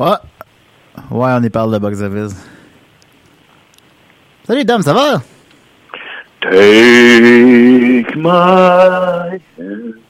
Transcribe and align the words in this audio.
Ouais. 0.00 0.16
Ouais, 1.10 1.28
on 1.32 1.42
y 1.42 1.50
parle 1.50 1.72
de 1.72 1.78
box 1.78 2.00
office. 2.00 2.34
Salut 4.44 4.64
Dom, 4.64 4.80
ça 4.80 4.94
va? 4.94 5.22
Take 6.40 8.16
my 8.16 9.38
hand. 9.58 10.00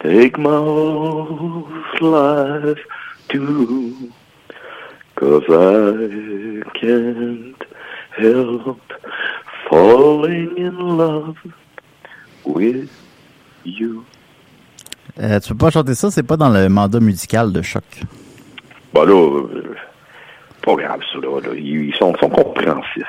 Take 0.00 0.36
my 0.36 0.48
whole 0.48 1.68
life 2.00 2.80
too. 3.28 4.10
Cause 5.14 5.44
I 5.48 6.62
can't 6.74 7.64
help 8.18 8.80
falling 9.70 10.56
in 10.56 10.76
love 10.98 11.36
with 12.44 12.90
you. 13.62 14.04
Euh, 15.20 15.40
tu 15.40 15.50
peux 15.50 15.58
pas 15.58 15.70
chanter 15.70 15.94
ça, 15.94 16.10
c'est 16.10 16.22
pas 16.22 16.36
dans 16.36 16.48
le 16.48 16.68
mandat 16.68 17.00
musical 17.00 17.52
de 17.52 17.60
choc. 17.62 17.84
Bah 18.94 19.04
là, 19.04 19.12
euh, 19.12 19.74
pas 20.62 20.74
grave 20.74 21.00
ça, 21.12 21.18
là. 21.18 21.40
là. 21.40 21.48
Ils 21.54 21.88
ils 21.88 21.94
sont, 21.96 22.14
sont 22.18 22.28
compréhensifs. 22.30 23.02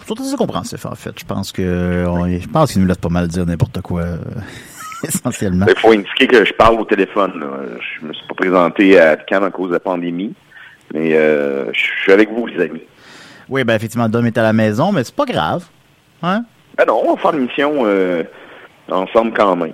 Je 0.00 0.14
suis 0.14 0.22
assez 0.22 0.36
compréhensif, 0.36 0.86
en 0.86 0.94
fait. 0.94 1.12
Je 1.18 1.24
pense 1.24 1.52
que 1.52 2.06
on- 2.06 2.26
je 2.28 2.48
pense 2.48 2.72
qu'ils 2.72 2.82
nous 2.82 2.88
laissent 2.88 2.96
pas 2.98 3.08
mal 3.08 3.28
dire 3.28 3.44
n'importe 3.44 3.80
quoi, 3.82 4.02
euh, 4.02 4.16
essentiellement. 5.04 5.66
Il 5.68 5.76
faut 5.76 5.92
indiquer 5.92 6.26
que 6.26 6.44
je 6.44 6.52
parle 6.54 6.80
au 6.80 6.84
téléphone. 6.84 7.32
Là. 7.40 7.46
Je 8.00 8.06
me 8.06 8.12
suis 8.12 8.26
pas 8.26 8.34
présenté 8.34 8.98
à 8.98 9.16
Cannes 9.16 9.44
à 9.44 9.50
cause 9.50 9.68
de 9.68 9.74
la 9.74 9.80
pandémie. 9.80 10.34
Mais 10.94 11.14
euh, 11.14 11.70
je 11.74 11.80
suis 12.02 12.12
avec 12.12 12.30
vous, 12.32 12.46
les 12.46 12.62
amis. 12.64 12.80
Oui, 13.50 13.62
ben 13.64 13.74
effectivement, 13.74 14.08
Dom 14.08 14.24
est 14.26 14.38
à 14.38 14.42
la 14.42 14.52
maison, 14.54 14.90
mais 14.92 15.04
c'est 15.04 15.14
pas 15.14 15.26
grave. 15.26 15.64
Hein? 16.22 16.44
Ben 16.76 16.84
non, 16.86 17.02
on 17.04 17.14
va 17.14 17.20
faire 17.20 17.32
l'émission 17.32 17.82
euh, 17.84 18.22
ensemble 18.90 19.32
quand 19.36 19.54
même. 19.56 19.72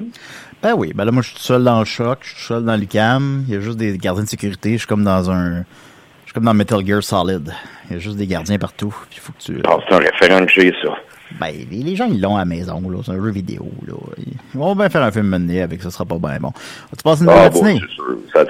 Ben 0.64 0.72
oui, 0.72 0.92
ben 0.94 1.04
là, 1.04 1.12
moi, 1.12 1.20
je 1.20 1.28
suis 1.28 1.36
tout 1.36 1.42
seul 1.42 1.62
dans 1.62 1.78
le 1.78 1.84
choc, 1.84 2.20
je 2.22 2.28
suis 2.28 2.36
tout 2.38 2.42
seul 2.44 2.64
dans 2.64 2.74
l'UCAM. 2.74 3.44
Il 3.46 3.52
y 3.52 3.56
a 3.58 3.60
juste 3.60 3.76
des 3.76 3.98
gardiens 3.98 4.24
de 4.24 4.28
sécurité. 4.30 4.72
Je 4.72 4.78
suis 4.78 4.86
comme 4.86 5.04
dans 5.04 5.30
un. 5.30 5.58
Je 5.58 6.24
suis 6.24 6.32
comme 6.32 6.44
dans 6.44 6.54
Metal 6.54 6.80
Gear 6.86 7.02
Solid. 7.02 7.52
Il 7.90 7.92
y 7.92 7.96
a 7.96 7.98
juste 7.98 8.16
des 8.16 8.26
gardiens 8.26 8.56
partout. 8.56 8.96
Il 9.12 9.18
faut 9.20 9.34
que 9.34 9.42
tu. 9.42 9.60
Ah, 9.68 9.76
c'est 9.86 9.94
un 9.94 9.98
référent 9.98 10.46
que 10.46 10.50
j'ai, 10.52 10.72
ça. 10.82 10.96
Ben, 11.38 11.52
les, 11.70 11.94
gens, 11.96 12.06
ils 12.06 12.18
l'ont 12.18 12.36
à 12.36 12.38
la 12.38 12.44
maison, 12.46 12.80
là. 12.88 13.00
C'est 13.04 13.12
un 13.12 13.22
jeu 13.22 13.30
vidéo, 13.30 13.68
là. 13.86 13.92
Ils 14.16 14.58
vont 14.58 14.74
bien 14.74 14.88
faire 14.88 15.02
un 15.02 15.12
film 15.12 15.26
mené 15.26 15.60
avec, 15.60 15.82
ça 15.82 15.90
sera 15.90 16.06
pas 16.06 16.16
bien 16.16 16.38
bon. 16.40 16.52
Tu 16.96 17.02
passes 17.02 17.20
une 17.20 17.26
belle 17.26 17.36
Ah, 17.38 17.50
bon, 17.50 17.62
matinée? 17.62 17.80
c'est 17.86 17.94
sûr. 17.94 18.16
Ça 18.32 18.44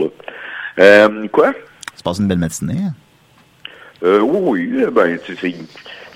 là. 0.00 0.06
Euh, 0.78 1.28
quoi? 1.28 1.52
Tu 1.94 2.02
passes 2.02 2.20
une 2.20 2.28
belle 2.28 2.38
matinée? 2.38 2.80
Euh, 4.02 4.20
oui, 4.20 4.66
oui, 4.72 4.84
ben, 4.90 5.18
tu 5.22 5.36
sais, 5.36 5.40
c'est- 5.42 5.56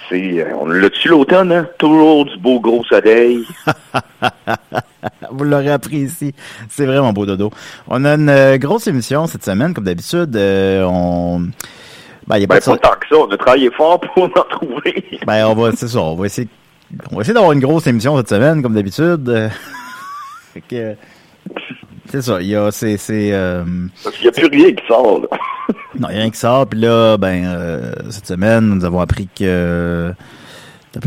c'est, 0.08 0.40
euh, 0.40 0.54
on 0.58 0.68
l'a-tu 0.68 1.08
l'automne, 1.08 1.52
hein? 1.52 1.68
Toujours 1.78 2.24
du 2.24 2.38
beau 2.38 2.60
gros 2.60 2.82
soleil. 2.84 3.44
Vous 5.38 5.44
l'aurez 5.44 5.70
appris 5.70 5.98
ici. 5.98 6.34
C'est 6.68 6.86
vraiment 6.86 7.12
beau 7.12 7.26
dodo. 7.26 7.50
On 7.88 8.04
a 8.04 8.14
une 8.14 8.28
euh, 8.28 8.58
grosse 8.58 8.86
émission 8.86 9.26
cette 9.26 9.44
semaine, 9.44 9.74
comme 9.74 9.84
d'habitude. 9.84 10.36
Euh, 10.36 10.84
on... 10.84 11.48
Ben, 12.26 12.36
il 12.36 12.42
y 12.42 12.44
a 12.44 12.46
pas 12.46 12.54
Ben, 12.54 12.60
de 12.60 12.78
pas 12.80 12.88
tant 12.88 12.96
que 12.98 13.08
ça. 13.08 13.16
On 13.16 13.30
a 13.30 13.36
travaillé 13.36 13.70
fort 13.70 14.00
pour 14.00 14.24
en 14.24 14.28
trouver. 14.28 15.04
Ben, 15.26 15.46
on 15.46 15.54
va, 15.54 15.72
c'est 15.72 15.88
ça, 15.88 16.00
on 16.00 16.14
va 16.16 16.26
essayer, 16.26 16.48
on 17.10 17.16
va 17.16 17.22
essayer 17.22 17.34
d'avoir 17.34 17.52
une 17.52 17.60
grosse 17.60 17.86
émission 17.86 18.16
cette 18.18 18.28
semaine, 18.28 18.62
comme 18.62 18.74
d'habitude. 18.74 19.28
Euh, 19.28 19.48
que, 20.68 20.94
c'est 22.10 22.22
ça, 22.22 22.40
il 22.40 22.48
y 22.48 22.56
a, 22.56 22.70
c'est, 22.70 22.96
c'est, 22.96 23.30
euh, 23.32 23.64
Parce 24.02 24.16
qu'il 24.16 24.24
n'y 24.24 24.28
a 24.28 24.32
plus 24.32 24.46
rien 24.46 24.72
qui 24.72 24.86
sort, 24.86 25.20
là. 25.20 25.38
non, 25.98 26.08
il 26.10 26.14
y 26.14 26.18
a 26.18 26.20
rien 26.20 26.30
qui 26.30 26.38
sort, 26.38 26.66
puis 26.66 26.80
là, 26.80 27.16
ben, 27.16 27.44
euh, 27.46 27.92
cette 28.10 28.26
semaine, 28.26 28.66
nous 28.66 28.84
avons 28.84 29.00
appris 29.00 29.28
que, 29.34 30.12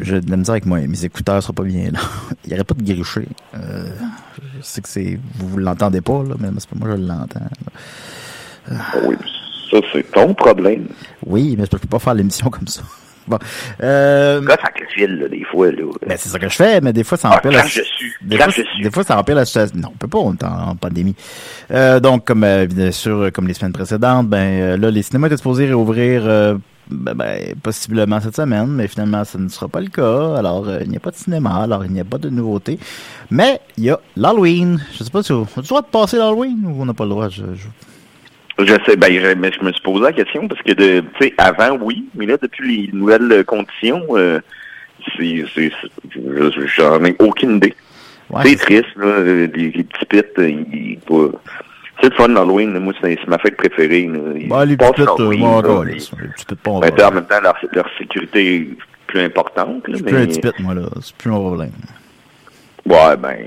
j'ai 0.02 0.22
de 0.22 0.30
la 0.32 0.38
misère 0.38 0.54
avec 0.54 0.66
moi, 0.66 0.80
mes 0.80 1.06
écouteurs 1.06 1.42
seront 1.42 1.54
pas 1.54 1.64
bien, 1.64 1.92
là. 1.92 2.00
Il 2.46 2.50
n'y 2.50 2.56
aurait 2.56 2.64
pas 2.64 2.74
de 2.76 2.84
gricher. 2.84 3.28
Euh, 3.56 3.90
je 4.60 4.64
sais 4.66 4.82
que 4.82 4.90
c'est, 4.90 5.20
vous, 5.36 5.50
vous 5.50 5.58
l'entendez 5.58 6.02
pas, 6.02 6.24
là, 6.24 6.36
mais 6.40 6.50
c'est 6.60 6.70
pas 6.70 6.76
moi, 6.80 6.96
je 6.96 7.02
l'entends. 7.02 7.40
là. 8.70 8.78
Oui, 9.06 9.16
ça, 9.72 9.78
c'est 9.94 10.12
ton 10.12 10.34
problème. 10.34 10.88
Oui, 11.26 11.56
mais 11.58 11.66
je 11.66 11.70
peux 11.70 11.80
pas 11.80 12.00
faire 12.00 12.14
l'émission 12.14 12.50
comme 12.50 12.68
ça. 12.68 12.82
Bon. 13.30 13.38
Euh, 13.84 14.40
Gosse 14.40 14.56
avec 14.64 14.80
le 14.80 14.88
fil, 14.96 15.20
là, 15.20 15.28
des 15.28 15.44
fois, 15.44 15.70
là? 15.70 15.84
ben, 16.08 16.18
c'est 16.18 16.30
ça 16.30 16.40
que 16.40 16.48
je 16.48 16.56
fais, 16.56 16.80
mais 16.80 16.94
des 16.94 17.04
fois, 17.04 17.18
ça 17.18 17.30
Ah, 17.30 17.36
empire 17.36 17.52
la 17.52 17.60
crache 17.60 17.76
dessus. 17.80 18.18
Des 18.22 18.38
fois, 18.90 19.04
des 19.04 19.08
ça 19.08 19.20
empire 19.20 19.36
la 19.36 19.44
situation. 19.44 19.78
Non, 19.78 19.90
on 19.94 19.98
peut 19.98 20.08
pas, 20.08 20.20
on 20.20 20.34
est 20.34 20.44
en, 20.46 20.70
en 20.70 20.76
pandémie. 20.78 21.14
Euh, 21.72 22.00
donc, 22.00 22.24
comme 22.24 22.46
euh, 22.46 22.66
bien 22.68 22.90
sûr, 22.94 23.30
comme 23.34 23.46
les 23.50 23.54
semaines 23.54 23.74
précédentes, 23.74 24.30
ben 24.30 24.80
là, 24.80 24.90
les 24.90 25.02
cinémas 25.02 25.28
étaient 25.28 25.36
supposés 25.36 25.66
réouvrir 25.66 26.58
ben, 26.90 27.14
ben, 27.14 27.56
possiblement 27.62 28.20
cette 28.20 28.36
semaine, 28.36 28.68
mais 28.68 28.88
finalement, 28.88 29.24
ça 29.24 29.38
ne 29.38 29.48
sera 29.50 29.68
pas 29.68 29.82
le 29.82 29.88
cas. 29.90 30.36
Alors, 30.38 30.68
euh, 30.68 30.80
il 30.84 30.90
n'y 30.90 30.98
a 30.98 31.00
pas 31.00 31.12
de 31.12 31.16
cinéma, 31.16 31.56
alors 31.64 31.84
il 31.86 31.92
n'y 31.92 32.00
a 32.00 32.06
pas 32.06 32.18
de 32.18 32.30
nouveauté. 32.30 32.80
Mais 33.32 33.60
il 33.78 33.86
y 33.86 33.90
a 33.90 34.00
l'Halloween. 34.16 34.80
Je 34.98 35.04
sais 35.04 35.10
pas 35.12 35.24
si 35.24 35.32
on 35.32 35.44
a 35.44 35.48
le 35.58 35.62
droit 35.64 35.82
de 35.82 35.88
passer 35.88 36.18
l'Halloween 36.18 36.58
ou 36.66 36.82
on 36.82 36.86
n'a 36.86 36.94
pas 36.94 37.04
le 37.04 37.10
droit. 37.12 37.30
Je, 37.30 37.44
je- 37.56 38.66
Je 38.66 38.74
sais, 38.86 38.96
ben, 38.96 39.12
je, 39.14 39.34
mais 39.36 39.52
je 39.52 39.64
me 39.64 39.72
suis 39.72 39.82
posé 39.84 40.02
la 40.04 40.14
question 40.14 40.48
parce 40.48 40.62
que, 40.64 40.72
tu 40.74 41.08
sais, 41.22 41.34
avant, 41.38 41.78
oui, 41.82 42.06
mais 42.16 42.26
là, 42.26 42.38
depuis 42.42 42.88
les 42.88 42.92
nouvelles 42.98 43.44
conditions, 43.46 44.02
euh, 44.12 44.40
j'en 46.78 47.04
ai 47.06 47.16
aucune 47.20 47.58
idée. 47.58 47.76
Ouais, 48.30 48.42
c'est 48.46 48.56
triste, 48.58 48.96
là, 48.98 49.24
les, 49.24 49.48
les 49.48 49.84
petits 49.84 50.06
pits, 50.10 50.22
euh, 50.40 50.50
ils, 50.50 51.00
c'est 52.02 52.10
le 52.10 52.16
fun 52.16 52.30
d'Halloween, 52.30 52.74
là. 52.74 52.80
moi, 52.80 52.94
c'est, 53.02 53.18
ma 53.28 53.38
fête 53.38 53.58
préférée. 53.58 54.08
Là. 54.08 54.20
Ils 54.36 54.48
Ben, 54.48 54.66
les 54.66 54.78
petites, 54.78 55.00
euh, 55.00 55.06
l'Halloween, 55.06 55.40
bon, 55.42 55.62
là, 55.62 55.64
t'sais, 56.92 57.04
en 57.04 57.12
même 57.12 57.26
temps, 57.26 57.42
leur, 57.42 57.56
leur 57.74 57.88
sécurité 57.98 58.56
est 58.62 58.68
plus 59.08 59.22
importante. 59.22 59.88
Là, 59.88 59.94
Je 59.94 59.96
suis 59.96 60.06
mais, 60.06 60.12
plus 60.12 60.22
un 60.22 60.26
petit 60.28 60.40
pit, 60.42 60.60
moi, 60.60 60.74
là. 60.74 60.84
C'est 61.02 61.16
plus 61.16 61.32
un 61.32 61.36
problème. 61.40 61.72
Ouais, 62.86 63.18
ben, 63.18 63.38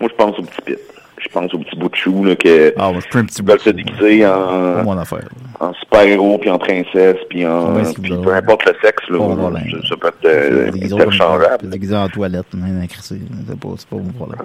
moi, 0.00 0.10
je 0.10 0.14
pense 0.16 0.38
aux 0.38 0.42
petits 0.42 0.62
pits. 0.64 0.74
Je 1.18 1.28
pense 1.30 1.52
aux 1.54 1.58
petits 1.58 1.76
bouts 1.76 1.88
de 1.88 1.94
chou, 1.96 2.24
là, 2.24 2.36
que, 2.36 2.72
Ah, 2.76 2.92
moi, 2.92 3.00
je 3.04 3.10
suis 3.10 3.18
un 3.18 3.24
petit 3.24 3.34
se 3.36 3.42
bout 3.42 3.52
de- 3.64 3.70
déguiser 3.72 4.20
Pas 4.22 4.80
en, 4.80 4.84
mon 4.84 4.98
affaire. 4.98 5.28
en 5.58 5.72
super-héros, 5.74 6.38
puis 6.38 6.50
en 6.50 6.58
princesse, 6.58 7.16
puis 7.30 7.44
en... 7.46 7.74
Ouais, 7.74 7.84
c'est 7.84 7.98
puis 8.00 8.12
peu 8.22 8.32
importe 8.34 8.66
le 8.66 8.74
sexe, 8.82 9.08
là, 9.08 9.18
Pas 9.18 9.24
mon 9.24 9.36
problème. 9.36 9.64
ça, 9.82 9.88
ça 9.88 9.96
peut 9.96 10.08
être 10.08 10.24
euh, 10.26 10.70
au- 10.72 10.94
interchangeable. 10.94 11.68
déguisé 11.70 11.96
en 11.96 12.08
toilette, 12.08 12.46
crisser. 12.88 13.18
C'est 13.48 13.58
pas, 13.58 13.68
c'est 13.76 13.88
pas 13.88 13.96
mon 13.96 14.12
problème. 14.12 14.40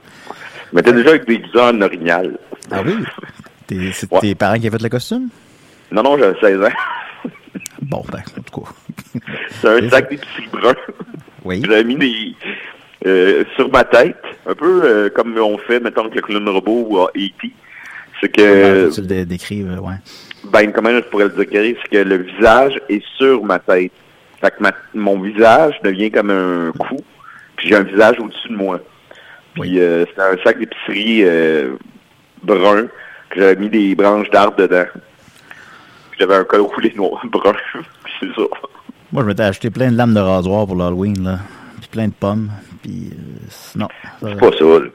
Mais 0.73 0.81
t'es 0.81 0.94
déjà 0.94 1.09
avec 1.09 1.25
des 1.27 1.38
déguisé 1.38 1.59
en 1.59 1.81
orignal. 1.81 2.38
Ah 2.71 2.81
oui? 2.85 2.95
T'es- 3.68 3.91
C'est 3.94 4.12
Ouais. 4.12 4.19
tes 4.21 4.35
parents 4.35 4.57
qui 4.59 4.68
ont 4.68 4.71
fait 4.71 4.81
le 4.81 4.89
costume? 4.89 5.29
Non, 5.91 6.03
non, 6.03 6.18
j'avais 6.18 6.39
16 6.39 6.62
ans. 6.62 7.29
Bon, 7.81 8.03
ben, 8.12 8.19
en 8.38 8.41
tout 8.41 8.62
cas. 8.62 8.69
C'est 9.62 9.68
un 9.68 9.79
C'est 9.81 9.89
sac 9.89 10.09
d'épicerie 10.09 10.47
brun. 10.53 10.73
Oui. 11.44 11.62
J'avais 11.65 11.83
mis 11.83 11.95
des... 11.95 12.35
euh, 13.06 13.44
sur 13.56 13.69
ma 13.71 13.83
tête, 13.83 14.15
un 14.47 14.53
peu 14.53 14.81
euh, 14.85 15.09
comme 15.09 15.38
on 15.38 15.57
fait, 15.57 15.79
mettons, 15.79 16.01
avec 16.01 16.15
le 16.15 16.21
clown 16.21 16.47
robot 16.50 16.85
ou 16.89 17.00
à 17.00 17.06
E.T. 17.17 17.51
C'est 18.21 18.29
que... 18.29 18.88
Ah, 18.88 18.94
tu 18.94 19.01
le 19.01 19.07
dé- 19.07 19.25
décrives, 19.25 19.67
ouais. 19.81 19.95
Ben, 20.45 20.71
comment 20.71 20.91
je 20.91 21.00
pourrais 21.01 21.25
le 21.25 21.31
décrire? 21.31 21.75
C'est 21.81 21.89
que 21.89 22.03
le 22.03 22.17
visage 22.17 22.79
est 22.89 23.03
sur 23.17 23.44
ma 23.44 23.59
tête. 23.59 23.91
Fait 24.39 24.51
que 24.51 24.62
ma- 24.63 24.71
mon 24.94 25.19
visage 25.19 25.75
devient 25.83 26.12
comme 26.12 26.29
un 26.29 26.71
cou, 26.77 26.97
puis 27.57 27.67
j'ai 27.69 27.75
un 27.75 27.83
visage 27.83 28.19
au-dessus 28.19 28.50
de 28.50 28.56
moi. 28.56 28.79
Puis 29.53 29.62
Oui. 29.62 29.80
euh, 29.80 30.06
c'était 30.07 30.21
un 30.21 30.38
sac 30.44 30.59
d'épicerie 30.59 31.24
euh, 31.24 31.75
brun, 32.44 32.83
que 33.30 33.39
j'avais 33.39 33.56
mis 33.57 33.69
des 33.69 33.95
branches 33.95 34.30
d'arbres 34.30 34.57
dedans. 34.57 34.86
J'avais 36.19 36.36
un 36.36 36.44
col 36.44 36.62
roulé 36.62 36.94
noir, 36.95 37.21
brun. 37.31 37.53
C'est 38.19 38.27
ça. 38.36 38.42
Moi, 39.12 39.24
je 39.24 39.27
m'étais 39.27 39.44
acheté 39.44 39.69
plein 39.69 39.92
de 39.92 39.98
lames 39.98 40.13
de 40.13 40.19
rasoir 40.19 40.65
pour 40.68 40.75
l'Halloween, 40.75 41.24
là. 41.24 41.39
Puis 41.80 41.89
plein 41.92 42.07
de 42.07 42.13
pommes. 42.13 42.50
Puis, 42.81 43.12
euh, 43.12 43.80
non. 43.80 43.88
ça- 44.21 44.27
C'est 44.30 44.39
pas 44.39 44.51
ça, 44.57 44.63
là. 44.65 44.88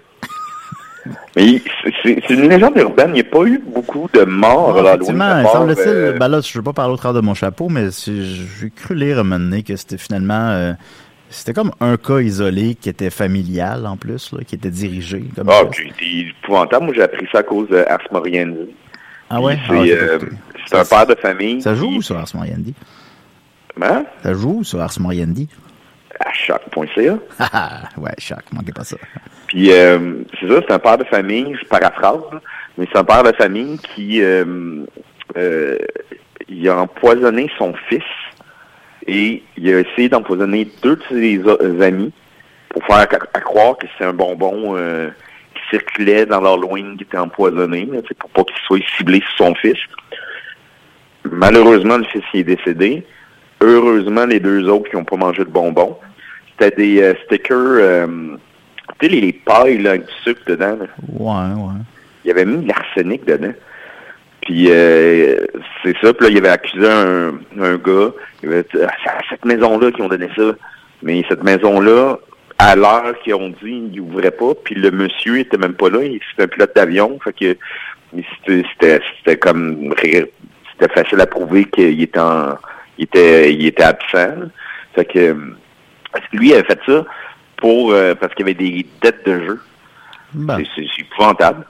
Mais 1.37 1.63
c'est- 2.03 2.31
une 2.31 2.49
légende 2.49 2.77
urbaine. 2.79 3.11
Il 3.11 3.15
n'y 3.15 3.21
a 3.21 3.25
pas 3.25 3.45
eu 3.45 3.59
beaucoup 3.59 4.09
de 4.13 4.23
morts 4.25 4.73
Ouais, 4.75 4.81
à 4.81 4.83
l'Halloween. 4.83 4.95
effectivement, 5.21 5.39
il 5.41 5.47
semble-t-il, 5.49 5.89
euh, 5.89 6.13
ben 6.19 6.29
là, 6.29 6.41
je 6.41 6.51
ne 6.51 6.55
veux 6.59 6.63
pas 6.65 6.73
parler 6.73 6.95
au 6.95 6.97
travers 6.97 7.21
de 7.21 7.27
mon 7.27 7.35
chapeau, 7.35 7.69
mais 7.69 7.89
j'ai 8.07 8.71
cru 8.71 8.95
lire 8.95 9.19
à 9.19 9.21
un 9.21 9.25
moment 9.25 9.39
donné 9.39 9.63
que 9.63 9.77
c'était 9.77 9.99
finalement, 9.99 10.49
euh, 10.51 10.73
c'était 11.31 11.53
comme 11.53 11.73
un 11.81 11.97
cas 11.97 12.21
isolé 12.21 12.75
qui 12.75 12.89
était 12.89 13.11
familial 13.11 13.87
en 13.87 13.97
plus, 13.97 14.33
là, 14.33 14.41
qui 14.47 14.55
était 14.55 14.71
dirigé. 14.71 15.25
Comme 15.35 15.49
Ah, 15.51 15.63
ok, 15.63 15.77
c'est 15.99 16.07
épouvantable. 16.07 16.87
Moi, 16.87 16.95
j'ai 16.95 17.03
appris 17.03 17.27
ça 17.33 17.39
à 17.39 17.43
cause 17.43 17.69
de 17.69 17.79
Ars 17.89 18.07
Moriendi. 18.13 18.71
Ah 19.29 19.41
ouais? 19.41 19.59
C'est 19.67 19.75
Ah, 19.77 19.85
j'ai 19.85 19.97
pas 19.97 20.03
euh, 20.03 20.19
c'est 20.67 20.79
un 20.79 20.85
père 20.85 21.07
de 21.07 21.15
famille. 21.15 21.63
Ça 21.63 21.75
joue 21.75 22.03
sur 22.03 22.17
Ars 22.17 22.29
Moriendi? 22.35 22.75
Hein? 23.81 24.05
Ça 24.23 24.35
joue 24.35 24.59
où 24.59 24.65
sur 24.65 24.81
Ars 24.81 24.95
Moriendi? 25.01 25.49
À 26.19 26.33
choc.ca. 26.33 27.19
Ah, 27.39 27.83
ouais, 27.99 28.15
choc, 28.19 28.41
manquez 28.53 28.73
pas 28.73 28.85
ça. 28.85 28.97
Puis, 29.49 29.71
euh, 29.71 30.23
c'est 30.41 30.49
ça, 30.49 30.61
c'est 30.67 30.73
un 30.73 30.79
père 30.79 30.99
de 30.99 31.05
famille, 31.05 31.57
je 31.61 31.69
paraphrase, 31.69 32.23
mais 32.79 32.87
c'est 32.91 32.99
un 32.99 33.05
père 33.05 33.23
de 33.23 33.33
famille 33.33 33.79
qui 33.79 34.23
euh, 34.23 34.85
euh, 35.37 35.77
il 36.49 36.69
a 36.69 36.79
empoisonné 36.79 37.51
son 37.59 37.75
fils 37.89 38.03
et 39.07 39.43
il 39.57 39.75
a 39.75 39.81
essayé 39.81 40.09
d'empoisonner 40.09 40.69
deux 40.83 40.97
de 40.97 41.03
ses 41.09 41.39
o- 41.45 41.83
amis 41.83 42.13
pour 42.71 42.85
faire 42.85 42.97
à, 42.97 43.39
à 43.39 43.41
croire 43.41 43.77
que 43.79 43.87
c'est 43.97 44.05
un 44.05 44.13
bonbon 44.13 44.75
euh, 44.77 45.09
qui 45.55 45.61
circulait 45.71 46.27
dans 46.27 46.41
l'Halloween 46.41 46.97
qui 46.97 47.05
était 47.05 47.17
empoisonné, 47.19 47.87
là, 47.93 48.01
pour 48.19 48.31
pas 48.31 48.45
qu'il 48.45 48.57
soit 48.67 48.81
ciblé 48.97 49.21
sur 49.37 49.47
son 49.47 49.55
fils. 49.55 49.79
Malheureusement, 51.25 51.99
le 51.99 52.05
fils 52.05 52.23
il 52.35 52.41
est 52.41 52.45
décédé. 52.57 53.05
Heureusement, 53.61 54.27
les 54.27 54.41
deux 54.41 54.69
autres 54.69 54.91
qui 54.91 54.97
n'ont 54.97 55.05
pas 55.05 55.17
mangé 55.17 55.39
de 55.45 55.51
bonbons. 55.51 55.97
C'était 56.59 56.77
des 56.77 57.03
euh, 57.03 57.15
stickers, 57.25 57.57
euh, 57.57 58.07
tu 59.01 59.07
sais, 59.07 59.13
les, 59.13 59.21
les 59.21 59.33
pailles 59.33 59.79
là, 59.79 59.91
avec 59.91 60.07
du 60.07 60.13
sucre 60.23 60.43
dedans. 60.47 60.77
là. 60.81 60.87
Ouais, 61.09 61.63
ouais. 61.63 61.81
Il 62.25 62.31
avait 62.31 62.45
mis 62.45 62.65
de 62.65 62.69
l'arsenic 62.69 63.25
dedans. 63.25 63.53
Puis 64.47 64.67
euh, 64.71 65.39
c'est 65.83 65.97
ça. 66.01 66.15
Puis 66.15 66.25
là, 66.25 66.31
il 66.31 66.39
avait 66.39 66.49
accusé 66.49 66.89
un, 66.89 67.35
un 67.61 67.77
gars. 67.79 68.13
Il 68.43 68.49
avait 68.49 68.63
dit, 68.63 68.79
Ah, 68.81 68.93
c'est 69.03 69.11
à 69.11 69.19
cette 69.29 69.45
maison-là 69.45 69.91
qu'ils 69.91 70.05
ont 70.05 70.09
donné 70.09 70.29
ça. 70.37 70.55
Mais 71.03 71.25
cette 71.29 71.43
maison-là, 71.43 72.17
à 72.59 72.77
l'heure 72.77 73.19
qu'ils 73.25 73.35
ont 73.35 73.49
dit, 73.49 73.91
il 73.93 74.01
ouvrait 74.01 74.31
pas. 74.31 74.55
Puis 74.55 74.77
le 74.77 74.93
monsieur 74.93 75.41
était 75.41 75.59
même 75.59 75.75
pas 75.75 75.91
là. 75.91 76.05
Il 76.05 76.21
c'était 76.31 76.45
un 76.45 76.49
pilote 76.49 76.77
d'avion. 76.77 77.19
Fait 77.25 77.33
que 77.33 77.57
c'était 78.47 79.01
c'était 79.19 79.37
comme 79.37 79.93
c'était 80.01 80.95
facile 80.95 81.21
à 81.21 81.27
prouver 81.27 81.65
qu'il 81.65 82.01
était 82.01 82.21
en 82.21 82.57
il 82.99 83.05
était 83.05 83.53
il 83.53 83.67
était 83.67 83.83
absent. 83.83 84.49
Fait 84.95 85.05
que 85.07 85.37
lui 86.33 86.51
il 86.51 86.55
avait 86.55 86.63
fait 86.63 86.81
ça 86.87 87.05
pour 87.57 87.91
euh, 87.91 88.15
parce 88.15 88.33
qu'il 88.35 88.45
avait 88.45 88.55
des 88.55 88.87
dettes 89.03 89.27
de 89.27 89.41
jeu. 89.41 89.61
Ben, 90.35 90.63
c'est 90.77 90.87
épouvantable. 91.01 91.65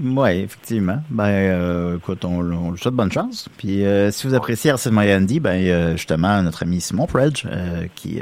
Ouais, 0.00 0.40
effectivement. 0.40 0.98
Ben, 1.10 1.24
euh, 1.24 1.96
écoute, 1.96 2.24
on, 2.24 2.40
on 2.40 2.70
lui 2.70 2.78
souhaite 2.78 2.94
bonne 2.94 3.12
chance. 3.12 3.48
Puis, 3.58 3.84
euh, 3.84 4.10
si 4.10 4.26
vous 4.26 4.34
appréciez 4.34 4.70
Arsène 4.70 4.94
Moriendi, 4.94 5.40
ben, 5.40 5.62
euh, 5.66 5.92
justement, 5.96 6.42
notre 6.42 6.62
ami 6.62 6.80
Simon 6.80 7.06
Predge, 7.06 7.46
qui, 7.94 8.20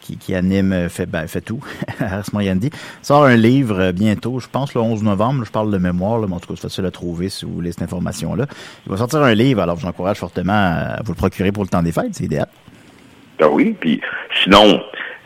qui, 0.00 0.34
anime, 0.34 0.88
fait, 0.88 1.06
ben, 1.06 1.26
fait 1.26 1.40
tout, 1.40 1.60
Ars 2.00 2.28
Moriendi, 2.32 2.70
sort 3.02 3.24
un 3.24 3.36
livre 3.36 3.92
bientôt, 3.92 4.38
je 4.40 4.48
pense 4.48 4.74
le 4.74 4.80
11 4.80 5.02
novembre, 5.02 5.44
je 5.44 5.50
parle 5.50 5.70
de 5.70 5.78
mémoire, 5.78 6.20
mais 6.20 6.34
en 6.34 6.40
tout 6.40 6.48
cas, 6.48 6.54
c'est 6.56 6.68
facile 6.68 6.84
à 6.84 6.90
trouver 6.90 7.28
si 7.30 7.44
vous 7.44 7.54
voulez 7.54 7.72
cette 7.72 7.82
information-là. 7.82 8.46
Il 8.86 8.90
va 8.90 8.98
sortir 8.98 9.22
un 9.22 9.34
livre, 9.34 9.62
alors 9.62 9.76
je 9.76 9.82
vous 9.82 9.88
encourage 9.88 10.18
fortement 10.18 10.52
à 10.52 11.00
vous 11.02 11.12
le 11.12 11.16
procurer 11.16 11.52
pour 11.52 11.62
le 11.62 11.68
temps 11.68 11.82
des 11.82 11.92
fêtes, 11.92 12.10
c'est 12.12 12.24
idéal. 12.24 12.48
Ben 13.38 13.48
oui, 13.50 13.74
puis 13.80 14.00
sinon, 14.42 14.80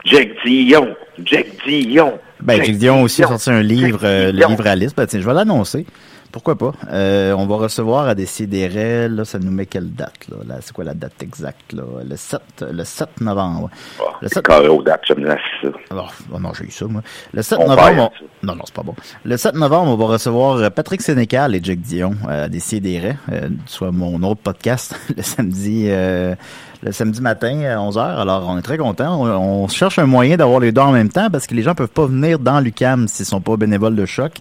Jack 0.05 0.29
Dion, 0.45 0.95
Jack 1.25 1.47
Dion. 1.67 2.19
Ben, 2.41 2.61
Dion 2.77 3.03
aussi 3.03 3.23
a 3.23 3.29
sorti 3.29 3.51
un 3.51 3.63
livre, 3.63 4.01
euh, 4.05 4.33
le 4.33 4.47
livre 4.47 4.67
Alice. 4.67 4.95
Ben, 4.95 5.07
tiens, 5.07 5.21
je 5.21 5.27
vais 5.27 5.35
l'annoncer. 5.35 5.87
Pourquoi 6.31 6.59
pas? 6.59 6.73
Euh, 6.91 7.33
on 7.33 7.47
va 7.47 7.57
recevoir 7.57 8.07
à 8.07 8.15
Décideret, 8.15 9.09
là, 9.09 9.25
ça 9.25 9.39
nous 9.39 9.51
met 9.51 9.65
quelle 9.65 9.91
date, 9.95 10.29
là? 10.29 10.37
là 10.47 10.57
c'est 10.61 10.75
quoi 10.75 10.85
la 10.85 10.93
date 10.93 11.23
exacte, 11.23 11.73
là? 11.73 11.83
Le 12.07 12.17
7, 12.17 12.41
le 12.71 12.85
7 12.85 13.21
novembre. 13.23 13.71
Ah, 13.99 14.03
Le 14.21 14.29
c'est 14.29 14.35
7 14.35 14.47
carré 14.47 14.69
aux 14.69 14.83
dates, 14.83 15.01
j'aime 15.09 15.27
ça. 15.27 15.69
Alors, 15.91 16.13
oh 16.33 16.39
non, 16.39 16.53
j'ai 16.53 16.65
eu 16.67 16.71
ça, 16.71 16.85
moi. 16.87 17.01
Le 17.33 17.41
7 17.43 17.59
On 17.63 17.69
novembre, 17.69 18.11
on- 18.43 18.47
non, 18.47 18.55
non, 18.57 18.63
c'est 18.67 18.75
pas 18.75 18.83
bon. 18.83 18.95
Le 19.25 19.37
7 19.39 19.55
novembre, 19.55 19.91
on 19.93 19.97
va 19.97 20.05
recevoir 20.05 20.57
euh, 20.59 20.69
Patrick 20.71 21.01
Sénécal 21.01 21.55
et 21.55 21.61
Jack 21.63 21.79
Dion 21.81 22.15
euh, 22.29 22.45
à 22.45 22.49
Décideret, 22.51 23.17
euh, 23.33 23.49
soit 23.65 23.91
mon 23.91 24.23
autre 24.23 24.43
podcast, 24.43 24.95
le 25.17 25.23
samedi, 25.23 25.87
euh, 25.89 26.35
le 26.83 26.93
samedi 26.93 27.23
matin 27.23 27.61
à 27.63 27.77
11h. 27.79 27.99
Alors, 28.21 28.47
on 28.49 28.59
est 28.59 28.63
très 28.63 28.77
contents. 28.77 29.23
On, 29.25 29.65
on 29.65 29.69
cherche 29.69 29.99
un 29.99 30.07
moyen 30.07 30.37
d'avoir 30.37 30.61
les 30.61 30.73
deux 30.73 30.83
en 30.83 30.93
même 30.93 31.09
temps 31.09 31.31
parce 31.31 31.47
que 31.47 31.55
les 31.55 31.63
gens 31.63 31.75
peuvent 31.75 31.89
pas 31.89 32.05
venir 32.07 32.39
dans 32.39 32.61
l'UCAM 32.61 33.09
s'ils 33.09 33.25
sont 33.25 33.41
pas 33.41 33.57
bénévoles 33.57 33.97
de 33.97 34.05
choc. 34.05 34.35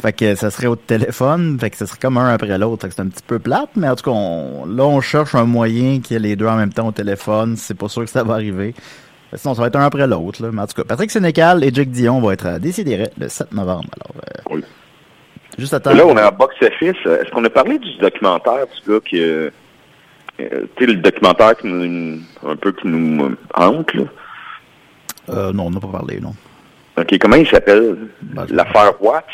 Fait 0.00 0.12
que 0.12 0.34
ça 0.36 0.50
serait 0.50 0.68
au 0.68 0.76
téléphone, 0.76 1.58
fait 1.58 1.70
que 1.70 1.76
ça 1.76 1.86
serait 1.86 1.98
comme 2.00 2.18
un 2.18 2.28
après 2.32 2.56
l'autre. 2.56 2.82
Fait 2.82 2.88
que 2.88 2.94
c'est 2.94 3.02
un 3.02 3.08
petit 3.08 3.22
peu 3.26 3.40
plate, 3.40 3.70
mais 3.74 3.88
en 3.88 3.96
tout 3.96 4.04
cas, 4.04 4.10
on- 4.12 4.64
là, 4.64 4.84
on 4.84 5.00
cherche 5.00 5.34
un 5.34 5.44
moyen 5.44 6.00
qu'il 6.00 6.14
y 6.14 6.16
ait 6.16 6.22
les 6.22 6.36
deux 6.36 6.46
en 6.46 6.54
même 6.56 6.72
temps 6.72 6.86
au 6.86 6.92
téléphone. 6.92 7.56
C'est 7.56 7.76
pas 7.76 7.88
sûr 7.88 8.04
que 8.04 8.10
ça 8.10 8.22
va 8.22 8.34
arriver. 8.34 8.74
Sinon, 9.34 9.54
ça 9.54 9.60
va 9.62 9.66
être 9.68 9.76
un 9.76 9.84
après 9.84 10.06
l'autre. 10.06 10.40
là. 10.42 10.50
Mais 10.52 10.62
en 10.62 10.66
tout 10.66 10.74
cas, 10.74 10.84
Patrick 10.84 11.10
Sénécal 11.10 11.64
et 11.64 11.74
Jake 11.74 11.90
Dion 11.90 12.20
vont 12.20 12.30
être 12.30 12.46
à 12.46 12.58
Décideret 12.60 13.10
le 13.18 13.28
7 13.28 13.52
novembre. 13.52 13.88
Alors, 14.00 14.22
euh, 14.24 14.54
Oui. 14.54 14.64
juste 15.58 15.74
à 15.74 15.80
temps. 15.80 15.92
Là, 15.92 16.06
on 16.06 16.16
est 16.16 16.22
en 16.22 16.30
box-office. 16.32 16.96
Est-ce 17.04 17.30
qu'on 17.32 17.44
a 17.44 17.50
parlé 17.50 17.78
du 17.80 17.96
documentaire 17.98 18.66
du 18.66 18.90
gars 18.92 19.00
qui... 19.04 19.20
euh, 19.20 19.50
euh, 20.40 20.62
tu 20.76 20.84
sais, 20.86 20.92
le 20.92 20.98
documentaire 21.00 21.56
qui 21.56 21.66
nous, 21.66 22.20
un 22.46 22.54
peu 22.56 22.70
qui 22.70 22.86
nous 22.86 23.24
euh, 23.24 23.36
hante, 23.54 23.92
là? 23.94 24.04
Euh, 25.30 25.52
non, 25.52 25.66
on 25.66 25.70
n'a 25.70 25.80
pas 25.80 25.88
parlé, 25.88 26.20
non. 26.20 26.34
OK, 26.96 27.18
comment 27.20 27.36
il 27.36 27.46
s'appelle? 27.48 27.96
Ben, 28.22 28.46
L'affaire 28.50 28.92
Watts? 29.02 29.24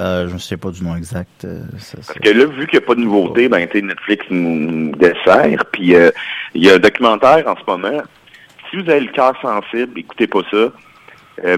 Euh, 0.00 0.26
je 0.28 0.34
ne 0.34 0.38
sais 0.38 0.56
pas 0.56 0.70
du 0.70 0.82
nom 0.82 0.96
exact. 0.96 1.44
euh, 1.44 1.60
ça- 1.78 1.98
Parce 1.98 2.18
que 2.18 2.28
là, 2.30 2.46
vu 2.46 2.66
qu'il 2.66 2.78
n'y 2.78 2.84
a 2.84 2.86
pas 2.86 2.94
de 2.94 3.00
nouveauté, 3.00 3.48
ben, 3.48 3.68
Netflix 3.72 4.24
nous, 4.30 4.92
dessert. 4.96 5.64
Puis, 5.70 5.94
euh, 5.94 6.10
il 6.54 6.64
y 6.64 6.70
a 6.70 6.74
un 6.74 6.78
documentaire 6.78 7.46
en 7.46 7.54
ce 7.56 7.62
moment. 7.66 8.02
Si 8.70 8.76
vous 8.76 8.88
avez 8.88 9.00
le 9.00 9.12
cœur 9.12 9.34
sensible, 9.42 9.98
écoutez 9.98 10.26
pas 10.26 10.40
ça. 10.50 10.72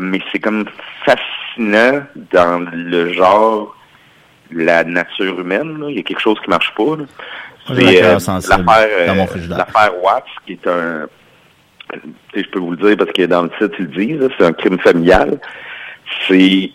Mais 0.00 0.20
c'est 0.32 0.38
comme 0.38 0.64
fascinant 1.04 2.02
dans 2.32 2.64
le 2.72 3.12
genre 3.12 3.76
la 4.50 4.84
nature 4.84 5.38
humaine. 5.40 5.78
là. 5.80 5.86
Il 5.90 5.96
y 5.96 5.98
a 6.00 6.02
quelque 6.02 6.20
chose 6.20 6.38
qui 6.42 6.50
marche 6.50 6.72
pas. 6.76 6.84
C'est 7.76 8.02
l'affaire 9.58 10.02
Watts, 10.02 10.24
qui 10.46 10.52
est 10.52 10.66
un... 10.66 11.06
Je 12.34 12.42
peux 12.50 12.58
vous 12.60 12.72
le 12.72 12.76
dire 12.76 12.96
parce 12.96 13.10
que 13.12 13.22
dans 13.26 13.42
le 13.42 13.50
titre, 13.50 13.74
ils 13.78 13.84
le 13.86 14.06
disent, 14.18 14.28
c'est 14.38 14.44
un 14.46 14.52
crime 14.52 14.78
familial. 14.80 15.38
C'est 16.28 16.70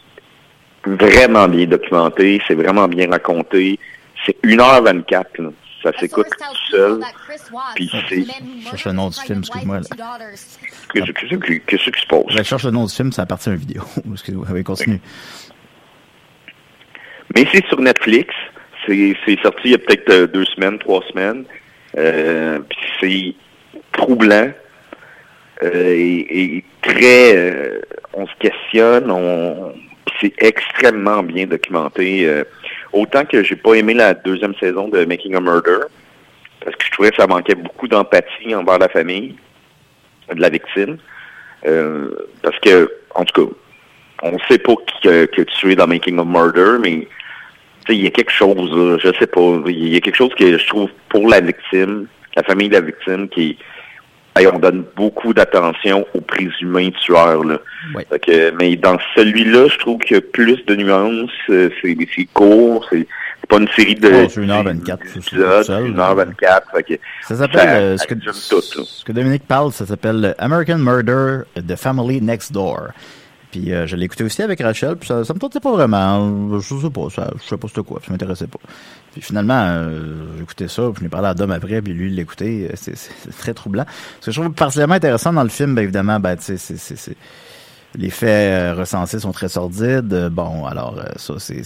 vraiment 0.85 1.47
bien 1.47 1.65
documenté, 1.65 2.41
c'est 2.47 2.55
vraiment 2.55 2.87
bien 2.87 3.09
raconté. 3.09 3.79
C'est 4.25 4.35
1h24, 4.43 5.23
là. 5.39 5.49
ça 5.81 5.91
s'écoute 5.97 6.27
tout 6.29 6.57
seul. 6.71 6.99
Puis 7.75 7.89
c'est... 8.09 8.23
Je 8.23 8.69
cherche 8.69 8.85
le 8.85 8.91
nom 8.91 9.09
du 9.09 9.19
film, 9.19 9.39
excuse-moi. 9.39 9.79
Qu'est-ce 10.93 11.11
que- 11.11 11.11
qu'est-ce 11.37 11.59
qu'est-ce 11.65 11.89
qui 11.91 12.01
se 12.01 12.07
passe? 12.07 12.23
Je 12.29 12.43
cherche 12.43 12.63
le 12.65 12.71
nom 12.71 12.85
du 12.85 12.93
film, 12.93 13.11
ça 13.11 13.21
appartient 13.23 13.49
à 13.49 13.53
une 13.53 13.59
vidéo. 13.59 13.83
Excusez-moi, 14.11 14.45
continue. 14.63 14.99
Mais 17.35 17.45
c'est 17.51 17.65
sur 17.67 17.79
Netflix. 17.79 18.33
C'est 18.87 19.15
sorti 19.43 19.61
il 19.65 19.71
y 19.71 19.75
a 19.75 19.77
peut-être 19.77 20.09
euh, 20.09 20.27
deux 20.27 20.45
semaines, 20.45 20.79
trois 20.79 21.03
semaines. 21.11 21.45
Euh, 21.97 22.59
puis 22.69 22.79
c'est 22.99 23.35
troublant 23.97 24.49
euh, 25.63 25.93
et, 25.93 26.55
et 26.57 26.63
très... 26.81 27.35
euh, 27.37 27.81
on 28.13 28.25
se 28.25 28.33
questionne. 28.39 29.11
On, 29.11 29.73
c'est 30.19 30.33
extrêmement 30.37 31.23
bien 31.23 31.45
documenté. 31.45 32.27
euh, 32.27 32.43
autant 32.93 33.25
que 33.25 33.43
j'ai 33.43 33.55
pas 33.55 33.73
aimé 33.75 33.93
la 33.93 34.13
deuxième 34.13 34.55
saison 34.55 34.87
de 34.87 35.05
Making 35.05 35.35
a 35.35 35.39
Murder, 35.39 35.85
parce 36.63 36.75
que 36.75 36.85
je 36.85 36.91
trouvais 36.91 37.11
que 37.11 37.17
ça 37.17 37.27
manquait 37.27 37.55
beaucoup 37.55 37.87
d'empathie 37.87 38.53
envers 38.55 38.79
la 38.79 38.89
famille 38.89 39.35
de 40.33 40.41
la 40.41 40.49
victime. 40.49 40.97
Euh, 41.65 42.09
parce 42.41 42.57
que, 42.59 42.89
en 43.15 43.25
tout 43.25 43.45
cas, 43.45 43.53
on 44.23 44.37
sait 44.47 44.57
pas 44.59 44.75
que, 45.03 45.25
que 45.25 45.41
tu 45.41 45.71
es 45.71 45.75
dans 45.75 45.87
Making 45.87 46.19
of 46.19 46.27
Murder, 46.27 46.77
mais 46.81 47.07
il 47.89 48.03
y 48.03 48.07
a 48.07 48.11
quelque 48.11 48.31
chose, 48.31 48.99
je 49.03 49.11
sais 49.17 49.27
pas, 49.27 49.61
il 49.67 49.89
y 49.89 49.97
a 49.97 49.99
quelque 49.99 50.15
chose 50.15 50.33
que 50.37 50.57
je 50.57 50.67
trouve 50.67 50.89
pour 51.09 51.27
la 51.27 51.39
victime, 51.39 52.07
la 52.35 52.43
famille 52.43 52.69
de 52.69 52.75
la 52.75 52.81
victime, 52.81 53.27
qui 53.29 53.57
hey, 54.39 54.47
on 54.47 54.59
donne 54.59 54.85
beaucoup 54.95 55.33
d'attention 55.33 56.05
au 56.13 56.21
présumé 56.21 56.91
tueur. 57.03 57.43
Là. 57.43 57.57
Ouais. 57.95 58.05
Fait 58.09 58.19
que, 58.19 58.51
mais 58.51 58.75
dans 58.75 58.97
celui-là, 59.15 59.67
je 59.67 59.77
trouve 59.77 59.99
qu'il 59.99 60.15
y 60.15 60.19
a 60.19 60.21
plus 60.21 60.63
de 60.65 60.75
nuances, 60.75 61.29
euh, 61.49 61.69
c'est 61.81 61.97
c'est 62.15 62.25
court, 62.33 62.85
c'est 62.89 63.07
c'est 63.41 63.49
pas 63.49 63.57
une 63.57 63.69
série 63.69 63.95
de 63.95 64.09
Oh, 64.09 64.27
c'est 64.29 64.41
1h24, 64.41 64.97
c'est 65.05 65.17
épisodes, 65.19 65.63
seul, 65.63 65.83
c'est 65.85 65.91
1h24, 65.93 66.61
fait 66.75 66.83
que 66.83 66.93
Ça 67.27 67.35
s'appelle, 67.35 67.69
euh, 67.69 67.97
ce, 67.97 68.05
que, 68.05 68.13
tout, 68.15 68.31
ce 68.31 69.05
que 69.05 69.11
Dominique 69.11 69.47
parle, 69.47 69.71
ça 69.71 69.85
s'appelle 69.85 70.35
American 70.39 70.77
Murder, 70.77 71.43
The 71.55 71.75
Family 71.75 72.21
Next 72.21 72.51
Door. 72.51 72.89
Puis 73.51 73.73
euh, 73.73 73.87
je 73.87 73.95
l'ai 73.95 74.05
écouté 74.05 74.23
aussi 74.23 74.43
avec 74.43 74.61
Rachel, 74.61 74.95
puis 74.97 75.07
ça, 75.07 75.23
ça 75.23 75.33
me 75.33 75.39
tentait 75.39 75.59
pas 75.59 75.71
vraiment. 75.71 76.59
Je 76.59 76.75
sais 76.75 76.89
pas, 76.89 77.09
ça, 77.09 77.31
je 77.41 77.47
sais 77.47 77.57
pas 77.57 77.67
c'était 77.67 77.81
quoi, 77.81 77.99
ça 78.05 78.11
m'intéressait 78.11 78.47
pas. 78.47 78.59
Finalement, 79.21 79.61
euh, 79.65 80.41
écouté 80.41 80.67
ça, 80.67 80.83
puis 80.93 81.01
je 81.01 81.05
ai 81.05 81.09
parlé 81.09 81.27
à 81.27 81.33
Dom 81.33 81.51
après, 81.51 81.81
puis 81.81 81.93
lui 81.93 82.07
il 82.07 82.15
l'écoutait, 82.15 82.69
euh, 82.71 82.75
c'est 82.75 83.37
très 83.37 83.53
troublant. 83.53 83.85
Ce 84.21 84.27
que 84.27 84.31
je 84.31 84.39
trouve 84.41 84.53
particulièrement 84.53 84.95
intéressant 84.95 85.33
dans 85.33 85.43
le 85.43 85.49
film, 85.49 85.75
ben 85.75 85.83
évidemment, 85.83 86.19
ben 86.19 86.35
c'est- 86.39 87.15
les 87.95 88.09
faits 88.11 88.29
euh, 88.29 88.73
recensés 88.75 89.19
sont 89.19 89.31
très 89.31 89.49
sordides. 89.49 90.13
Euh, 90.13 90.29
Bon, 90.29 90.65
alors 90.65 91.01
ça, 91.17 91.33
c'est 91.37 91.63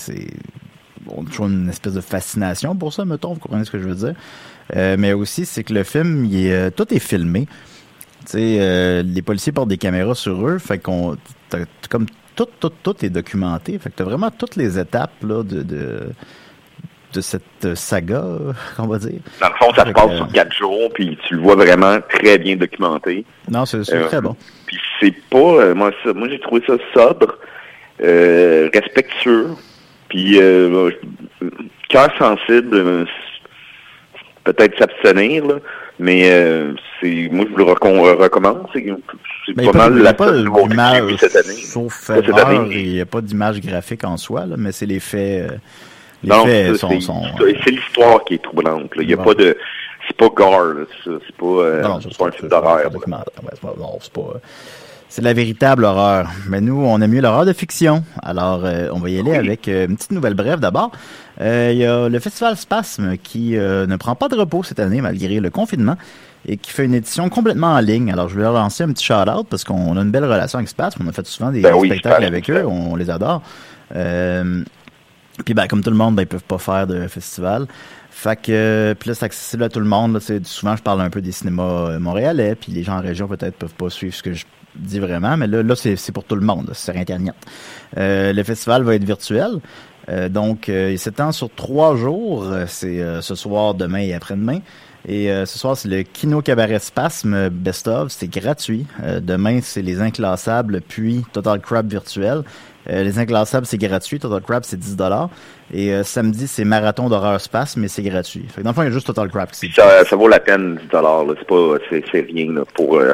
on 1.08 1.24
toujours 1.26 1.48
une 1.48 1.68
espèce 1.70 1.94
de 1.94 2.02
fascination 2.02 2.76
pour 2.76 2.94
ça, 2.94 3.04
mettons, 3.04 3.34
vous 3.34 3.40
comprenez 3.40 3.66
ce 3.66 3.72
que 3.72 3.80
je 3.80 3.88
veux 3.88 3.96
dire. 3.96 4.16
Mais 4.98 5.12
aussi, 5.12 5.46
c'est 5.46 5.64
que 5.66 5.74
le 5.74 5.84
film, 5.84 6.30
tout 6.76 6.94
est 6.94 7.00
filmé. 7.00 7.46
Les 8.34 9.22
policiers 9.26 9.52
portent 9.52 9.68
des 9.68 9.78
caméras 9.78 10.16
sur 10.16 10.48
eux, 10.48 10.58
fait 10.60 10.80
qu'on, 10.80 11.18
comme 11.90 12.06
tout, 12.36 12.48
tout, 12.60 12.72
tout 12.82 13.06
est 13.06 13.10
documenté. 13.10 13.78
Fait 13.80 13.90
que 13.90 13.96
t'as 13.98 14.06
vraiment 14.06 14.32
toutes 14.32 14.56
les 14.56 14.80
étapes 14.80 15.12
là 15.24 15.44
de, 15.44 16.10
de 17.14 17.22
cette 17.22 17.76
saga, 17.76 18.24
on 18.80 18.88
va 18.88 18.98
dire. 19.00 19.20
dans 19.42 19.48
le 19.50 19.54
fond, 19.56 19.74
ça 19.76 19.86
se 19.86 19.92
passe 19.92 20.16
sur 20.18 20.28
quatre 20.30 20.54
jours, 20.56 20.90
puis 20.94 21.18
tu 21.28 21.36
le 21.36 21.42
vois 21.42 21.56
vraiment 21.56 21.98
très 22.10 22.38
bien 22.38 22.56
documenté. 22.56 23.26
Non, 23.50 23.66
c'est 23.66 23.88
Euh, 23.94 24.08
très 24.08 24.22
bon. 24.22 24.36
Puis 24.66 24.78
c'est 25.00 25.14
pas, 25.30 25.38
euh, 25.38 25.76
moi, 25.76 25.92
moi 26.16 26.28
j'ai 26.30 26.40
trouvé 26.40 26.62
ça 26.68 26.74
sobre, 26.94 27.38
euh, 28.04 28.70
respectueux, 28.74 29.50
puis 30.10 30.40
euh, 30.42 30.90
cœur 31.90 32.10
sensible, 32.18 33.06
peut-être 34.44 34.78
s'abstenir, 34.78 35.46
là, 35.46 35.56
mais 36.00 36.24
euh, 36.32 36.74
c'est, 37.00 37.30
moi 37.32 37.46
je 37.48 37.52
vous 37.52 37.58
le 37.58 37.64
recom- 37.66 38.16
recommande, 38.18 38.68
c'est, 38.74 38.84
pas 39.56 39.72
mal 39.74 39.98
la 40.00 40.14
pas 40.14 40.32
cette 41.18 41.36
année. 41.36 41.54
sauf 41.56 41.94
cette 41.94 42.30
année. 42.30 42.68
il 42.72 42.94
n'y 42.94 43.02
a 43.02 43.06
pas 43.06 43.22
d'image 43.22 43.62
graphique 43.62 44.04
en 44.04 44.18
soi, 44.18 44.46
là, 44.46 44.56
mais 44.58 44.72
c'est 44.72 44.86
euh, 44.98 45.00
faits 45.00 45.52
c'est, 46.24 47.72
l'histoire 47.72 48.24
qui 48.24 48.36
est 48.36 48.44
troublante. 48.44 48.96
là. 48.96 49.04
Il 49.04 49.10
y 49.10 49.14
a 49.14 49.18
pas 49.18 49.34
de, 49.34 49.58
c'est 50.08 50.18
pas 50.18 50.30
gore, 50.30 50.74
c'est 51.04 51.36
pas, 51.36 51.46
euh, 51.46 51.82
Non, 51.82 52.00
c'est 52.02 52.18
pas 52.18 52.28
un 52.28 52.32
film 52.32 52.50
d'horreur. 52.50 52.82
c'est 54.02 54.12
pas- 54.14 54.24
c'est 55.10 55.22
de 55.22 55.26
la 55.28 55.34
véritable 55.34 55.86
horreur. 55.86 56.30
Mais 56.50 56.60
nous, 56.60 56.84
on 56.84 57.00
aime 57.00 57.12
mieux 57.12 57.22
l'horreur 57.22 57.46
de 57.46 57.54
fiction. 57.54 58.04
Alors, 58.24 58.62
euh, 58.66 58.88
on 58.92 59.00
va 59.00 59.10
y 59.12 59.20
aller 59.20 59.36
avec 59.36 59.68
euh, 59.68 59.86
une 59.88 59.96
petite 59.96 60.12
nouvelle 60.12 60.34
brève 60.34 60.60
d'abord. 60.60 60.92
Il 61.40 61.74
y 61.78 61.86
a 61.86 62.10
le 62.10 62.20
Festival 62.20 62.58
Spasme 62.58 63.18
qui 63.18 63.52
ne 63.52 63.96
prend 63.96 64.16
pas 64.16 64.28
de 64.28 64.36
repos 64.36 64.64
cette 64.64 64.80
année 64.80 65.02
malgré 65.02 65.40
le 65.40 65.50
confinement 65.50 65.98
et 66.48 66.58
qui 66.58 66.72
fait 66.72 66.86
une 66.86 66.94
édition 66.94 67.30
complètement 67.30 67.74
en 67.74 67.80
ligne. 67.80 68.12
Alors, 68.12 68.30
je 68.30 68.36
vais 68.36 68.42
leur 68.42 68.54
lancer 68.54 68.84
un 68.84 68.90
petit 68.90 69.06
shout-out 69.06 69.48
parce 69.50 69.64
qu'on 69.64 69.98
a 69.98 70.02
une 70.02 70.12
belle 70.12 70.26
relation 70.26 70.58
avec 70.60 70.70
Spasme. 70.70 71.02
On 71.06 71.10
a 71.10 71.12
fait 71.14 71.26
souvent 71.26 71.52
des 71.52 71.62
Ben 71.62 71.74
oui, 71.76 71.90
spectacles 71.90 72.26
avec 72.26 72.50
eux. 72.50 72.66
On 72.66 72.96
les 72.96 73.10
adore. 73.10 73.42
Euh, 73.96 74.64
puis 75.46 75.54
ben, 75.54 75.68
comme 75.68 75.84
tout 75.84 75.90
le 75.90 75.96
monde, 75.96 76.16
ben, 76.16 76.24
ils 76.24 76.28
peuvent 76.28 76.44
pas 76.44 76.58
faire 76.58 76.88
de 76.88 77.08
festival. 77.08 77.68
Fait 78.12 78.40
que, 78.40 78.52
euh, 78.52 78.94
c'est 79.02 79.24
accessible 79.24 79.64
à 79.64 79.70
tout 79.70 79.80
le 79.80 79.86
monde. 79.86 80.14
Là, 80.14 80.20
souvent, 80.44 80.76
je 80.76 80.84
parle 80.84 81.02
un 81.02 81.10
peu 81.10 81.22
des 81.22 81.32
cinémas 81.32 81.90
euh, 81.90 82.00
montréalais, 82.00 82.56
puis 82.56 82.72
les 82.72 82.84
gens 82.84 82.98
en 82.98 83.02
région 83.02 83.28
peut-être 83.28 83.56
peuvent 83.58 83.74
pas 83.74 83.90
suivre 83.90 84.14
ce 84.14 84.24
que 84.24 84.34
je 84.34 84.46
dis 84.76 85.00
vraiment, 85.00 85.38
mais 85.38 85.48
là, 85.48 85.62
là 85.62 85.76
c'est 85.76 86.12
pour 86.12 86.24
tout 86.24 86.36
le 86.36 86.42
monde, 86.42 86.72
c'est 86.74 86.92
sur 86.92 87.00
Internet. 87.00 87.36
Euh, 87.98 88.34
le 88.34 88.44
festival 88.44 88.84
va 88.84 88.96
être 88.96 89.04
virtuel. 89.04 89.60
Euh, 90.10 90.30
donc, 90.30 90.70
euh, 90.70 90.92
il 90.92 91.00
s'étend 91.00 91.32
sur 91.32 91.50
trois 91.50 91.96
jours. 91.96 92.44
Euh, 92.44 92.66
C'est 92.68 93.02
ce 93.22 93.36
soir, 93.36 93.74
demain 93.74 94.00
et 94.00 94.14
après-demain. 94.14 94.60
Et 95.06 95.28
ce 95.46 95.60
soir, 95.60 95.76
c'est 95.76 95.90
le 95.90 96.04
Kino 96.04 96.42
Cabaret 96.42 96.80
Spasme 96.80 97.50
Best 97.50 97.90
of. 97.90 98.10
C'est 98.10 98.30
gratuit. 98.30 98.86
Demain, 99.22 99.60
c'est 99.62 99.82
les 99.82 100.00
Inclassables, 100.00 100.80
puis 100.80 101.26
Total 101.34 101.60
Crab 101.60 101.90
virtuel. 101.90 102.44
Euh, 102.90 103.04
les 103.04 103.18
Inclassables, 103.20 103.66
c'est 103.66 103.78
gratuit. 103.78 104.20
Total 104.20 104.42
Crab, 104.42 104.64
c'est 104.66 104.80
10 104.80 104.96
Et 105.74 105.94
euh, 105.94 106.04
samedi, 106.04 106.48
c'est 106.48 106.66
Marathon 106.66 107.10
d'horreur 107.10 107.40
Spasme, 107.40 107.82
mais 107.82 107.88
c'est 107.88 108.04
gratuit. 108.04 108.46
Fait 108.50 108.62
que 108.62 108.64
dans 108.66 108.72
le 108.72 108.76
fond, 108.76 108.82
il 108.82 108.86
y 108.86 108.90
a 108.90 108.92
juste 108.92 109.08
Total 109.08 109.30
Puis 109.68 109.72
ça, 109.76 110.04
ça 110.06 110.16
vaut 110.16 110.28
la 110.28 110.40
peine 110.40 110.78
10 110.82 110.88
dollars. 110.90 111.26
C'est 111.40 111.48
pas, 111.48 111.76
c'est, 111.90 112.04
rien 112.22 112.52
là, 112.52 112.64
pour. 112.76 112.98
euh, 112.98 113.14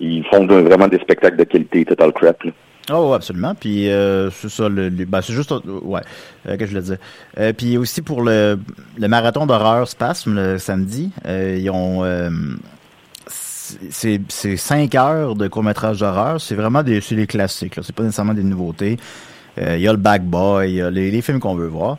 ils 0.00 0.24
font 0.26 0.44
de- 0.44 0.54
vraiment 0.54 0.88
des 0.88 0.98
spectacles 0.98 1.36
de 1.36 1.44
qualité, 1.44 1.84
Total 1.84 2.12
Crap. 2.12 2.42
Là. 2.44 2.50
Oh, 2.90 3.12
absolument. 3.12 3.54
Puis 3.54 3.90
euh, 3.90 4.30
c'est 4.30 4.48
ça, 4.48 4.68
le, 4.68 4.88
le- 4.88 5.04
ben, 5.04 5.20
c'est 5.22 5.32
juste, 5.32 5.52
ouais, 5.82 6.00
euh, 6.46 6.56
que 6.56 6.64
je 6.64 6.70
voulais 6.70 6.82
dire? 6.82 6.96
Euh, 7.38 7.52
puis 7.52 7.76
aussi 7.76 8.00
pour 8.02 8.22
le, 8.22 8.58
le 8.98 9.08
marathon 9.08 9.44
d'horreur 9.46 9.88
Spasme 9.88 10.34
le 10.34 10.58
samedi, 10.58 11.10
ils 11.26 11.68
ont, 11.70 12.02
c'est 13.90 14.20
c'est 14.28 14.56
cinq 14.56 14.94
heures 14.94 15.34
de 15.34 15.48
court 15.48 15.62
métrage 15.62 16.00
d'horreur. 16.00 16.40
C'est 16.40 16.54
vraiment 16.54 16.82
des, 16.82 17.00
c'est 17.00 17.14
des 17.16 17.26
classiques. 17.26 17.74
C'est 17.82 17.94
pas 17.94 18.02
nécessairement 18.02 18.34
des 18.34 18.42
nouveautés. 18.44 18.96
Euh, 19.58 19.76
Il 19.76 19.82
y 19.82 19.88
a 19.88 19.92
le 19.92 19.98
Bag 19.98 20.22
Boy, 20.22 20.72
y 20.72 20.82
a 20.82 20.90
les, 20.90 21.10
les 21.10 21.22
films 21.22 21.40
qu'on 21.40 21.54
veut 21.54 21.66
voir. 21.66 21.96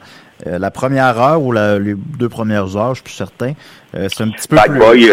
Euh, 0.48 0.58
la 0.58 0.72
première 0.72 1.20
heure 1.20 1.42
ou 1.42 1.52
la, 1.52 1.78
les 1.78 1.96
deux 1.96 2.30
premières 2.30 2.78
heures, 2.78 2.92
je 2.92 3.00
suis 3.00 3.04
plus 3.04 3.14
certain. 3.14 3.52
euh, 3.96 4.08
c'est 4.10 4.24
un 4.24 4.30
petit 4.30 4.48
peu 4.48 4.56
plus. 4.56 4.80
Boy, 4.80 5.12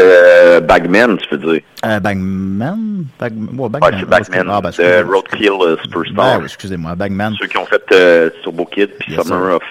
Bagman, 0.62 1.16
tu 1.16 1.28
peux 1.28 1.38
dire? 1.38 1.60
Bagman, 2.00 3.04
Bag, 3.18 3.32
ouais, 3.36 3.58
Ouais, 3.58 3.68
Bagman. 3.68 3.98
c'est 4.00 4.06
Bagman, 4.30 4.46
Ah, 4.54 4.60
ben, 4.60 5.06
Roadkill 5.08 5.50
Superstar. 5.82 6.38
Ben, 6.38 6.44
excusez-moi, 6.44 6.94
Bagman. 6.94 7.34
Ceux 7.40 7.48
qui 7.48 7.58
ont 7.58 7.66
fait 7.66 8.32
Turbo 8.42 8.64
Kid 8.66 8.90
puis 9.00 9.14
Yes, 9.14 9.26
Summer 9.26 9.56
of 9.56 9.62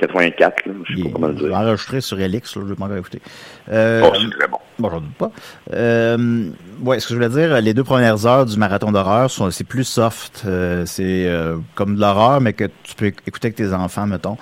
84, 0.00 0.66
là, 0.66 0.72
je 0.88 0.96
sais 0.96 1.02
pas 1.04 1.08
comment 1.12 1.26
le 1.28 1.34
dire. 1.34 1.54
enregistré 1.54 2.00
sur 2.00 2.18
Elix, 2.20 2.56
là, 2.56 2.62
je 2.64 2.68
vais 2.70 2.74
pas 2.74 2.84
encore 2.86 2.96
écouter. 2.96 3.20
Euh, 3.70 4.02
Oh, 4.04 4.12
c'est 4.14 4.38
très 4.38 4.48
bon. 4.48 4.58
bon, 4.78 4.90
j'en 4.90 5.00
doute 5.00 5.14
pas. 5.14 5.30
Euh, 5.72 6.48
ouais, 6.82 6.98
ce 7.00 7.06
que 7.06 7.14
je 7.14 7.18
voulais 7.18 7.28
dire, 7.28 7.60
les 7.60 7.74
deux 7.74 7.84
premières 7.84 8.26
heures 8.26 8.46
du 8.46 8.56
marathon 8.56 8.90
d'horreur 8.92 9.30
sont 9.30 9.50
c'est 9.50 9.64
plus 9.64 9.84
soft. 9.84 10.42
euh, 10.46 10.84
c'est 10.86 11.26
euh, 11.26 11.58
comme 11.74 11.94
de 11.96 12.00
l'horreur, 12.00 12.40
mais 12.40 12.52
que 12.52 12.64
tu 12.82 12.94
peux 12.96 13.06
écouter 13.06 13.46
avec 13.48 13.56
tes 13.56 13.72
enfants, 13.72 14.06
mettons. 14.06 14.36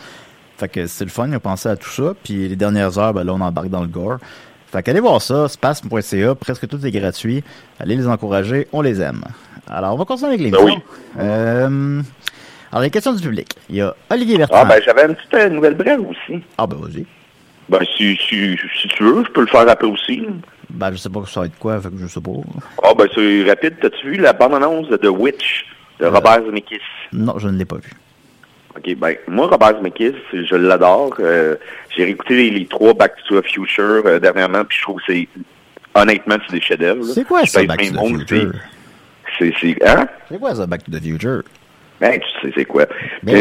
Fait 0.57 0.69
que 0.69 0.87
c'est 0.87 1.05
le 1.05 1.11
fun, 1.11 1.29
ils 1.29 1.37
ont 1.37 1.41
pensé 1.41 1.69
à 1.69 1.77
tout 1.77 1.89
ça. 1.91 2.15
Puis 2.25 2.49
les 2.49 2.57
dernières 2.57 2.99
heures, 2.99 3.13
ben 3.15 3.25
là, 3.25 3.33
on 3.33 3.41
embarque 3.41 3.69
dans 3.69 3.83
le 3.83 3.87
gore. 3.89 4.19
Fait 4.71 4.83
qu'allez 4.83 5.01
voir 5.01 5.23
ça, 5.23 5.49
spasme.ca, 5.49 6.35
presque 6.35 6.67
tout 6.69 6.85
est 6.85 6.91
gratuit. 6.91 7.43
Allez 7.81 7.97
les 7.97 8.07
encourager, 8.09 8.69
on 8.73 8.83
les 8.83 9.01
aime. 9.01 9.23
Alors, 9.67 9.95
on 9.95 9.99
va 9.99 10.05
continuer 10.05 10.31
avec 10.31 10.41
les 10.41 10.51
Ben 10.51 10.59
oui. 10.65 10.75
Euh, 11.19 12.03
alors, 12.73 12.83
les 12.83 12.91
questions 12.91 13.13
du 13.15 13.23
public. 13.23 13.49
Il 13.71 13.77
y 13.77 13.81
a 13.83 13.95
Olivier 14.11 14.39
Bertrand. 14.39 14.59
Ah, 14.63 14.65
ben, 14.65 14.81
j'avais 14.85 15.07
une 15.07 15.15
petite 15.15 15.35
euh, 15.35 15.49
nouvelle 15.49 15.75
brève 15.75 16.01
aussi. 16.01 16.43
Ah, 16.59 16.67
ben 16.67 16.77
vas-y. 16.77 17.07
Ben, 17.69 17.81
si, 17.97 18.17
si, 18.17 18.57
si 18.81 18.89
tu 18.89 19.03
veux, 19.05 19.25
je 19.25 19.31
peux 19.31 19.43
le 19.43 19.47
faire 19.47 19.69
après 19.69 19.87
aussi. 19.87 20.27
Ben, 20.71 20.91
je 20.93 20.97
sais 20.97 21.09
pas 21.09 21.21
que 21.23 21.29
ça 21.29 21.41
va 21.41 21.47
être 21.47 21.59
quoi, 21.59 21.81
fait 21.81 21.89
que 21.91 21.99
je 21.99 22.07
sais 22.07 22.21
pas. 22.21 22.31
Ah, 22.83 22.93
ben, 22.97 23.07
c'est 23.15 23.45
rapide. 23.49 23.77
T'as-tu 23.81 24.11
vu 24.11 24.17
la 24.17 24.33
bande-annonce 24.33 24.89
de 24.89 24.97
The 24.97 25.07
Witch 25.09 25.67
de 26.01 26.05
Euh. 26.07 26.11
Robert 26.11 26.45
Zemeckis? 26.45 26.81
Non, 27.13 27.39
je 27.39 27.49
ne 27.49 27.59
l'ai 27.59 27.65
pas 27.65 27.77
vu. 27.77 27.91
OK, 28.77 28.95
ben, 28.97 29.17
moi, 29.27 29.47
Robert 29.49 29.77
Zemeckis, 29.79 30.15
je 30.33 30.55
l'adore. 30.55 31.15
Euh, 31.21 31.57
j'ai 31.97 32.05
réécouté 32.05 32.37
les, 32.37 32.51
les 32.51 32.67
trois 32.67 32.95
Back 32.95 33.15
to 33.29 33.41
the 33.41 33.45
Future 33.47 34.03
euh, 34.07 34.19
dernièrement, 34.21 34.65
puis 34.65 34.77
je 34.79 34.83
trouve 34.83 34.97
que 35.01 35.13
c'est, 35.13 35.29
honnêtement, 35.95 36.37
c'est 36.47 36.55
des 36.55 36.61
chefs-d'œuvre. 36.61 37.05
C'est 37.05 37.25
quoi 37.27 37.45
Je 37.45 37.51
ça, 37.51 37.65
Back 37.65 37.81
to 37.81 37.95
the 37.95 38.29
Future? 38.29 38.53
C'est, 39.39 39.53
c'est, 39.61 39.89
hein? 39.89 40.07
C'est 40.29 40.39
quoi 40.39 40.55
ça, 40.55 40.67
Back 40.67 40.85
to 40.85 40.91
the 40.93 41.03
Future? 41.03 41.43
Ben, 42.01 42.19
tu 42.21 42.49
sais, 42.49 42.53
c'est 42.57 42.65
quoi? 42.65 42.87
Ben 43.23 43.35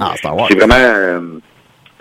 Ah, 0.00 0.14
Ah. 0.24 0.46
C'est 0.48 0.58
vraiment, 0.58 0.74
euh, 0.76 1.20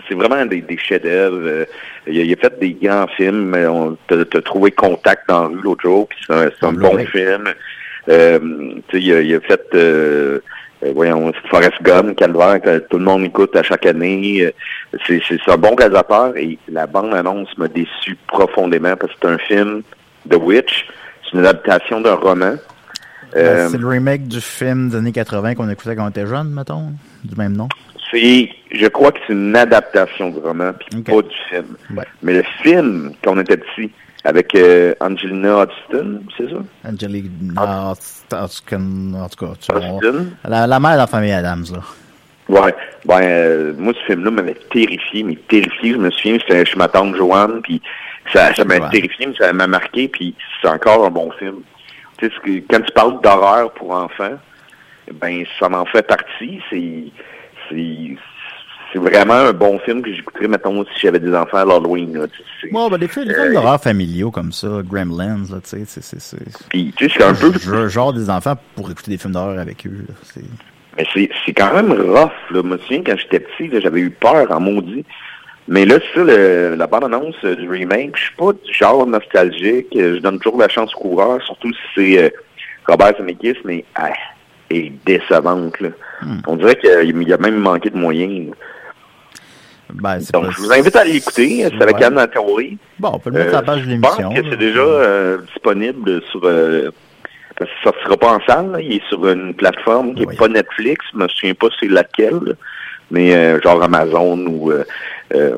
c'est 0.08 0.16
vraiment 0.16 0.46
des, 0.46 0.62
des 0.62 0.78
chefs-d'œuvre. 0.78 1.38
Euh, 1.44 1.66
il, 2.08 2.20
a, 2.20 2.24
il 2.24 2.34
a 2.34 2.36
fait 2.36 2.60
des 2.60 2.74
grands 2.74 3.08
films. 3.16 3.50
mais 3.52 3.66
On 3.68 3.96
t'a 4.08 4.26
t'as 4.26 4.42
trouvé 4.42 4.72
Contact 4.72 5.30
dans 5.30 5.44
la 5.44 5.48
rue 5.50 5.62
l'autre 5.64 5.82
jour, 5.84 6.08
puis 6.08 6.18
c'est 6.26 6.34
un, 6.34 6.50
c'est 6.60 6.66
un 6.66 6.70
En 6.70 6.74
bon 6.74 6.98
film. 7.06 7.54
Euh, 8.10 8.40
tu 8.90 8.98
sais, 8.98 9.04
il 9.04 9.14
a, 9.14 9.22
il 9.22 9.36
a 9.36 9.40
fait, 9.42 9.62
euh, 9.76 10.40
euh, 10.84 10.92
voyons, 10.94 11.32
Forrest 11.50 11.82
Gump, 11.84 12.16
Calvaire, 12.18 12.60
que 12.62 12.80
tout 12.80 12.98
le 12.98 13.06
monde 13.06 13.24
écoute 13.24 13.56
à 13.56 13.64
chaque 13.64 13.86
année. 13.86 14.52
C'est, 15.08 15.22
c'est 15.28 15.38
c'est 15.46 15.52
un 15.52 15.58
bon 15.58 15.76
réalisateur 15.76 16.36
et 16.38 16.58
la 16.68 16.86
bande-annonce 16.88 17.56
m'a 17.58 17.68
déçu 17.68 18.18
profondément 18.28 18.96
parce 18.98 19.14
que 19.14 19.20
c'est 19.22 19.28
un 19.30 19.38
film, 19.38 19.84
The 20.30 20.36
Witch. 20.36 20.88
C'est 21.24 21.38
une 21.38 21.46
adaptation 21.46 22.02
d'un 22.02 22.16
roman. 22.16 22.56
Euh, 23.36 23.66
Ben, 23.66 23.70
c'est 23.70 23.78
le 23.78 23.88
remake 23.88 24.28
du 24.28 24.42
film 24.42 24.90
des 24.90 24.98
années 24.98 25.12
80 25.12 25.56
qu'on 25.56 25.70
écoutait 25.70 25.96
quand 25.96 26.06
on 26.06 26.10
était 26.10 26.28
jeune, 26.28 26.50
mettons, 26.50 26.92
du 27.24 27.36
même 27.36 27.54
nom. 27.56 27.68
C'est, 28.12 28.50
je 28.72 28.86
crois 28.88 29.12
que 29.12 29.20
c'est 29.26 29.34
une 29.34 29.56
adaptation 29.56 30.30
du 30.30 30.40
roman, 30.40 30.72
puis 30.74 31.02
pas 31.02 31.22
du 31.22 31.36
film. 31.50 31.66
Ouais. 31.96 32.06
Mais 32.22 32.34
le 32.34 32.44
film, 32.62 33.14
quand 33.24 33.36
on 33.36 33.40
était 33.40 33.58
petit, 33.58 33.92
avec 34.24 34.54
euh, 34.56 34.94
Angelina 35.02 35.64
Hudson, 35.64 36.22
c'est 36.38 36.50
ça? 36.50 36.58
Angelique, 36.88 37.32
en, 37.58 37.92
en 37.92 37.96
tout 37.96 38.66
cas, 39.46 39.54
tu 39.60 39.72
la, 40.48 40.68
la 40.68 40.80
mère 40.80 40.92
de 40.94 40.98
la 40.98 41.08
famille 41.08 41.32
Adams, 41.32 41.66
là. 41.74 41.80
Ouais. 42.50 42.76
Ben, 43.06 43.22
euh, 43.22 43.74
moi, 43.78 43.94
ce 43.94 44.06
film-là 44.14 44.32
m'avait 44.32 44.58
terrifié, 44.72 45.24
mais 45.24 45.36
terrifié. 45.48 45.94
Je 45.94 45.98
me 45.98 46.12
souviens, 46.12 46.38
c'était 46.40 46.66
chez 46.66 46.78
ma 46.78 46.88
tante 46.88 47.16
Joanne, 47.16 47.62
puis 47.64 47.82
ça, 48.32 48.54
ça 48.54 48.64
m'a 48.64 48.80
terrifié, 48.90 49.28
mais 49.28 49.36
ça 49.38 49.52
m'a 49.54 49.68
marqué, 49.68 50.08
puis 50.08 50.36
c'est 50.62 50.68
encore 50.68 51.06
un 51.06 51.10
bon 51.10 51.32
film. 51.40 51.56
Tu 52.24 52.30
sais, 52.30 52.36
ce 52.36 52.40
que- 52.42 52.64
quand 52.70 52.82
tu 52.82 52.92
parles 52.94 53.22
d'horreur 53.22 53.72
pour 53.74 53.92
enfants, 53.92 54.38
ben, 55.22 55.44
ça 55.60 55.68
m'en 55.70 55.86
fait 55.86 56.06
partie. 56.08 56.62
C'est, 56.70 57.04
c'est, 57.70 58.16
c'est 58.92 59.00
vraiment 59.00 59.34
un 59.34 59.54
bon 59.54 59.80
film 59.80 60.02
que 60.02 60.14
j'écouterais, 60.14 60.48
mettons, 60.48 60.84
si 60.86 60.92
j'avais 61.02 61.20
des 61.20 61.34
enfants 61.36 61.58
à 61.58 61.66
l'Halloween, 61.66 62.18
là. 62.18 62.28
Tu 62.28 62.42
sais, 62.62 62.74
Ouais, 62.74 62.90
ben, 62.90 62.98
les 62.98 63.08
films, 63.08 63.34
films 63.34 63.54
d'horreur 63.54 63.82
familiaux 63.82 64.32
comme 64.32 64.52
ça, 64.52 64.68
Gremlins, 64.86 65.40
là, 65.52 65.58
tu 65.68 65.84
sais, 65.86 66.02
c'est, 66.20 66.38
Puis, 66.70 66.94
tu 66.96 67.10
sais, 67.10 67.16
c'est 67.18 67.24
un 67.24 67.34
peu... 67.34 67.52
je- 67.60 67.88
genre 67.90 68.14
des 68.14 68.30
enfants 68.30 68.56
pour 68.76 68.90
écouter 68.92 69.12
des 69.12 69.18
films 69.18 69.34
d'horreur 69.34 69.60
avec 69.60 69.86
eux, 69.88 70.06
là. 70.08 70.42
Mais 70.96 71.06
c'est, 71.14 71.30
c'est 71.46 71.54
quand 71.54 71.74
même 71.74 71.92
rough, 71.92 72.30
là. 72.52 72.62
Moi, 72.62 72.62
je 72.64 72.68
me 72.68 72.78
souviens, 72.78 73.02
quand 73.04 73.18
j'étais 73.18 73.40
petit, 73.40 73.70
j'avais 73.82 74.00
eu 74.02 74.12
peur 74.12 74.52
en 74.52 74.60
maudit. 74.60 75.04
Mais 75.68 75.86
là, 75.86 75.96
c'est 76.00 76.20
ça, 76.20 76.26
le- 76.26 76.76
la 76.76 76.88
bande-annonce 76.88 77.36
euh, 77.46 77.56
du 77.56 77.70
remake, 77.70 78.18
je 78.18 78.24
suis 78.26 78.36
pas 78.36 78.52
du 78.52 78.74
genre 78.74 79.08
nostalgique. 79.08 79.88
Euh, 79.96 80.16
Je 80.16 80.20
donne 80.20 80.40
toujours 80.40 80.60
la 80.60 80.68
chance 80.68 80.94
au 80.96 81.00
coureur, 81.00 81.42
surtout 81.44 81.72
si 81.72 81.80
c'est 81.96 82.24
euh, 82.24 82.30
Robert 82.88 83.14
Zemeckis, 83.18 83.56
mais 83.64 83.86
ah, 83.96 84.12
est 84.70 84.92
décevante, 85.06 85.80
là. 85.80 85.90
On 86.48 86.56
dirait 86.58 86.76
qu'il 86.76 87.22
y 87.28 87.34
a 87.34 87.38
même 87.38 87.58
manqué 87.60 87.90
de 87.90 87.98
moyens. 87.98 88.52
ben, 89.94 90.18
Donc, 90.34 90.46
pas- 90.46 90.52
je 90.52 90.58
vous 90.62 90.72
invite 90.72 90.96
à 90.96 91.02
aller 91.02 91.14
l'écouter. 91.14 91.66
C'est 91.70 91.82
avec 91.82 91.98
Ouais. 91.98 92.06
Anne 92.06 92.28
Théorie. 92.32 92.78
Bon, 93.00 93.12
on 93.14 93.20
peut 93.20 93.30
le 93.30 93.40
mettre 93.40 93.52
à 93.56 93.58
la 93.58 93.62
page 93.62 93.86
de 93.86 93.92
Euh, 93.92 93.96
je 93.96 94.00
pense 94.02 94.18
l'émission. 94.20 94.44
que 94.44 94.50
c'est 94.50 94.58
déjà 94.58 94.80
euh, 94.82 95.38
disponible 95.54 96.22
sur... 96.32 96.42
Euh, 96.44 96.92
parce 97.58 97.70
que 97.70 97.76
ça 97.84 97.92
sortira 97.92 98.18
pas 98.18 98.34
en 98.34 98.40
salle. 98.48 98.72
là. 98.72 98.82
Il 98.82 98.94
est 98.94 99.04
sur 99.10 99.28
une 99.28 99.54
plateforme 99.54 100.16
qui 100.16 100.26
Oui. 100.26 100.34
est 100.34 100.38
pas 100.38 100.48
Netflix. 100.48 101.06
Je 101.14 101.20
me 101.20 101.28
souviens 101.28 101.54
pas 101.54 101.68
c'est 101.80 101.88
laquelle. 101.90 102.40
là. 102.46 102.54
Mais 103.12 103.36
euh, 103.36 103.62
genre 103.62 103.84
Amazon 103.84 104.38
ou... 104.48 104.72
euh, 105.34 105.58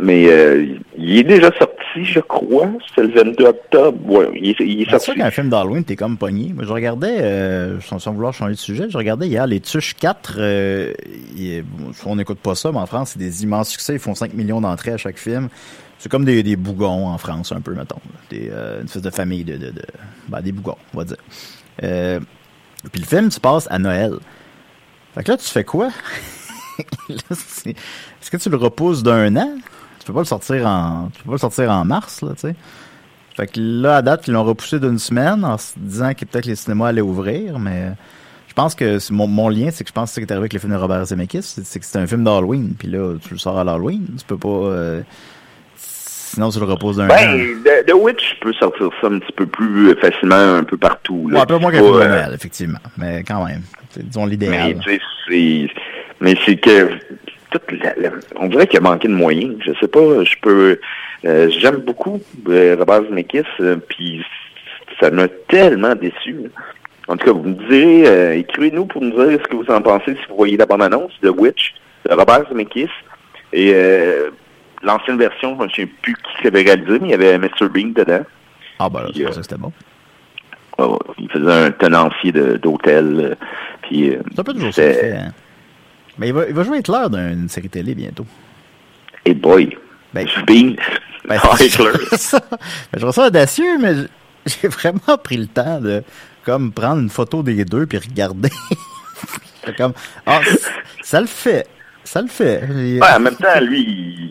mais 0.00 0.28
euh, 0.28 0.66
il 0.98 1.18
est 1.18 1.24
déjà 1.24 1.50
sorti, 1.58 2.04
je 2.04 2.20
crois. 2.20 2.68
C'est 2.94 3.02
le 3.02 3.08
22 3.14 3.44
octobre. 3.46 3.98
Ouais, 4.10 4.28
il 4.34 4.50
est, 4.50 4.60
est 4.60 4.84
C'est 4.84 4.90
sûr 4.90 5.00
sorti. 5.00 5.20
qu'un 5.20 5.30
film 5.30 5.48
d'Halloween, 5.48 5.82
t'es 5.84 5.96
comme 5.96 6.16
pogné. 6.18 6.52
Moi, 6.54 6.64
je 6.66 6.72
regardais, 6.72 7.16
euh, 7.20 7.80
sans, 7.80 7.98
sans 7.98 8.12
vouloir 8.12 8.34
changer 8.34 8.52
de 8.54 8.58
sujet, 8.58 8.86
je 8.90 8.96
regardais 8.98 9.26
hier 9.28 9.46
les 9.46 9.60
Tuches 9.60 9.94
4. 9.94 10.36
Euh, 10.38 10.92
il- 11.36 11.64
on 12.04 12.16
n'écoute 12.16 12.38
pas 12.40 12.54
ça, 12.54 12.70
mais 12.70 12.78
en 12.78 12.86
France, 12.86 13.10
c'est 13.14 13.18
des 13.18 13.42
immenses 13.44 13.70
succès. 13.70 13.94
Ils 13.94 13.98
font 13.98 14.14
5 14.14 14.34
millions 14.34 14.60
d'entrées 14.60 14.92
à 14.92 14.96
chaque 14.98 15.18
film. 15.18 15.48
C'est 15.98 16.08
comme 16.10 16.24
des, 16.24 16.42
des 16.42 16.56
bougons 16.56 17.06
en 17.08 17.18
France, 17.18 17.50
un 17.52 17.60
peu, 17.60 17.72
mettons. 17.74 17.98
Des, 18.30 18.50
une 18.80 18.84
espèce 18.84 19.02
de 19.02 19.10
famille 19.10 19.42
de... 19.44 19.56
de, 19.56 19.70
de 19.70 19.82
ben, 20.28 20.40
des 20.42 20.52
bougons, 20.52 20.76
on 20.94 20.98
va 20.98 21.04
dire. 21.04 21.16
Puis 22.92 23.00
le 23.00 23.06
film 23.06 23.30
se 23.30 23.40
passe 23.40 23.66
à 23.70 23.78
Noël. 23.78 24.12
Fait 25.14 25.24
que 25.24 25.32
là, 25.32 25.36
tu 25.36 25.46
fais 25.48 25.64
quoi? 25.64 25.88
Est-ce 27.30 28.30
que 28.30 28.36
tu 28.36 28.50
le 28.50 28.56
repousses 28.56 29.02
d'un 29.02 29.34
an? 29.36 29.50
Tu 30.00 30.06
peux 30.06 30.12
pas 30.12 30.20
le 30.20 30.24
sortir 30.26 30.66
en, 30.66 31.10
tu 31.14 31.22
peux 31.22 31.28
pas 31.28 31.34
le 31.34 31.38
sortir 31.38 31.70
en 31.70 31.84
mars, 31.84 32.22
là, 32.22 32.30
tu 32.34 32.40
sais. 32.40 32.54
Fait 33.36 33.46
que 33.46 33.60
là, 33.60 33.96
à 33.98 34.02
date, 34.02 34.26
ils 34.26 34.32
l'ont 34.32 34.42
repoussé 34.44 34.80
d'une 34.80 34.98
semaine 34.98 35.44
en 35.44 35.58
se 35.58 35.72
disant 35.76 36.12
que 36.14 36.24
peut-être 36.24 36.46
les 36.46 36.56
cinémas 36.56 36.88
allaient 36.88 37.00
ouvrir, 37.00 37.58
mais 37.58 37.92
je 38.48 38.54
pense 38.54 38.74
que 38.74 38.98
mon, 39.12 39.28
mon 39.28 39.48
lien, 39.48 39.68
c'est 39.70 39.84
que 39.84 39.88
je 39.90 39.94
pense 39.94 40.10
que 40.10 40.14
c'est 40.14 40.20
ce 40.22 40.26
qui 40.26 40.30
est 40.30 40.32
arrivé 40.32 40.42
avec 40.44 40.54
le 40.54 40.58
film 40.58 40.72
de 40.72 40.78
Robert 40.78 41.04
Zemeckis, 41.04 41.42
c'est 41.42 41.78
que 41.78 41.84
c'est 41.86 41.98
un 41.98 42.06
film 42.06 42.24
d'Halloween, 42.24 42.74
puis 42.76 42.88
là, 42.88 43.14
tu 43.22 43.34
le 43.34 43.38
sors 43.38 43.56
à 43.58 43.62
l'Halloween, 43.64 44.06
tu 44.18 44.24
peux 44.26 44.38
pas... 44.38 44.48
euh, 44.48 45.02
sinon, 45.76 46.50
tu 46.50 46.58
le 46.58 46.64
reposes 46.66 46.96
d'un 46.96 47.04
an. 47.04 47.08
Ben, 47.08 47.62
The, 47.64 47.86
The 47.86 47.94
Witch 47.94 48.38
peut 48.40 48.52
sortir 48.54 48.90
ça 49.00 49.06
un 49.06 49.18
petit 49.20 49.32
peu 49.32 49.46
plus 49.46 49.94
facilement 50.00 50.34
un 50.56 50.64
peu 50.64 50.76
partout. 50.76 51.22
Ouais, 51.26 51.32
Là. 51.34 51.42
un 51.42 51.46
peu 51.46 51.58
moins 51.58 51.70
qu'un 51.70 51.78
film 51.78 51.92
de 51.94 51.98
Noël, 51.98 52.30
effectivement, 52.34 52.78
mais 52.96 53.22
quand 53.22 53.44
même, 53.44 53.62
c'est, 53.90 54.04
disons 54.06 54.24
Mais 54.24 54.30
l'idéal. 54.32 54.78
tu 54.80 54.90
sais, 54.90 55.00
c'est, 55.28 55.68
mais 56.20 56.34
c'est 56.44 56.56
que 56.56 56.90
toute 57.50 57.72
la- 57.82 57.94
la- 57.96 58.10
on 58.36 58.46
dirait 58.46 58.66
qu'il 58.66 58.78
a 58.78 58.82
manqué 58.82 59.08
de 59.08 59.14
moyens. 59.14 59.56
Je 59.64 59.72
sais 59.80 59.88
pas, 59.88 60.24
je 60.24 60.34
peux, 60.42 60.78
euh, 61.24 61.48
j'aime 61.50 61.76
beaucoup 61.76 62.20
euh, 62.48 62.76
Robert 62.78 63.02
Zemeckis, 63.04 63.42
euh, 63.60 63.76
puis 63.88 64.24
ça 65.00 65.10
m'a 65.10 65.28
tellement 65.48 65.94
déçu. 65.94 66.32
là. 66.34 66.48
En 67.08 67.16
tout 67.16 67.24
cas, 67.24 67.32
vous 67.32 67.42
me 67.48 67.54
direz, 67.54 68.06
euh, 68.06 68.34
écrivez-nous 68.36 68.84
pour 68.84 69.00
nous 69.02 69.10
dire 69.12 69.38
ce 69.42 69.48
que 69.48 69.56
vous 69.56 69.70
en 69.72 69.80
pensez 69.80 70.12
si 70.14 70.20
vous 70.28 70.36
voyez 70.36 70.56
la 70.58 70.66
bande-annonce 70.66 71.12
de 71.22 71.30
Witch 71.30 71.74
de 72.08 72.14
Robert 72.14 72.46
Zemeckis 72.50 72.90
et 73.54 73.72
euh, 73.74 74.28
l'ancienne 74.82 75.16
version, 75.16 75.56
je 75.58 75.64
ne 75.64 75.70
sais 75.70 75.86
plus 76.02 76.14
qui 76.14 76.44
l'avait 76.44 76.62
réalisé, 76.62 76.98
mais 77.00 77.08
il 77.08 77.10
y 77.10 77.14
avait 77.14 77.38
Mr. 77.38 77.68
Bean 77.72 77.92
dedans. 77.96 78.24
Ah 78.78 78.88
ben 78.90 79.00
là, 79.04 79.08
ça 79.32 79.36
que 79.36 79.42
c'était 79.42 79.56
bon. 79.56 79.72
Oh, 80.76 80.98
il 81.18 81.28
faisait 81.30 81.50
un 81.50 81.70
tenancier 81.72 82.30
d'hôtel. 82.30 83.36
puis 83.82 84.10
euh, 84.10 84.18
C'est 84.32 84.40
un 84.40 84.44
peu 84.44 84.52
toujours 84.52 84.72
Mais 86.18 86.28
il 86.28 86.34
va, 86.34 86.46
il 86.48 86.54
va 86.54 86.62
jouer 86.64 86.78
Hitler 86.78 87.04
dans 87.10 87.18
une 87.32 87.48
série 87.48 87.68
télé 87.68 87.94
bientôt. 87.94 88.26
Hey 89.24 89.34
boy, 89.34 89.76
Ben. 90.14 90.26
Bean, 90.46 90.74
Ben, 91.28 91.38
Ah, 91.42 91.54
Hitler. 91.60 91.90
Ben, 92.32 92.40
je 92.94 92.98
trouve 93.00 93.12
ça 93.12 93.26
audacieux, 93.26 93.78
mais 93.80 93.94
j'ai 94.46 94.68
vraiment 94.68 95.16
pris 95.22 95.36
le 95.36 95.46
temps 95.46 95.80
de 95.80 96.02
comme 96.44 96.72
prendre 96.72 97.00
une 97.02 97.10
photo 97.10 97.42
des 97.42 97.64
deux 97.64 97.86
puis 97.86 97.98
regarder. 97.98 98.50
Comme 99.76 99.92
ah 100.24 100.40
ça 101.02 101.20
le 101.20 101.26
fait, 101.26 101.66
ça 102.02 102.22
le 102.22 102.28
fait. 102.28 102.62
Ouais, 102.70 103.00
en 103.14 103.20
même 103.20 103.34
temps, 103.36 103.60
lui, 103.60 103.82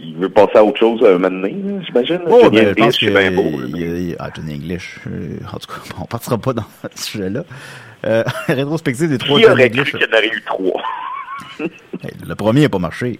il 0.08 0.16
veut 0.18 0.30
passer 0.30 0.58
à 0.58 0.64
autre 0.64 0.80
chose 0.80 1.00
un 1.06 1.20
moment 1.20 1.30
donné, 1.30 1.56
j'imagine. 1.86 2.22
Oh, 2.26 2.50
ben, 2.50 2.70
je 2.70 2.74
pense 2.74 2.98
que 2.98 3.06
c'est 3.06 3.12
bien 3.12 3.32
beau. 3.32 3.44
il- 3.68 3.78
il- 4.10 4.16
ah, 4.18 4.30
Johnny 4.36 4.56
English. 4.56 4.98
euh, 5.06 5.38
en 5.54 5.60
tout 5.60 5.68
cas, 5.68 5.80
on 6.02 6.06
partira 6.06 6.40
pas 6.40 6.54
dans 6.54 6.66
ce 6.96 7.04
sujet-là. 7.12 7.44
Euh, 8.06 8.24
rétrospective 8.48 9.10
des 9.10 9.20
trois 9.20 9.38
Qui 9.38 9.44
Johnny 9.44 9.54
aurait 9.54 9.70
cru 9.70 9.84
qu'il 9.84 10.00
y 10.02 10.06
en 10.06 10.18
aurait 10.18 10.28
eu 10.28 10.42
trois? 10.44 10.82
Hey, 11.60 12.12
Le 12.28 12.36
premier 12.36 12.62
n'a 12.62 12.70
pas 12.70 12.80
marché. 12.80 13.20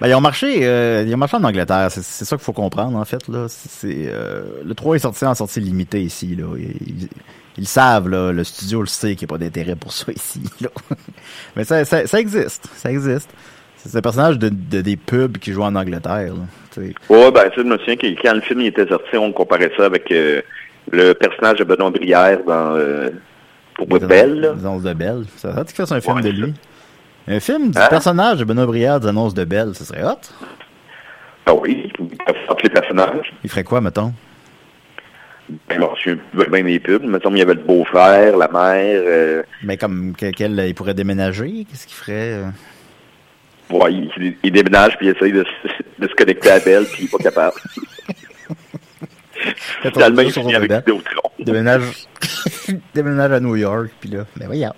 Ben, 0.00 0.08
ils 0.08 0.14
ont 0.14 0.20
marché, 0.20 0.60
euh, 0.62 1.04
ils 1.06 1.14
ont 1.14 1.18
marché 1.18 1.36
en 1.36 1.44
Angleterre. 1.44 1.88
C'est, 1.90 2.02
ça 2.24 2.36
qu'il 2.36 2.44
faut 2.44 2.52
comprendre, 2.52 2.96
en 2.98 3.04
fait, 3.04 3.28
là. 3.28 3.46
C'est, 3.48 4.06
euh, 4.08 4.42
le 4.64 4.74
3 4.74 4.96
est 4.96 5.00
sorti 5.00 5.24
en 5.24 5.34
sortie 5.34 5.60
limitée 5.60 6.02
ici, 6.02 6.34
là. 6.34 6.46
Ils, 6.58 7.08
ils- 7.56 7.66
savent, 7.68 8.08
là. 8.08 8.32
Le 8.32 8.42
studio 8.42 8.80
le 8.80 8.86
sait 8.88 9.14
qu'il 9.14 9.26
n'y 9.28 9.32
a 9.32 9.36
pas 9.36 9.44
d'intérêt 9.44 9.76
pour 9.76 9.92
ça 9.92 10.10
ici, 10.10 10.42
là. 10.60 10.70
Mais 11.56 11.62
ça, 11.64 11.84
ça, 11.84 12.06
ça 12.06 12.18
existe. 12.18 12.68
Ça 12.74 12.90
existe. 12.90 13.30
C'est 13.76 13.96
un 13.96 14.00
personnage 14.00 14.38
de, 14.38 14.48
de- 14.48 14.80
des 14.80 14.96
pubs 14.96 15.38
qui 15.38 15.52
jouent 15.52 15.62
en 15.62 15.74
Angleterre. 15.76 16.32
Tu 16.72 16.80
sais. 16.88 16.94
Ouais, 17.08 17.30
ben, 17.30 17.48
tu 17.52 17.60
je 17.60 17.66
me 17.66 17.78
souviens 17.78 17.96
que 17.96 18.06
quand 18.20 18.34
le 18.34 18.40
film 18.40 18.60
il 18.62 18.66
était 18.68 18.88
sorti, 18.88 19.16
on 19.16 19.30
comparait 19.32 19.70
ça 19.76 19.84
avec 19.84 20.10
euh, 20.10 20.40
le 20.90 21.12
personnage 21.12 21.58
de 21.58 21.64
Benoît 21.64 21.90
Brière 21.90 22.40
dans 22.44 22.76
Pour 23.74 23.86
Belle. 23.86 24.56
Les 24.56 24.88
de 24.88 24.94
Belle. 24.94 25.24
Ça 25.36 25.52
qu'il 25.66 25.76
fasse 25.76 25.92
un 25.92 26.00
film 26.00 26.16
Ouais, 26.16 26.22
de 26.22 26.30
lui. 26.30 26.54
Un 27.32 27.40
film 27.40 27.70
du 27.70 27.78
Hein? 27.78 27.86
personnage 27.88 28.38
de 28.38 28.44
Benoît 28.44 28.66
Brière 28.66 29.00
des 29.00 29.08
annonces 29.08 29.34
de 29.34 29.44
Belle, 29.44 29.74
ça 29.74 29.84
serait 29.84 30.04
hot. 30.04 30.18
Ah 31.46 31.54
oui, 31.54 31.90
les 32.62 32.70
personnages. 32.70 33.32
Il 33.42 33.50
ferait 33.50 33.64
quoi, 33.64 33.80
mettons? 33.80 34.12
Ben, 35.68 35.78
suis 36.00 36.18
bien 36.50 36.62
des 36.62 36.78
pubs. 36.78 37.02
Mettons, 37.04 37.30
il 37.32 37.38
y 37.38 37.42
avait 37.42 37.54
le 37.54 37.62
beau-frère, 37.62 38.36
la 38.36 38.48
mère. 38.48 39.02
Euh, 39.04 39.42
Mais 39.64 39.76
comme 39.76 40.14
que- 40.16 40.30
quel, 40.30 40.58
il 40.66 40.74
pourrait 40.74 40.94
déménager, 40.94 41.66
qu'est-ce 41.68 41.86
qu'il 41.86 41.96
ferait? 41.96 42.32
euh? 42.34 42.46
ouais, 43.70 43.92
il, 43.92 44.36
il 44.42 44.52
déménage 44.52 44.96
puis 44.98 45.08
il 45.08 45.16
essaye 45.16 45.32
de, 45.32 45.44
se- 45.44 45.82
de 46.02 46.08
se 46.08 46.14
connecter 46.14 46.50
à 46.50 46.60
Belle 46.60 46.84
puis 46.84 47.02
il 47.02 47.06
est 47.06 47.10
pas 47.10 47.18
capable. 47.18 47.56
Finalement, 49.92 50.22
il 50.22 50.32
finit 50.32 50.54
avec 50.54 50.70
déménage, 51.40 52.06
déménage 52.94 53.32
à 53.32 53.40
New 53.40 53.56
York, 53.56 53.90
puis 54.00 54.10
là, 54.10 54.24
ben 54.36 54.46
voyons. 54.46 54.72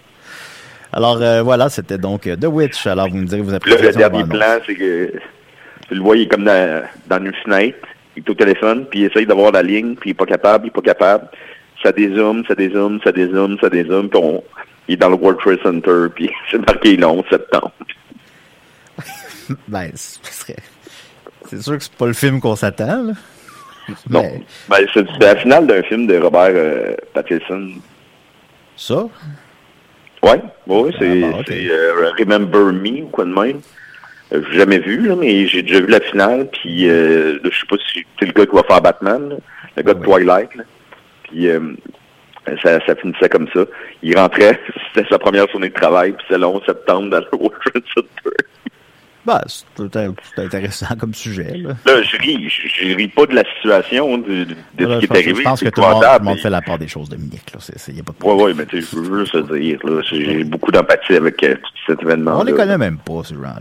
Alors 0.95 1.21
euh, 1.21 1.43
voilà, 1.43 1.69
c'était 1.69 1.99
donc 1.99 2.27
euh, 2.29 2.37
The 2.37 2.47
Witch. 2.47 2.87
Alors 2.87 3.09
vous 3.09 3.17
me 3.17 3.27
direz, 3.27 3.41
vous 3.41 3.53
appréciez 3.53 3.83
le 3.83 3.93
ça, 3.93 3.99
dernier 3.99 4.25
plan, 4.25 4.59
c'est 4.65 4.77
que 4.77 5.13
tu 5.89 5.95
le 5.95 6.01
vois, 6.01 6.17
il 6.17 6.23
est 6.23 6.29
comme 6.29 6.45
dans, 6.45 6.85
dans 7.09 7.19
une 7.19 7.35
fenêtre, 7.43 7.79
il 8.17 8.23
est 8.23 8.31
au 8.31 8.35
téléphone, 8.35 8.87
puis 8.89 9.01
il 9.01 9.05
essaye 9.07 9.27
d'avoir 9.27 9.51
la 9.51 9.63
ligne, 9.63 9.97
puis 9.97 10.11
il 10.11 10.13
est 10.13 10.15
pas 10.15 10.25
capable, 10.25 10.67
il 10.67 10.69
est 10.69 10.71
pas 10.71 10.83
capable. 10.83 11.29
Ça 11.83 11.91
dézoome, 11.91 12.45
ça 12.47 12.55
dézoome, 12.55 13.01
ça 13.03 13.11
dézoome, 13.11 13.59
ça 13.61 13.69
dézoome, 13.69 14.09
puis 14.09 14.21
on, 14.23 14.45
il 14.87 14.95
est 14.95 14.97
dans 14.97 15.09
le 15.09 15.17
World 15.17 15.41
Trade 15.41 15.59
Center, 15.65 16.07
puis 16.15 16.31
c'est 16.51 16.65
marqué 16.65 16.97
le 16.97 17.07
11 17.07 17.25
septembre. 17.29 17.73
Ben. 19.67 19.91
C'est 19.95 21.61
sûr 21.61 21.77
que 21.77 21.83
c'est 21.83 21.93
pas 21.93 22.07
le 22.07 22.13
film 22.13 22.41
qu'on 22.41 22.57
s'attend, 22.57 23.03
là. 23.03 23.13
Non. 24.09 24.23
Mais 24.23 24.45
Ben, 24.69 24.87
c'est 24.95 25.07
c'est 25.11 25.25
la 25.25 25.37
finale 25.37 25.67
d'un 25.67 25.83
film 25.83 26.07
de 26.07 26.17
Robert 26.19 26.53
euh, 26.55 26.95
Pattinson. 27.13 27.73
ça, 28.77 29.05
Ouais, 30.25 30.41
c'est 30.99 31.23
Ah, 31.25 31.31
bon, 31.31 31.43
c'est, 31.47 31.71
euh, 31.71 32.11
Remember 32.19 32.73
Me 32.73 33.03
ou 33.03 33.09
quoi 33.09 33.25
de 33.25 33.31
même. 33.33 33.61
Euh, 34.33 34.43
j'ai 34.51 34.59
jamais 34.59 34.79
vu, 34.79 35.07
là, 35.07 35.17
mais 35.17 35.47
j'ai 35.47 35.63
déjà 35.63 35.81
vu 35.81 35.87
la 35.87 36.01
finale, 36.01 36.49
puis 36.51 36.89
euh, 36.89 37.39
je 37.45 37.51
sais 37.51 37.67
pas 37.69 37.77
si 37.93 38.05
c'est 38.19 38.27
le 38.27 38.33
gars 38.33 38.47
qui 38.47 38.55
va 38.57 38.63
faire 38.63 38.81
Batman, 38.81 39.29
là, 39.29 39.37
le 39.77 39.83
gars 39.83 39.95
de 39.95 39.99
Oui. 40.01 40.05
Twilight. 40.07 40.55
Là. 40.55 40.65
Puis 41.25 41.49
euh, 41.49 41.61
ça, 42.63 42.81
ça 42.87 42.95
finissait 42.97 43.29
comme 43.29 43.49
ça. 43.55 43.65
Il 44.03 44.17
rentrait, 44.19 44.59
c'était 44.95 45.09
sa 45.11 45.19
première 45.19 45.49
journée 45.51 45.69
de 45.69 45.75
travail, 45.75 46.13
puis 46.13 46.25
c'est 46.29 46.39
le 46.39 46.47
11 46.47 46.63
septembre 46.67 47.11
dans 47.11 47.19
le 47.21 47.27
World 47.39 47.59
Trade 47.67 47.85
Center. 47.95 48.37
Ben, 49.27 49.41
c'est 49.47 50.39
intéressant 50.45 50.95
comme 50.99 51.15
sujet, 51.15 51.57
là. 51.57 51.71
Là, 51.87 52.03
je 52.03 52.17
ris, 52.19 52.49
je, 52.49 52.69
je 52.69 52.95
ris 52.95 53.09
pas 53.09 53.27
de 53.27 53.35
la 53.35 53.45
situation, 53.57 54.19
de, 54.19 54.45
de 54.75 54.87
Là, 54.87 55.01
ce 55.01 55.07
qui 55.07 55.13
est 55.13 55.17
arrivé. 55.17 55.35
je 55.37 55.43
pense 55.43 55.61
que 55.61 55.69
tout 55.71 55.81
le 55.81 55.87
monde, 55.87 55.95
tout 55.95 56.01
le 56.01 56.07
épouvantable, 56.07 56.25
monde 56.25 56.35
mais- 56.37 56.41
fait 56.43 56.51
la 56.51 56.63
part 56.63 56.79
des 56.79 56.89
choses, 56.89 57.09
Dominique, 57.09 57.51
là. 57.53 57.59
C'est, 57.61 57.79
c'est, 57.79 57.93
y 57.93 58.01
a 58.01 58.03
pas 58.03 58.13
de 58.13 58.19
problème. 58.19 58.47
ouais, 58.47 58.55
mais 58.55 58.67
tu 58.67 58.83
je 58.83 58.97
veux 58.97 59.21
juste 59.21 59.33
te 59.33 59.57
dire, 59.59 59.79
là, 59.85 60.03
j'ai 60.11 60.45
beaucoup 60.45 60.71
d'empathie 60.71 61.15
avec 61.15 61.43
euh, 61.43 61.55
tout 61.55 61.71
cet 61.87 62.03
événement. 62.03 62.39
On 62.41 62.45
les 62.45 62.53
connaît 62.53 62.79
même 62.79 62.99
pas, 62.99 63.23
ces 63.25 63.35
gens-là. 63.35 63.61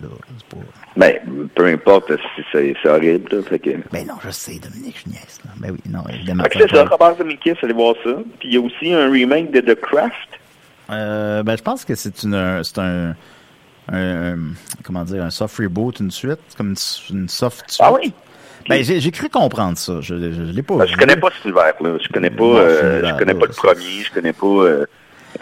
Pas... 0.49 0.58
Ben, 0.95 1.15
peu 1.56 1.65
importe, 1.67 2.12
c'est- 2.36 2.43
c'est 2.52 2.76
c'est 2.82 2.89
horrible, 2.89 3.36
là, 3.36 3.41
fait 3.43 3.60
que... 3.60 3.69
Ben 3.91 4.06
non, 4.06 4.15
je 4.23 4.30
sais, 4.32 4.60
Dominique, 4.60 4.97
je 5.06 5.10
niaise, 5.12 5.39
là. 5.45 5.52
Ben 5.58 5.71
oui, 5.71 5.80
non, 5.89 6.04
évidemment. 6.13 6.43
C'est 6.52 6.69
ça, 6.69 6.84
Robert 6.86 7.15
Zemeckis, 7.17 7.54
allez 7.63 7.73
voir 7.73 7.95
ça. 8.04 8.12
Puis 8.39 8.49
il 8.49 8.54
y 8.54 8.58
a 8.58 8.62
aussi 8.62 8.93
un 8.93 9.10
remake 9.10 9.52
de 9.52 9.62
The 9.62 9.80
Craft. 9.80 10.12
Euh, 10.89 11.41
ben, 11.43 11.58
je 11.58 11.63
pense 11.63 11.86
que 11.86 11.95
c'est 11.95 12.23
une, 12.23 12.36
un- 12.36 12.62
c'est 12.63 12.78
un, 12.80 13.15
un, 13.91 14.36
comment 14.84 15.04
dire, 15.04 15.24
un 15.24 15.30
soft 15.30 15.58
reboot, 15.58 16.00
une 16.00 16.12
suite, 16.12 16.39
comme 16.58 16.69
une, 16.69 17.17
une 17.17 17.30
soft 17.30 17.63
suite. 17.69 17.82
Ah 17.84 17.93
oui? 17.93 18.13
Ben, 18.69 18.82
j'ai, 18.82 19.12
cru 19.12 19.28
comprendre 19.28 19.78
ça. 19.78 20.00
Je, 20.00 20.15
je, 20.15 20.32
je 20.32 20.41
l'ai 20.54 20.63
pas 20.63 20.78
Ben, 20.78 20.86
vu. 20.86 20.91
je 20.93 20.98
connais 20.98 21.17
pas 21.17 21.28
cet 21.36 21.43
univers-là. 21.46 21.98
Je 22.02 22.08
connais 22.08 22.30
pas, 22.30 22.43
Non, 22.43 22.58
euh, 22.60 23.10
je 23.10 23.13
connais 23.17 23.34
pas 23.34 23.46
le 23.46 23.52
premier. 23.52 24.04
Je 24.06 24.12
connais 24.13 24.32
pas, 24.32 24.46
euh, 24.48 24.86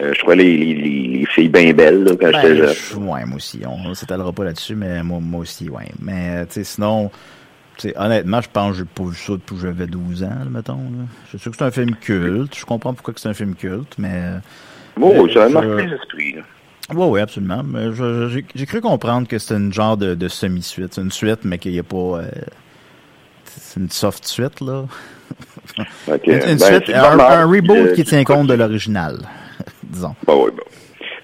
euh, 0.00 0.12
je 0.12 0.20
crois 0.22 0.34
les, 0.34 0.56
les, 0.56 0.74
les, 0.74 1.06
les 1.18 1.26
filles 1.26 1.48
bien 1.48 1.72
belles, 1.72 2.02
là, 2.02 2.10
quand 2.20 2.30
Ben, 2.32 2.42
j'étais 2.42 2.56
jeune. 2.56 2.74
je- 2.74 2.96
ouais, 2.96 3.24
moi 3.24 3.36
aussi. 3.36 3.62
On 3.64 3.94
s'étalera 3.94 4.32
pas 4.32 4.42
là-dessus, 4.44 4.74
mais 4.74 5.04
moi, 5.04 5.20
moi 5.20 5.40
aussi, 5.42 5.68
ouais. 5.70 5.88
Mais, 6.00 6.38
euh, 6.38 6.44
tu 6.46 6.54
sais, 6.54 6.64
sinon, 6.64 7.12
honnêtement, 7.94 8.40
je 8.40 8.48
pense 8.52 8.72
que 8.72 8.78
j'ai 8.78 8.84
pas 8.84 9.04
vu 9.04 9.14
ça 9.16 9.32
depuis 9.34 9.54
que 9.54 9.60
j'avais 9.62 9.86
12 9.86 10.24
ans, 10.24 10.28
là, 10.40 10.50
mettons. 10.50 10.74
Là. 10.78 11.04
Je 11.32 11.38
sais 11.38 11.48
que 11.48 11.56
c'est 11.56 11.64
un 11.64 11.70
film 11.70 11.94
culte. 11.94 12.56
Je 12.58 12.64
comprends 12.64 12.92
pourquoi 12.92 13.14
que 13.14 13.20
c'est 13.20 13.28
un 13.28 13.34
film 13.34 13.54
culte, 13.54 13.94
mais... 13.98 14.10
euh, 14.14 14.38
Oh, 15.00 15.26
je- 15.28 15.34
ça 15.34 15.44
a 15.44 15.48
marqué 15.48 15.86
les 15.86 15.94
esprits. 15.94 16.32
là. 16.32 16.42
Oui, 16.94 17.06
oui, 17.08 17.20
absolument. 17.20 17.62
J'ai 18.54 18.66
cru 18.66 18.80
comprendre 18.80 19.26
que 19.28 19.38
c'était 19.38 19.56
une 19.56 19.72
genre 19.72 19.96
de, 19.96 20.14
de 20.14 20.28
semi-suite. 20.28 20.94
C'est 20.94 21.00
une 21.02 21.10
suite, 21.12 21.40
mais 21.44 21.58
qu'il 21.58 21.72
n'y 21.72 21.78
a 21.78 21.82
pas. 21.82 21.96
euh, 21.96 22.24
c'est 23.44 23.80
une 23.80 23.90
soft 23.90 24.26
suite, 24.26 24.60
là. 24.60 24.84
Que, 26.06 26.30
Une, 26.30 26.50
une 26.50 26.58
ben, 26.58 26.66
suite, 26.66 26.82
c'est 26.86 26.94
un, 26.94 27.46
reboot 27.46 27.76
euh, 27.76 27.94
qui 27.94 28.02
c'est 28.04 28.10
tient 28.10 28.24
compte 28.24 28.46
de 28.46 28.52
l'original, 28.54 29.16
disons. 29.82 30.14
Bon, 30.26 30.44
oui, 30.44 30.50
bon. 30.54 30.62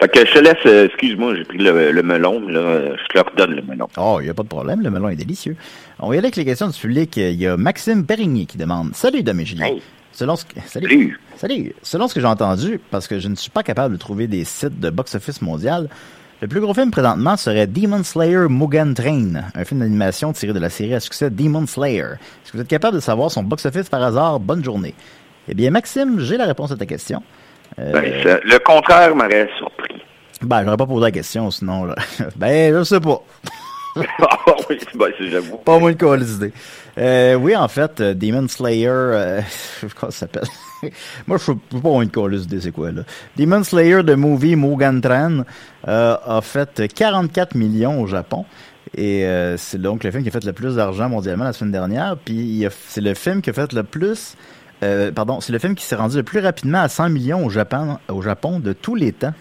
Fait 0.00 0.08
que 0.08 0.26
je 0.26 0.32
te 0.32 0.38
laisse, 0.38 0.54
euh, 0.64 0.86
excuse-moi, 0.86 1.34
j'ai 1.36 1.44
pris 1.44 1.58
le, 1.58 1.90
le 1.92 2.02
melon, 2.02 2.40
mais 2.40 2.52
là, 2.52 2.96
je 2.96 3.04
te 3.08 3.18
le 3.18 3.20
redonne, 3.20 3.56
le 3.56 3.62
melon. 3.62 3.86
Oh, 3.98 4.18
il 4.20 4.24
n'y 4.24 4.30
a 4.30 4.34
pas 4.34 4.44
de 4.44 4.48
problème, 4.48 4.80
le 4.80 4.88
melon 4.90 5.08
est 5.10 5.16
délicieux. 5.16 5.56
On 5.98 6.08
va 6.08 6.14
y 6.14 6.18
aller 6.18 6.26
avec 6.28 6.36
les 6.36 6.44
questions 6.46 6.68
du 6.68 6.78
public. 6.78 7.16
Il 7.18 7.34
y 7.34 7.46
a 7.46 7.56
Maxime 7.58 8.06
Périgny 8.06 8.46
qui 8.46 8.56
demande 8.56 8.94
Salut, 8.94 9.22
Dom 9.22 9.40
et 9.40 9.44
Julien. 9.44 9.66
Hey. 9.66 9.82
Selon 10.18 10.34
ce 10.34 10.44
que... 10.44 10.54
Salut. 10.66 10.88
Salut. 10.88 11.20
Salut. 11.36 11.74
Selon 11.82 12.08
ce 12.08 12.14
que 12.14 12.20
j'ai 12.20 12.26
entendu, 12.26 12.80
parce 12.90 13.06
que 13.06 13.20
je 13.20 13.28
ne 13.28 13.36
suis 13.36 13.50
pas 13.50 13.62
capable 13.62 13.94
de 13.94 14.00
trouver 14.00 14.26
des 14.26 14.42
sites 14.42 14.80
de 14.80 14.90
box-office 14.90 15.40
mondial, 15.42 15.88
le 16.42 16.48
plus 16.48 16.60
gros 16.60 16.74
film 16.74 16.90
présentement 16.90 17.36
serait 17.36 17.68
Demon 17.68 18.02
Slayer 18.02 18.46
Mugen 18.48 18.94
Train, 18.94 19.44
un 19.54 19.64
film 19.64 19.78
d'animation 19.78 20.32
tiré 20.32 20.52
de 20.52 20.58
la 20.58 20.70
série 20.70 20.94
à 20.94 20.98
succès 20.98 21.30
Demon 21.30 21.68
Slayer. 21.68 22.00
Est-ce 22.42 22.50
que 22.50 22.56
vous 22.56 22.62
êtes 22.62 22.68
capable 22.68 22.96
de 22.96 23.00
savoir 23.00 23.30
son 23.30 23.44
box-office 23.44 23.88
par 23.88 24.02
hasard? 24.02 24.40
Bonne 24.40 24.64
journée. 24.64 24.94
Eh 25.46 25.54
bien, 25.54 25.70
Maxime, 25.70 26.18
j'ai 26.18 26.36
la 26.36 26.46
réponse 26.46 26.72
à 26.72 26.76
ta 26.76 26.84
question. 26.86 27.22
Euh, 27.78 27.92
Ben, 27.92 28.22
ça- 28.24 28.40
le 28.42 28.58
contraire 28.58 29.14
m'aurait 29.14 29.48
surpris. 29.56 30.02
ben, 30.42 30.64
j'aurais 30.64 30.76
pas 30.76 30.86
posé 30.86 31.04
la 31.04 31.10
question, 31.12 31.48
sinon, 31.52 31.84
là. 31.84 31.94
ben, 32.36 32.74
je 32.76 32.82
sais 32.82 32.98
pas. 33.00 33.22
ah 33.96 34.54
oui, 34.68 34.78
ben, 34.96 35.06
c'est- 35.16 35.30
j'avoue. 35.30 35.58
Pas 35.58 35.78
moins 35.78 35.92
de 35.92 35.96
quoi 35.98 36.16
l'idée. 36.16 36.52
Euh, 36.98 37.34
oui, 37.34 37.54
en 37.54 37.68
fait, 37.68 38.00
euh, 38.00 38.14
Demon 38.14 38.48
Slayer, 38.48 38.88
euh, 38.88 39.40
comment 39.94 40.10
ça 40.10 40.20
s'appelle? 40.20 40.48
Moi, 41.26 41.38
je 41.38 41.44
sais 41.44 41.52
pas 41.54 41.88
moins 41.88 42.04
de 42.04 42.10
quoi 42.10 42.28
l'idée, 42.28 42.60
c'est 42.60 42.72
quoi, 42.72 42.90
là. 42.90 43.02
Demon 43.36 43.62
Slayer 43.62 44.02
de 44.02 44.14
movie 44.14 44.56
Mugen 44.56 45.00
Train 45.00 45.44
euh, 45.86 46.16
a 46.24 46.40
fait 46.40 46.92
44 46.92 47.54
millions 47.54 48.00
au 48.00 48.06
Japon. 48.06 48.44
Et 48.96 49.26
euh, 49.26 49.56
c'est 49.58 49.80
donc 49.80 50.02
le 50.02 50.10
film 50.10 50.22
qui 50.22 50.30
a 50.30 50.32
fait 50.32 50.44
le 50.44 50.52
plus 50.52 50.76
d'argent 50.76 51.08
mondialement 51.08 51.44
la 51.44 51.52
semaine 51.52 51.72
dernière. 51.72 52.16
Puis 52.16 52.66
c'est 52.88 53.00
le 53.00 53.14
film 53.14 53.42
qui 53.42 53.50
a 53.50 53.52
fait 53.52 53.72
le 53.72 53.82
plus... 53.84 54.34
euh, 54.82 55.12
pardon, 55.12 55.40
c'est 55.40 55.52
le 55.52 55.58
film 55.58 55.74
qui 55.74 55.84
s'est 55.84 55.96
rendu 55.96 56.16
le 56.16 56.22
plus 56.22 56.40
rapidement 56.40 56.78
à 56.80 56.88
100 56.88 57.10
millions 57.10 57.44
au 57.44 57.50
Japon, 57.50 57.98
au 58.08 58.22
Japon 58.22 58.60
de 58.60 58.72
tous 58.72 58.94
les 58.94 59.12
temps. 59.12 59.34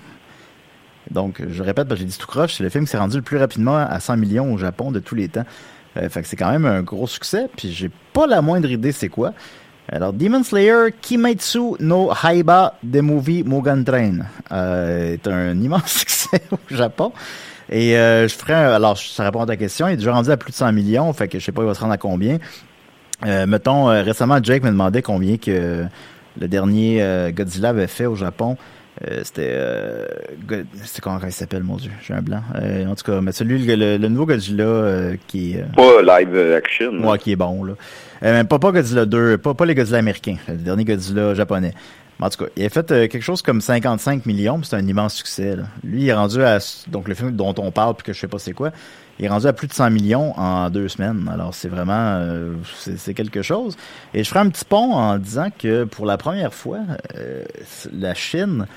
Donc, 1.11 1.41
je 1.49 1.63
répète, 1.63 1.87
parce 1.87 1.99
que 1.99 2.05
j'ai 2.05 2.11
dit 2.11 2.17
tout 2.17 2.27
croche, 2.27 2.55
c'est 2.55 2.63
le 2.63 2.69
film 2.69 2.83
qui 2.83 2.91
s'est 2.91 2.97
rendu 2.97 3.15
le 3.15 3.21
plus 3.21 3.37
rapidement 3.37 3.77
à 3.77 3.99
100 3.99 4.17
millions 4.17 4.53
au 4.53 4.57
Japon 4.57 4.91
de 4.91 4.99
tous 4.99 5.15
les 5.15 5.29
temps. 5.29 5.45
Euh, 5.97 6.09
fait 6.09 6.21
que 6.21 6.27
c'est 6.27 6.35
quand 6.35 6.51
même 6.51 6.65
un 6.65 6.81
gros 6.81 7.07
succès, 7.07 7.47
puis 7.55 7.71
j'ai 7.71 7.89
pas 8.13 8.27
la 8.27 8.41
moindre 8.41 8.69
idée 8.69 8.91
c'est 8.91 9.09
quoi. 9.09 9.33
Alors, 9.89 10.11
Demon 10.11 10.43
Slayer 10.43 10.91
Kimetsu 11.01 11.75
no 11.79 12.11
Haiba 12.23 12.73
de 12.83 12.99
Movie 12.99 13.43
Mugen 13.45 13.85
Train 13.85 14.17
euh, 14.51 15.13
est 15.13 15.27
un 15.27 15.51
immense 15.61 15.91
succès 15.91 16.41
au 16.51 16.75
Japon. 16.75 17.13
Et 17.69 17.97
euh, 17.97 18.27
je 18.27 18.35
ferai, 18.35 18.53
un- 18.53 18.73
alors 18.73 18.97
ça 18.97 19.23
répond 19.23 19.41
à 19.41 19.45
ta 19.45 19.55
question, 19.55 19.87
il 19.87 19.93
est 19.93 19.97
déjà 19.97 20.11
rendu 20.13 20.29
à 20.29 20.35
plus 20.37 20.51
de 20.51 20.55
100 20.57 20.73
millions, 20.73 21.11
fait 21.13 21.27
que 21.29 21.39
je 21.39 21.45
sais 21.45 21.51
pas 21.53 21.61
il 21.61 21.67
va 21.67 21.73
se 21.73 21.79
rendre 21.79 21.93
à 21.93 21.97
combien. 21.97 22.37
Mettons, 23.25 23.85
récemment 23.87 24.37
Jake 24.43 24.61
me 24.63 24.69
demandait 24.69 25.01
combien 25.01 25.37
que 25.37 25.85
le 26.39 26.47
dernier 26.47 27.31
Godzilla 27.35 27.69
avait 27.69 27.87
fait 27.87 28.05
au 28.05 28.13
Japon. 28.15 28.57
Euh, 29.07 29.21
c'était 29.23 29.51
euh, 29.53 30.05
c'est 30.83 31.01
comment 31.01 31.19
il 31.23 31.31
s'appelle 31.31 31.61
mon 31.63 31.75
dieu 31.75 31.91
j'ai 32.01 32.15
un 32.15 32.21
blanc 32.23 32.41
Euh, 32.55 32.87
en 32.87 32.95
tout 32.95 33.03
cas 33.03 33.21
mais 33.21 33.31
celui 33.31 33.63
le, 33.63 33.97
le- 33.97 34.07
nouveau 34.07 34.25
Godzilla 34.25 34.63
euh, 34.63 35.15
qui 35.27 35.53
est 35.53 35.65
Pas 35.75 36.01
live 36.19 36.35
action. 36.55 36.91
hein. 36.93 37.03
Ouais, 37.07 37.19
qui 37.19 37.31
est 37.31 37.35
bon, 37.35 37.63
là. 37.63 37.73
Même 38.23 38.47
pas, 38.47 38.57
pas 38.57 38.71
Godzilla 38.71 39.05
2, 39.05 39.37
pas, 39.37 39.53
pas 39.53 39.65
les 39.65 39.75
Godzilla 39.75 39.99
américains, 39.99 40.37
le 40.47 40.55
dernier 40.55 40.83
Godzilla 40.83 41.35
japonais. 41.35 41.73
Mais 42.19 42.25
en 42.25 42.29
tout 42.31 42.43
cas, 42.45 42.49
il 42.57 42.65
a 42.65 42.69
fait 42.69 42.87
quelque 42.87 43.21
chose 43.21 43.43
comme 43.43 43.61
55 43.61 44.25
millions, 44.25 44.57
puis 44.59 44.67
c'est 44.67 44.75
un 44.75 44.87
immense 44.87 45.13
succès. 45.13 45.55
Là. 45.55 45.65
Lui, 45.83 46.01
il 46.01 46.09
est 46.09 46.13
rendu 46.15 46.41
à, 46.41 46.57
donc 46.87 47.07
le 47.07 47.13
film 47.13 47.33
dont 47.33 47.53
on 47.59 47.69
parle, 47.69 47.93
puis 47.93 48.05
que 48.05 48.13
je 48.13 48.19
sais 48.19 48.27
pas 48.27 48.39
c'est 48.39 48.53
quoi, 48.53 48.71
il 49.19 49.25
est 49.25 49.29
rendu 49.29 49.47
à 49.47 49.53
plus 49.53 49.67
de 49.67 49.73
100 49.73 49.89
millions 49.91 50.37
en 50.39 50.69
deux 50.69 50.87
semaines. 50.87 51.29
Alors 51.31 51.53
c'est 51.53 51.69
vraiment, 51.69 52.17
euh, 52.19 52.53
c'est 52.97 53.13
quelque 53.13 53.41
chose. 53.41 53.75
Et 54.13 54.23
je 54.23 54.29
ferai 54.29 54.41
un 54.41 54.49
petit 54.49 54.65
pont 54.65 54.93
en 54.93 55.17
disant 55.17 55.47
que 55.57 55.83
pour 55.85 56.05
la 56.05 56.17
première 56.17 56.53
fois, 56.53 56.79
euh, 57.15 57.43
la 57.93 58.13
Chine 58.13 58.67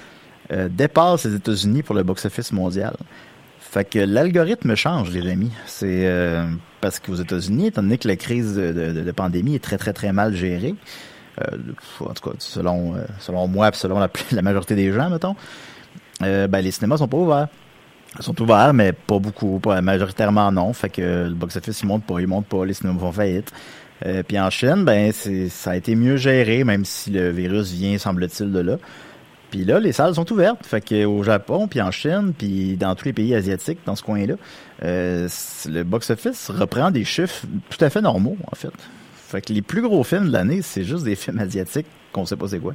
euh, 0.52 0.68
dépasse 0.70 1.24
les 1.26 1.34
États-Unis 1.34 1.82
pour 1.82 1.94
le 1.94 2.02
box-office 2.02 2.52
mondial. 2.52 2.94
Fait 3.60 3.84
que 3.84 3.98
l'algorithme 4.00 4.74
change, 4.74 5.10
les 5.10 5.30
amis. 5.30 5.52
C'est 5.66 6.06
euh, 6.08 6.44
parce 6.80 6.98
qu'aux 6.98 7.14
États-Unis, 7.14 7.66
étant 7.68 7.82
donné 7.82 7.98
que 7.98 8.08
la 8.08 8.16
crise 8.16 8.56
de, 8.56 8.72
de- 8.72 9.02
de 9.04 9.12
pandémie 9.12 9.54
est 9.54 9.62
très 9.62 9.78
très 9.78 9.92
très 9.92 10.12
mal 10.12 10.34
gérée, 10.34 10.74
euh, 11.40 11.56
en 12.00 12.12
tout 12.14 12.30
cas 12.30 12.34
selon 12.38 12.96
euh, 12.96 13.04
selon 13.20 13.46
moi, 13.46 13.70
puis 13.70 13.78
selon 13.78 13.98
la, 14.00 14.08
la 14.32 14.42
majorité 14.42 14.74
des 14.74 14.90
gens, 14.92 15.08
mettons, 15.10 15.36
ben 16.20 16.50
les 16.60 16.70
cinémas 16.72 16.96
sont 16.96 17.06
pas 17.08 17.16
ouverts. 17.18 17.48
Ils 18.18 18.24
sont 18.24 18.40
ouverts, 18.42 18.74
mais 18.74 18.92
pas 18.92 19.18
beaucoup, 19.18 19.60
pas 19.60 19.80
majoritairement 19.80 20.50
non. 20.50 20.72
Fait 20.72 20.88
que 20.88 21.28
le 21.28 21.34
box-office 21.34 21.80
il 21.82 21.86
monte 21.86 22.04
pas, 22.04 22.20
il 22.20 22.26
monte 22.26 22.46
pas, 22.46 22.64
les 22.64 22.74
cinémas 22.74 22.98
font 22.98 23.12
faillite. 23.12 23.52
Euh, 24.06 24.22
puis 24.26 24.38
en 24.38 24.50
Chine, 24.50 24.84
ben 24.84 25.12
ça 25.12 25.72
a 25.72 25.76
été 25.76 25.94
mieux 25.94 26.16
géré, 26.16 26.64
même 26.64 26.84
si 26.84 27.10
le 27.10 27.30
virus 27.30 27.70
vient, 27.70 27.98
semble-t-il, 27.98 28.50
de 28.50 28.60
là. 28.60 28.76
Puis 29.50 29.64
là, 29.64 29.80
les 29.80 29.92
salles 29.92 30.14
sont 30.14 30.30
ouvertes. 30.32 30.64
Fait 30.64 30.80
que 30.80 31.04
au 31.04 31.22
Japon, 31.22 31.68
puis 31.68 31.80
en 31.80 31.90
Chine, 31.90 32.32
puis 32.36 32.76
dans 32.76 32.94
tous 32.94 33.06
les 33.06 33.12
pays 33.12 33.34
asiatiques, 33.34 33.78
dans 33.84 33.96
ce 33.96 34.02
coin-là, 34.02 34.34
euh, 34.84 35.28
le 35.68 35.82
box-office 35.82 36.50
reprend 36.50 36.90
des 36.90 37.04
chiffres 37.04 37.44
tout 37.68 37.84
à 37.84 37.90
fait 37.90 38.00
normaux, 38.00 38.36
en 38.50 38.54
fait. 38.54 38.72
Fait 39.28 39.40
que 39.42 39.52
les 39.52 39.62
plus 39.62 39.82
gros 39.82 40.02
films 40.02 40.28
de 40.28 40.32
l'année, 40.32 40.62
c'est 40.62 40.84
juste 40.84 41.04
des 41.04 41.16
films 41.16 41.38
asiatiques 41.40 41.86
qu'on 42.12 42.26
sait 42.26 42.36
pas 42.36 42.48
c'est 42.48 42.58
quoi. 42.58 42.74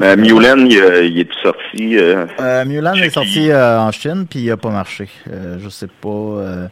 Euh, 0.00 0.16
Mulan, 0.16 0.56
il, 0.66 0.78
euh, 0.78 1.04
il 1.04 1.18
est 1.20 1.28
sorti. 1.42 1.98
Euh, 1.98 2.26
Euh, 2.40 2.64
Mulan 2.64 2.94
est 2.94 3.10
sorti 3.10 3.52
en 3.54 3.90
Chine, 3.92 4.26
puis 4.28 4.40
il 4.40 4.50
a 4.50 4.56
pas 4.56 4.70
marché. 4.70 5.08
Je 5.26 5.68
sais 5.68 5.88
pas. 6.00 6.68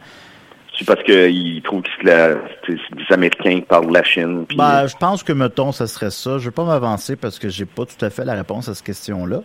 c'est 0.77 0.85
parce 0.87 1.03
qu'il 1.03 1.61
trouve 1.61 1.83
que 1.83 1.89
c'est 1.99 2.07
la- 2.07 2.33
des 2.67 3.13
Américains 3.13 3.55
qui 3.57 3.61
parlent 3.61 3.87
de 3.89 3.93
la 3.93 4.03
Chine. 4.03 4.45
Ben, 4.57 4.87
je 4.87 4.95
pense 4.97 5.21
que, 5.21 5.33
mettons, 5.33 5.71
ça 5.71 5.85
serait 5.85 6.09
ça. 6.09 6.39
Je 6.39 6.45
vais 6.45 6.51
pas 6.51 6.63
m'avancer 6.65 7.15
parce 7.15 7.37
que 7.37 7.49
j'ai 7.49 7.65
pas 7.65 7.83
tout 7.85 8.03
à 8.03 8.09
fait 8.09 8.25
la 8.25 8.33
réponse 8.33 8.67
à 8.69 8.73
cette 8.73 8.85
question-là. 8.85 9.41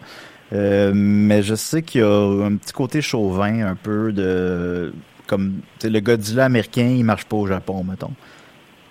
Mais 0.53 1.43
je 1.43 1.55
sais 1.55 1.83
qu'il 1.83 2.01
y 2.01 2.05
a 2.05 2.47
un 2.47 2.57
petit 2.57 2.73
côté 2.73 3.03
chauvin, 3.03 3.67
un 3.67 3.75
peu 3.75 4.13
de 4.13 4.95
comme 5.27 5.55
le 5.83 5.99
Godzilla 6.01 6.45
américain, 6.45 6.87
il 6.97 7.05
marche 7.05 7.25
pas 7.25 7.37
au 7.37 7.47
Japon, 7.49 7.85
mettons. 7.89 8.13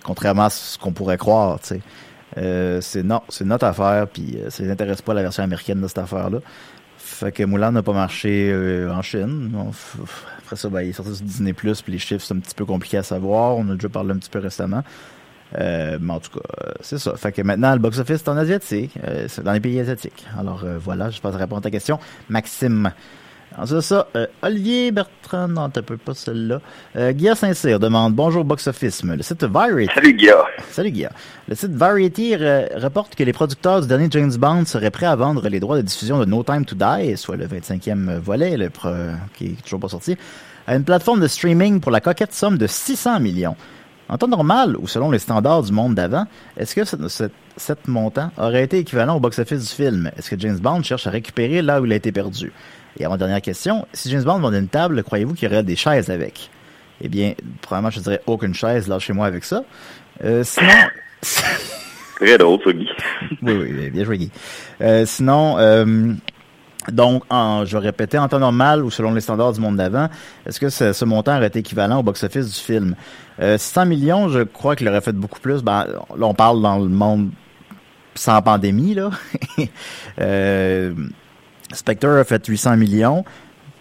Contrairement 0.03 0.43
à 0.45 0.49
ce 0.49 0.77
qu'on 0.77 0.91
pourrait 0.91 1.17
croire, 1.17 1.59
tu 1.61 1.67
sais. 1.69 1.81
Euh, 2.37 2.81
c'est 2.81 3.03
non, 3.03 3.21
c'est 3.29 3.45
notre 3.45 3.65
affaire, 3.65 4.07
puis 4.07 4.37
euh, 4.37 4.49
ça 4.49 4.63
les 4.63 4.71
intéresse 4.71 5.01
pas 5.01 5.13
la 5.13 5.21
version 5.21 5.43
américaine 5.43 5.81
de 5.81 5.87
cette 5.87 5.99
affaire-là. 5.99 6.39
Fait 6.97 7.31
que 7.31 7.43
Mulan 7.43 7.71
n'a 7.71 7.83
pas 7.83 7.93
marché 7.93 8.49
euh, 8.51 8.91
en 8.91 9.01
Chine. 9.01 9.53
après 10.39 10.55
ça, 10.55 10.69
ben, 10.69 10.81
il 10.81 10.89
est 10.89 10.93
sorti 10.93 11.15
sur 11.15 11.25
Disney+, 11.25 11.53
puis 11.53 11.73
les 11.87 11.99
chiffres, 11.99 12.25
c'est 12.25 12.33
un 12.33 12.39
petit 12.39 12.55
peu 12.55 12.65
compliqué 12.65 12.97
à 12.97 13.03
savoir. 13.03 13.57
On 13.57 13.69
a 13.69 13.75
déjà 13.75 13.89
parlé 13.89 14.11
un 14.11 14.17
petit 14.17 14.29
peu 14.29 14.39
récemment. 14.39 14.83
Euh, 15.59 15.97
mais 16.01 16.13
en 16.13 16.19
tout 16.19 16.39
cas, 16.39 16.73
c'est 16.81 16.97
ça. 16.97 17.15
Fait 17.15 17.31
que 17.31 17.41
maintenant, 17.41 17.71
le 17.73 17.79
box-office 17.79 18.21
est 18.21 18.29
en 18.29 18.35
asiatique. 18.35 18.97
c'est 19.27 19.43
dans 19.43 19.53
les 19.53 19.59
pays 19.59 19.79
asiatiques. 19.79 20.25
Alors 20.37 20.65
voilà, 20.79 21.11
je 21.11 21.21
pense 21.21 21.35
répondre 21.35 21.59
à 21.59 21.61
ta 21.61 21.71
question. 21.71 21.99
Maxime. 22.27 22.91
Ensuite 23.57 23.81
ça, 23.81 24.07
euh, 24.17 24.27
Olivier 24.41 24.91
Bertrand, 24.91 25.47
non, 25.47 25.69
t'as 25.69 25.81
pas 25.81 26.13
celle-là. 26.13 26.59
Euh, 26.97 27.13
Guilla 27.13 27.35
Saint-Cyr 27.35 27.79
demande 27.79 28.13
Bonjour 28.13 28.43
Box 28.43 28.67
Office. 28.67 29.01
Le 29.03 29.23
site 29.23 29.45
Variety. 29.45 29.93
Salut 29.95 30.13
Guilla. 30.13 30.45
Salut 30.71 30.91
Guilla. 30.91 31.11
Le 31.47 31.55
site 31.55 31.71
Variety 31.71 32.35
reporte 32.35 33.15
que 33.15 33.23
les 33.23 33.31
producteurs 33.31 33.81
du 33.81 33.87
dernier 33.87 34.07
James 34.11 34.35
Bond 34.35 34.65
seraient 34.65 34.91
prêts 34.91 35.05
à 35.05 35.15
vendre 35.15 35.47
les 35.47 35.61
droits 35.61 35.77
de 35.77 35.83
diffusion 35.83 36.19
de 36.19 36.25
No 36.25 36.43
Time 36.43 36.65
to 36.65 36.75
Die, 36.75 37.15
soit 37.15 37.37
le 37.37 37.47
25e 37.47 38.17
volet, 38.17 38.57
le 38.57 38.69
qui 39.35 39.45
est 39.45 39.63
toujours 39.63 39.79
pas 39.79 39.87
sorti, 39.89 40.17
à 40.67 40.75
une 40.75 40.83
plateforme 40.83 41.21
de 41.21 41.27
streaming 41.27 41.79
pour 41.79 41.91
la 41.91 42.01
coquette 42.01 42.33
somme 42.33 42.57
de 42.57 42.67
600 42.67 43.21
millions. 43.21 43.55
En 44.09 44.17
temps 44.17 44.27
normal, 44.27 44.75
ou 44.77 44.87
selon 44.87 45.09
les 45.09 45.19
standards 45.19 45.63
du 45.63 45.71
monde 45.71 45.95
d'avant, 45.95 46.25
est-ce 46.57 46.75
que 46.75 46.81
cette 47.57 47.87
montant 47.87 48.31
aurait 48.37 48.63
été 48.63 48.79
équivalent 48.79 49.15
au 49.15 49.19
box-office 49.19 49.61
du 49.61 49.73
film? 49.73 50.11
Est-ce 50.17 50.29
que 50.29 50.39
James 50.39 50.59
Bond 50.59 50.83
cherche 50.83 51.07
à 51.07 51.09
récupérer 51.09 51.61
là 51.61 51.81
où 51.81 51.85
il 51.85 51.93
a 51.93 51.95
été 51.95 52.11
perdu? 52.11 52.51
Et 52.99 53.05
avant 53.05 53.17
dernière 53.17 53.41
question, 53.41 53.87
si 53.93 54.09
James 54.09 54.23
Bond 54.23 54.39
vendait 54.39 54.59
une 54.59 54.67
table, 54.67 55.03
croyez-vous 55.03 55.33
qu'il 55.33 55.49
y 55.49 55.51
aurait 55.51 55.63
des 55.63 55.75
chaises 55.75 56.09
avec? 56.09 56.49
Eh 57.01 57.09
bien, 57.09 57.33
probablement, 57.61 57.89
je 57.89 57.99
dirais 57.99 58.21
aucune 58.25 58.53
chaise, 58.53 58.87
là, 58.87 58.99
chez 58.99 59.13
moi 59.13 59.25
avec 59.25 59.43
ça. 59.43 59.63
Euh, 60.23 60.43
sinon... 60.43 60.69
Très 62.15 62.37
drôle, 62.37 62.59
ça, 62.63 62.71
Guy. 62.71 62.87
oui, 63.41 63.53
oui, 63.53 63.89
bien 63.89 64.05
joué, 64.05 64.17
Guy. 64.17 64.31
Euh, 64.79 65.05
sinon, 65.05 65.57
euh, 65.57 66.13
donc, 66.91 67.23
en, 67.29 67.65
je 67.65 67.77
répétais, 67.77 68.17
en 68.17 68.27
temps 68.27 68.39
normal 68.39 68.83
ou 68.83 68.91
selon 68.91 69.13
les 69.13 69.21
standards 69.21 69.53
du 69.53 69.59
monde 69.59 69.77
d'avant, 69.77 70.09
est-ce 70.45 70.59
que 70.59 70.69
ce, 70.69 71.05
montant 71.05 71.35
aurait 71.35 71.47
été 71.47 71.59
équivalent 71.59 71.99
au 71.99 72.03
box-office 72.03 72.47
du 72.53 72.59
film? 72.59 72.95
Euh, 73.41 73.57
600 73.57 73.85
millions, 73.85 74.29
je 74.29 74.41
crois 74.41 74.75
qu'il 74.75 74.87
aurait 74.87 75.01
fait 75.01 75.13
beaucoup 75.13 75.39
plus. 75.39 75.61
Ben, 75.61 75.85
là, 76.17 76.25
on 76.25 76.33
parle 76.33 76.61
dans 76.61 76.77
le 76.77 76.89
monde 76.89 77.31
sans 78.13 78.41
pandémie, 78.41 78.93
là. 78.93 79.09
euh, 80.21 80.93
Spectre 81.73 82.07
a 82.07 82.23
fait 82.23 82.45
800 82.45 82.77
millions. 82.77 83.23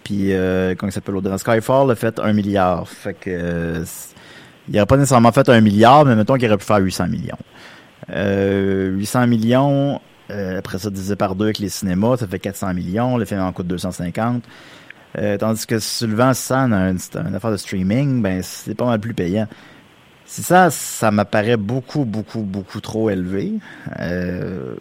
Puis, 0.03 0.33
euh, 0.33 0.75
comment 0.77 0.89
il 0.89 0.93
s'appelle 0.93 1.15
l'autre? 1.15 1.35
Skyfall 1.37 1.91
a 1.91 1.95
fait 1.95 2.19
1 2.19 2.33
milliard. 2.33 2.87
Fait 2.87 3.13
que, 3.13 3.29
euh, 3.29 3.85
il 4.67 4.75
n'aurait 4.75 4.85
pas 4.85 4.97
nécessairement 4.97 5.31
fait 5.31 5.47
1 5.49 5.61
milliard, 5.61 6.05
mais 6.05 6.15
mettons 6.15 6.35
qu'il 6.35 6.47
aurait 6.47 6.57
pu 6.57 6.65
faire 6.65 6.77
800 6.77 7.07
millions. 7.07 7.37
Euh, 8.11 8.91
800 8.91 9.27
millions, 9.27 9.99
euh, 10.31 10.59
après 10.59 10.77
ça, 10.77 10.89
divisé 10.89 11.15
par 11.15 11.35
deux 11.35 11.45
avec 11.45 11.59
les 11.59 11.69
cinémas, 11.69 12.17
ça 12.17 12.27
fait 12.27 12.39
400 12.39 12.73
millions. 12.73 13.17
Le 13.17 13.25
film 13.25 13.41
en 13.41 13.51
coûte 13.51 13.67
250. 13.67 14.43
Euh, 15.17 15.37
tandis 15.37 15.65
que 15.65 15.75
le 15.75 16.15
vends 16.15 16.33
ça 16.33 16.59
une, 16.59 16.73
une 16.73 17.35
affaire 17.35 17.51
de 17.51 17.57
streaming, 17.57 18.21
ben, 18.21 18.41
c'est 18.43 18.75
pas 18.75 18.85
mal 18.85 18.99
plus 18.99 19.13
payant. 19.13 19.47
Si 20.25 20.41
ça, 20.41 20.71
ça 20.71 21.11
m'apparaît 21.11 21.57
beaucoup, 21.57 22.03
beaucoup, 22.03 22.41
beaucoup 22.41 22.81
trop 22.81 23.09
élevé. 23.09 23.53
Euh, 23.99 24.75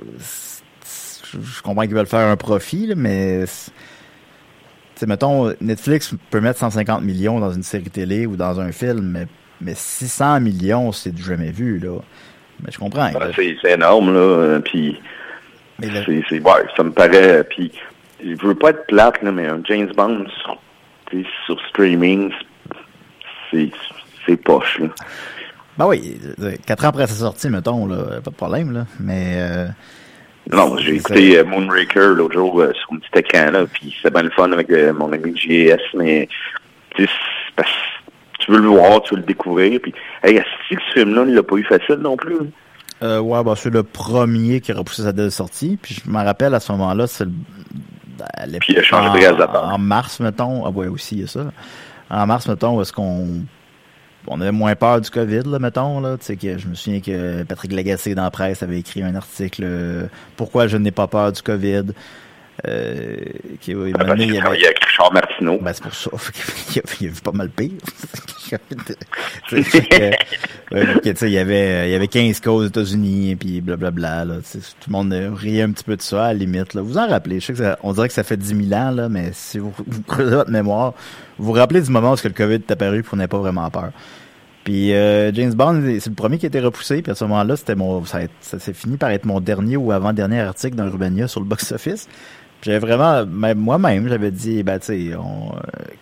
je 1.43 1.63
comprends 1.63 1.83
qu'ils 1.83 1.95
veulent 1.95 2.07
faire 2.07 2.29
un 2.29 2.37
profit, 2.37 2.87
là, 2.87 2.95
mais 2.97 3.45
sais, 4.95 5.07
mettons, 5.07 5.53
Netflix 5.61 6.15
peut 6.31 6.41
mettre 6.41 6.59
150 6.61 7.03
millions 7.03 7.41
dans 7.41 7.51
une 7.51 7.63
série 7.63 7.91
télé 7.91 8.27
ou 8.27 8.37
dans 8.37 8.61
un 8.61 8.73
film, 8.73 9.03
mais, 9.03 9.27
mais 9.61 9.75
600 9.75 10.41
millions, 10.41 10.93
c'est 10.93 11.13
du 11.13 11.23
jamais 11.23 11.51
vu, 11.51 11.79
là. 11.79 12.01
Mais 12.63 12.71
je 12.71 12.79
comprends. 12.79 13.11
Ben, 13.11 13.33
c'est 13.35 13.73
énorme, 13.73 14.15
là. 14.15 14.61
Puis, 14.61 15.01
c'est, 15.81 16.41
ouais, 16.41 16.65
ça 16.77 16.83
me 16.83 16.93
paraît. 16.93 17.45
Puis, 17.45 17.73
je 18.25 18.47
veux 18.47 18.55
pas 18.55 18.71
être 18.71 18.87
plate, 18.87 19.23
là, 19.23 19.33
mais 19.33 19.47
un 19.47 19.61
James 19.65 19.93
Bond 19.97 20.27
sur, 20.43 20.59
sur 21.47 21.61
streaming, 21.69 22.33
c'est, 23.51 23.71
c'est 24.27 24.37
poche, 24.37 24.79
là. 24.79 24.89
Ben 25.77 25.89
oui, 25.89 26.21
quatre 26.65 26.85
ans 26.85 26.91
après 26.91 27.09
sa 27.09 27.15
sortie, 27.15 27.51
mettons, 27.51 27.87
là, 27.87 28.21
pas 28.23 28.31
de 28.31 28.37
problème, 28.37 28.73
là. 28.73 28.87
Mais. 29.01 29.39
Euh, 29.39 29.67
non, 30.53 30.77
j'ai 30.77 30.97
écouté 30.97 31.39
euh, 31.39 31.45
Moonraker 31.45 32.15
l'autre 32.15 32.35
jour 32.35 32.61
euh, 32.61 32.73
sur 32.75 32.93
un 32.93 32.99
petit 32.99 33.19
écran, 33.19 33.51
là, 33.51 33.67
puis 33.67 33.95
c'est 34.03 34.13
bien 34.13 34.23
le 34.23 34.31
fun 34.31 34.53
avec 34.53 34.71
euh, 34.71 34.93
mon 34.93 35.13
ami 35.13 35.37
JS, 35.37 35.81
mais 35.95 36.29
tu 36.97 37.07
veux 38.49 38.59
le 38.59 38.69
voir, 38.69 39.03
tu 39.03 39.15
veux 39.15 39.21
le 39.21 39.27
découvrir, 39.27 39.81
puis 39.81 39.95
hey, 40.23 40.37
est-ce 40.37 40.75
que 40.75 40.81
ce 40.89 41.01
film-là, 41.01 41.25
il 41.27 41.35
l'a 41.35 41.43
pas 41.43 41.57
eu 41.57 41.65
facile 41.65 41.97
non 41.97 42.17
plus? 42.17 42.37
Euh, 43.03 43.21
ouais, 43.21 43.43
bah, 43.43 43.55
c'est 43.57 43.73
le 43.73 43.83
premier 43.83 44.61
qui 44.61 44.73
a 44.73 44.77
repoussé 44.77 45.03
sa 45.03 45.13
date 45.13 45.27
de 45.27 45.31
sortie, 45.31 45.79
puis 45.81 45.95
je 46.05 46.11
me 46.11 46.23
rappelle 46.23 46.55
à 46.55 46.61
ce 46.61 46.73
moment-là, 46.73 47.07
c'est 47.07 47.25
le... 47.25 47.31
Puis 48.61 48.75
il 48.75 48.79
a 48.79 48.83
changé 48.83 49.09
de 49.09 49.15
réalisateur. 49.15 49.65
En 49.65 49.79
mars, 49.79 50.21
mettons, 50.21 50.65
ah 50.67 50.71
ouais, 50.71 50.87
aussi, 50.87 51.17
il 51.17 51.21
y 51.23 51.25
a 51.25 51.27
ça. 51.27 51.53
En 52.11 52.27
mars, 52.27 52.47
mettons, 52.47 52.81
est-ce 52.81 52.93
qu'on 52.93 53.45
on 54.27 54.41
avait 54.41 54.53
moins 54.53 54.75
peur 54.75 55.01
du 55.01 55.11
COVID, 55.11 55.43
là, 55.47 55.59
mettons. 55.59 56.01
Là. 56.01 56.17
Que 56.17 56.59
je 56.59 56.69
me 56.69 56.75
souviens 56.75 57.01
que 57.01 57.43
Patrick 57.45 57.73
Lagacé 57.73 58.15
dans 58.15 58.23
la 58.23 58.31
presse 58.31 58.63
avait 58.63 58.79
écrit 58.79 59.03
un 59.03 59.15
article 59.15 59.63
euh, 59.65 60.07
Pourquoi 60.37 60.67
je 60.67 60.77
n'ai 60.77 60.91
pas 60.91 61.07
peur 61.07 61.33
du 61.33 61.43
COVID. 61.43 61.85
Euh, 62.67 63.17
qui, 63.61 63.73
il, 63.73 63.95
ah, 63.99 64.05
ben, 64.05 64.17
il, 64.19 64.39
avait... 64.39 64.59
il 64.59 64.67
a 64.67 64.71
écrit 64.71 64.91
Charles 64.91 65.13
Martineau. 65.13 65.59
Ben, 65.61 65.73
c'est 65.73 65.83
pour 65.83 65.95
ça. 65.95 66.11
il, 66.75 66.79
a, 66.79 66.83
il 67.01 67.09
a 67.09 67.11
vu 67.11 67.21
pas 67.21 67.33
mal 67.33 67.51
pire. 67.51 67.73
il, 69.53 71.31
y 71.31 71.39
avait, 71.39 71.89
il 71.89 71.93
y 71.93 71.95
avait 71.95 72.09
15 72.09 72.41
cas 72.41 72.51
aux 72.51 72.65
États-Unis, 72.65 73.37
puis 73.37 73.61
blablabla. 73.61 74.25
Là, 74.25 74.35
tout 74.37 74.61
le 74.89 74.93
monde 74.93 75.13
riait 75.37 75.63
un 75.63 75.73
petit 75.73 75.85
peu 75.85 75.97
de 75.97 76.03
ça, 76.03 76.27
à 76.27 76.29
la 76.29 76.35
limite. 76.35 76.75
Là. 76.75 76.83
Vous 76.83 76.97
en 76.97 77.09
rappelez. 77.09 77.41
Je 77.41 77.47
sais 77.47 77.53
que 77.55 77.59
ça, 77.59 77.79
on 77.83 77.93
dirait 77.93 78.09
que 78.09 78.15
ça 78.15 78.23
fait 78.23 78.37
10 78.37 78.69
000 78.69 78.81
ans, 78.81 78.91
là, 78.93 79.09
mais 79.09 79.31
si 79.33 79.59
vous, 79.59 79.73
vous 79.87 80.03
creusez 80.03 80.37
votre 80.37 80.51
mémoire, 80.51 80.95
vous 81.39 81.47
vous 81.47 81.53
rappelez 81.53 81.83
du 81.83 81.91
moment 81.91 82.13
où 82.13 82.17
le 82.23 82.31
COVID 82.31 82.55
est 82.55 82.71
apparu, 82.71 83.03
puis 83.03 83.11
on 83.13 83.17
n'avait 83.17 83.29
pas 83.29 83.39
vraiment 83.39 83.69
peur. 83.71 83.91
Puis 84.65 84.95
euh, 84.95 85.31
James 85.35 85.53
Bond, 85.53 85.83
c'est 86.01 86.09
le 86.09 86.15
premier 86.15 86.39
qui 86.39 86.47
a 86.47 86.49
été 86.49 86.61
repoussé. 86.61 87.03
Puis 87.03 87.13
à 87.13 87.15
ce 87.15 87.25
moment-là, 87.25 87.57
c'était 87.57 87.75
mon, 87.75 88.05
ça, 88.07 88.21
ça 88.41 88.59
s'est 88.59 88.73
fini 88.73 88.97
par 88.97 89.11
être 89.11 89.27
mon 89.27 89.41
dernier 89.41 89.77
ou 89.77 89.93
avant-dernier 89.93 90.41
article 90.41 90.75
dans 90.75 90.87
Urbania 90.87 91.29
sur 91.29 91.41
le 91.41 91.47
box-office. 91.47 92.09
J'avais 92.65 92.79
vraiment, 92.79 93.27
même 93.27 93.59
moi-même, 93.59 94.09
j'avais 94.09 94.31
dit, 94.31 94.63
ben 94.63 94.79
tu 94.79 94.87
sais, 94.87 95.13
euh, 95.13 95.19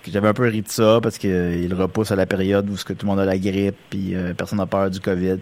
j'avais 0.07 0.29
un 0.29 0.33
peu 0.33 0.45
ri 0.45 0.63
de 0.63 0.69
ça 0.69 1.01
parce 1.03 1.19
qu'il 1.19 1.31
euh, 1.33 1.69
repousse 1.73 2.13
à 2.13 2.17
la 2.17 2.27
période 2.27 2.71
où 2.71 2.77
ce 2.77 2.85
que 2.85 2.93
tout 2.93 3.05
le 3.05 3.11
monde 3.11 3.21
a 3.21 3.25
la 3.25 3.37
grippe, 3.37 3.77
puis 3.91 4.15
personne 4.37 4.59
n'a 4.59 4.67
peur 4.67 4.89
du 4.89 5.01
COVID, 5.01 5.39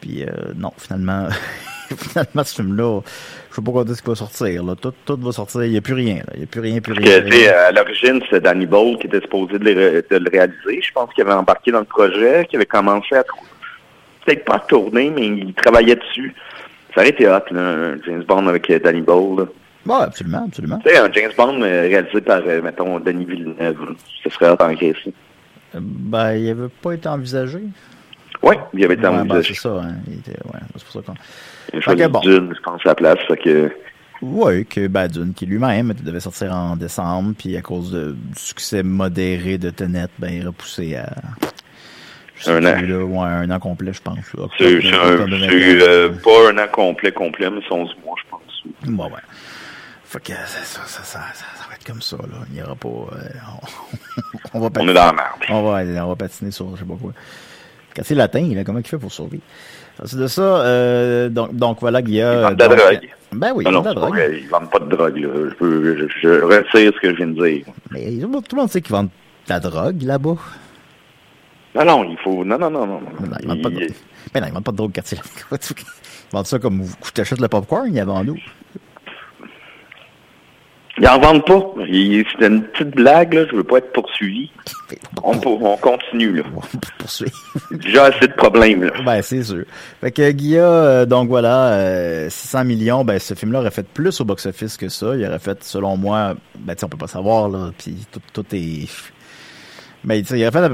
Puis 0.00 0.24
non, 0.56 0.72
finalement, 0.78 1.28
finalement 1.96 2.44
ce 2.44 2.54
film-là, 2.54 3.00
je 3.50 3.56
sais 3.56 3.62
pas 3.62 3.72
quand 3.72 3.90
est-ce 3.90 4.02
qu'il 4.02 4.10
va 4.10 4.14
sortir. 4.16 4.64
Là. 4.64 4.74
Tout, 4.74 4.92
tout 5.04 5.16
va 5.16 5.32
sortir. 5.32 5.64
Il 5.64 5.72
n'y 5.72 5.76
a 5.76 5.80
plus 5.80 5.94
rien. 5.94 6.16
Là. 6.16 6.32
Il 6.34 6.38
n'y 6.38 6.44
a 6.44 6.46
plus 6.46 6.60
rien, 6.60 6.80
plus 6.80 6.92
rien. 6.92 7.20
Parce 7.20 7.34
que, 7.34 7.48
à 7.48 7.72
l'origine, 7.72 8.20
c'est 8.30 8.40
Danny 8.40 8.66
Boyle 8.66 8.98
qui 8.98 9.06
était 9.06 9.20
supposé 9.20 9.58
de, 9.58 9.64
le 9.64 10.30
réaliser. 10.30 10.82
Je 10.82 10.92
pense 10.92 11.12
qu'il 11.14 11.22
avait 11.24 11.34
embarqué 11.34 11.70
dans 11.70 11.80
le 11.80 11.84
projet, 11.84 12.46
qu'il 12.48 12.56
avait 12.56 12.66
commencé 12.66 13.14
à 13.14 13.24
peut-être 14.24 14.44
pas 14.44 14.56
à 14.56 14.60
tourner, 14.60 15.10
mais 15.10 15.26
il 15.26 15.54
travaillait 15.54 15.96
dessus. 15.96 16.34
Ça 16.94 17.00
aurait 17.00 17.10
été 17.10 17.26
hot, 17.26 17.42
là, 17.50 17.60
un 17.60 17.96
James 18.04 18.22
Bond 18.22 18.46
avec 18.46 18.70
euh, 18.70 18.78
Danny 18.78 19.00
Boyle. 19.00 19.46
Oui, 19.86 19.96
absolument, 20.00 20.44
absolument. 20.46 20.78
Tu 20.84 20.90
sais, 20.90 20.98
un 20.98 21.12
James 21.12 21.32
Bond 21.36 21.60
euh, 21.60 21.82
réalisé 21.82 22.20
par, 22.20 22.40
euh, 22.46 22.62
mettons, 22.62 22.98
Denis 23.00 23.24
Villeneuve. 23.24 23.94
Ce 24.22 24.30
serait 24.30 24.50
hot 24.50 24.56
en 24.60 24.74
caisse. 24.74 24.96
Ben, 25.74 26.34
il 26.34 26.46
n'avait 26.46 26.68
pas 26.68 26.92
été 26.92 27.08
envisagé. 27.08 27.60
Oui, 28.42 28.56
il 28.72 28.84
avait 28.84 28.94
été 28.94 29.02
ouais, 29.02 29.08
envisagé. 29.08 29.28
Ben, 29.28 29.42
c'est 29.42 29.54
ça, 29.54 29.82
hein. 29.82 29.94
Il 30.06 30.18
était, 30.18 30.38
ouais, 30.44 30.60
c'est 30.76 30.84
pour 30.84 30.92
ça 30.92 31.00
qu'on... 31.02 31.14
Il 31.72 31.78
a 31.78 31.80
choisi 31.82 32.06
bon. 32.08 32.20
Dune, 32.20 32.54
je 32.56 32.62
pense, 32.62 32.80
à 32.84 32.88
la 32.88 32.94
place. 32.94 33.18
Fait 33.28 33.36
que... 33.36 33.70
Oui, 34.22 34.64
que 34.64 34.86
ben, 34.86 35.08
Dune, 35.08 35.34
qui 35.34 35.44
lui-même 35.44 35.92
devait 36.02 36.20
sortir 36.20 36.54
en 36.54 36.76
décembre, 36.76 37.34
puis 37.36 37.56
à 37.56 37.60
cause 37.60 37.92
de, 37.92 38.12
du 38.12 38.40
succès 38.40 38.82
modéré 38.82 39.58
de 39.58 39.70
Tenet, 39.70 40.06
ben, 40.18 40.28
il 40.28 40.42
est 40.42 40.46
repoussé 40.46 40.96
à. 40.96 41.10
Un 42.46 42.64
an. 42.64 42.80
Là, 42.82 43.04
ouais, 43.04 43.26
un 43.26 43.50
an 43.50 43.58
complet, 43.58 43.92
je 43.92 44.02
pense. 44.02 44.18
C'est 44.58 44.64
euh, 44.64 46.08
pas 46.10 46.50
un 46.50 46.58
an 46.58 46.68
complet, 46.70 47.12
complet, 47.12 47.48
mais 47.48 47.60
11 47.70 47.96
mois, 48.04 48.16
je 48.22 48.30
pense. 48.30 48.64
Bon, 48.86 49.04
ouais. 49.04 49.12
Fait 50.14 50.20
que 50.20 50.32
ça, 50.32 50.62
ça, 50.86 51.02
ça, 51.02 51.02
ça, 51.02 51.18
va 51.68 51.74
être 51.74 51.84
comme 51.84 52.00
ça, 52.00 52.16
là. 52.16 52.46
Il 52.48 52.54
n'y 52.54 52.62
aura 52.62 52.76
pas. 52.76 52.88
Euh, 52.88 53.28
on, 54.54 54.58
on, 54.58 54.60
va 54.60 54.70
patiner. 54.70 54.92
On 54.92 54.94
est 54.94 54.94
dans 54.94 55.06
la 55.06 55.12
merde. 55.12 55.40
On 55.48 55.62
va, 55.64 56.04
on 56.04 56.08
va 56.10 56.14
patiner 56.14 56.52
sur 56.52 56.70
je 56.76 56.82
sais 56.82 56.86
pas 56.86 56.94
quoi. 56.94 57.10
Quand 57.96 58.02
c'est 58.04 58.14
latin, 58.14 58.38
il 58.38 58.56
a 58.56 58.62
comment 58.62 58.78
il 58.78 58.86
fait 58.86 58.96
pour 58.96 59.10
survivre? 59.10 59.42
C'est 60.04 60.16
de 60.16 60.28
ça, 60.28 60.42
euh, 60.42 61.28
donc, 61.28 61.56
donc 61.56 61.80
voilà, 61.80 61.98
il 61.98 62.10
y 62.10 62.22
a... 62.22 62.32
Ils 62.32 62.42
vendent 62.42 62.54
de 62.54 62.64
la 62.64 62.76
drogue. 62.76 63.10
Ben 63.32 63.52
oui, 63.56 63.64
ils 63.66 63.72
vendent 63.72 63.82
de 63.82 63.88
la 63.88 63.94
drogue. 63.94 64.30
Ils 64.32 64.48
vendent 64.48 64.70
pas 64.70 64.78
de 64.78 64.88
drogue, 64.88 65.16
là. 65.16 65.28
Je, 65.50 65.54
peux, 65.54 65.96
je, 65.98 66.06
je, 66.22 66.42
retire 66.42 66.92
ce 66.94 67.00
que 67.00 67.10
je 67.10 67.16
viens 67.16 67.26
de 67.26 67.44
dire. 67.44 67.64
Mais 67.90 68.04
tout 68.20 68.56
le 68.56 68.56
monde 68.56 68.70
sait 68.70 68.82
qu'ils 68.82 68.92
vendent 68.92 69.08
de 69.08 69.52
la 69.52 69.58
drogue, 69.58 70.00
là-bas. 70.02 70.36
Non, 71.74 71.84
non, 71.84 72.04
il 72.04 72.18
faut... 72.18 72.44
Non, 72.44 72.56
non, 72.56 72.70
non, 72.70 72.86
non. 72.86 73.00
non 73.00 73.36
ils 73.40 73.48
vendent 73.48 73.62
pas 73.62 73.70
de 73.70 73.74
drogue. 73.74 73.94
Ben 74.32 74.40
non, 74.40 74.46
ils 74.46 74.52
vendent 74.52 74.64
pas 74.64 74.72
de 74.72 74.76
drogue 74.76 74.92
quartier. 74.92 75.18
Ils 76.32 76.36
vendent 76.36 76.46
ça 76.46 76.58
comme 76.58 76.84
tu 77.14 77.20
achètes 77.20 77.40
le 77.40 77.48
popcorn, 77.48 77.86
il 77.86 77.94
y 77.94 78.00
a 78.00 78.02
avant 78.02 78.24
nous. 78.24 78.38
Ils 80.98 81.08
en 81.08 81.18
vendent 81.18 81.44
pas. 81.44 81.60
C'était 81.86 82.46
une 82.46 82.62
petite 82.62 82.94
blague, 82.94 83.34
là. 83.34 83.44
Je 83.50 83.56
veux 83.56 83.64
pas 83.64 83.78
être 83.78 83.92
poursuivi. 83.92 84.50
On, 85.22 85.32
on 85.44 85.76
continue, 85.78 86.32
là. 86.36 86.42
Poursuivre. 86.98 87.32
Déjà 87.70 88.04
assez 88.06 88.28
de 88.28 88.32
problèmes, 88.34 88.84
là. 88.84 88.92
Ben, 89.04 89.22
c'est 89.22 89.42
sûr. 89.42 89.64
Fait 90.00 90.12
que 90.12 90.30
Guilla, 90.30 90.62
euh, 90.64 91.06
donc 91.06 91.28
voilà, 91.28 91.68
euh, 91.72 92.28
600 92.30 92.64
millions, 92.64 93.04
ben 93.04 93.18
ce 93.18 93.34
film-là 93.34 93.60
aurait 93.60 93.70
fait 93.70 93.86
plus 93.88 94.20
au 94.20 94.24
box-office 94.24 94.76
que 94.76 94.88
ça. 94.88 95.14
Il 95.16 95.24
aurait 95.26 95.38
fait, 95.38 95.62
selon 95.64 95.96
moi, 95.96 96.34
ben 96.58 96.74
tu 96.74 96.84
on 96.84 96.88
peut 96.88 96.96
pas 96.98 97.06
savoir, 97.06 97.48
là, 97.48 97.70
puis 97.78 97.96
tout, 98.12 98.20
tout 98.32 98.44
est... 98.54 98.88
Ben, 100.04 100.22
il 100.30 100.42
aurait 100.46 100.50
fait 100.68 100.72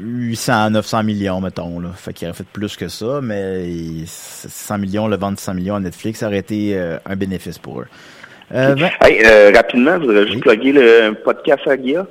800, 0.00 0.70
900 0.70 1.02
millions, 1.04 1.40
mettons, 1.40 1.78
là. 1.78 1.90
Fait 1.94 2.12
qu'il 2.12 2.26
aurait 2.28 2.36
fait 2.36 2.46
plus 2.52 2.76
que 2.76 2.88
ça, 2.88 3.20
mais 3.22 3.70
il- 3.70 4.06
600 4.06 4.78
millions, 4.78 5.06
le 5.06 5.16
vendre 5.16 5.38
100 5.38 5.54
millions 5.54 5.76
à 5.76 5.80
Netflix, 5.80 6.18
ça 6.20 6.26
aurait 6.26 6.38
été 6.38 6.76
euh, 6.76 6.98
un 7.06 7.14
bénéfice 7.16 7.58
pour 7.58 7.80
eux. 7.80 7.86
Euh, 8.54 8.74
ben- 8.74 8.90
Hey, 9.02 9.22
euh, 9.24 9.50
rapidement, 9.54 9.94
je 9.94 10.06
voudrais 10.06 10.22
juste 10.26 10.34
Oui. 10.34 10.40
plugger 10.42 10.72
le 10.72 11.12
podcast 11.24 11.66
à 11.66 11.76
Guilla. 11.76 12.06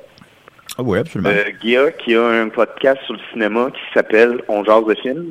Ah 0.78 0.82
oui, 0.84 0.98
absolument. 1.00 1.30
Euh, 1.30 1.44
Guilla 1.62 1.92
qui 1.92 2.16
a 2.16 2.24
un 2.26 2.50
podcast 2.50 3.00
sur 3.06 3.14
le 3.14 3.20
cinéma 3.32 3.70
qui 3.72 3.82
s'appelle 3.94 4.42
On 4.48 4.64
jase 4.64 4.86
de 4.86 4.96
film. 4.96 5.26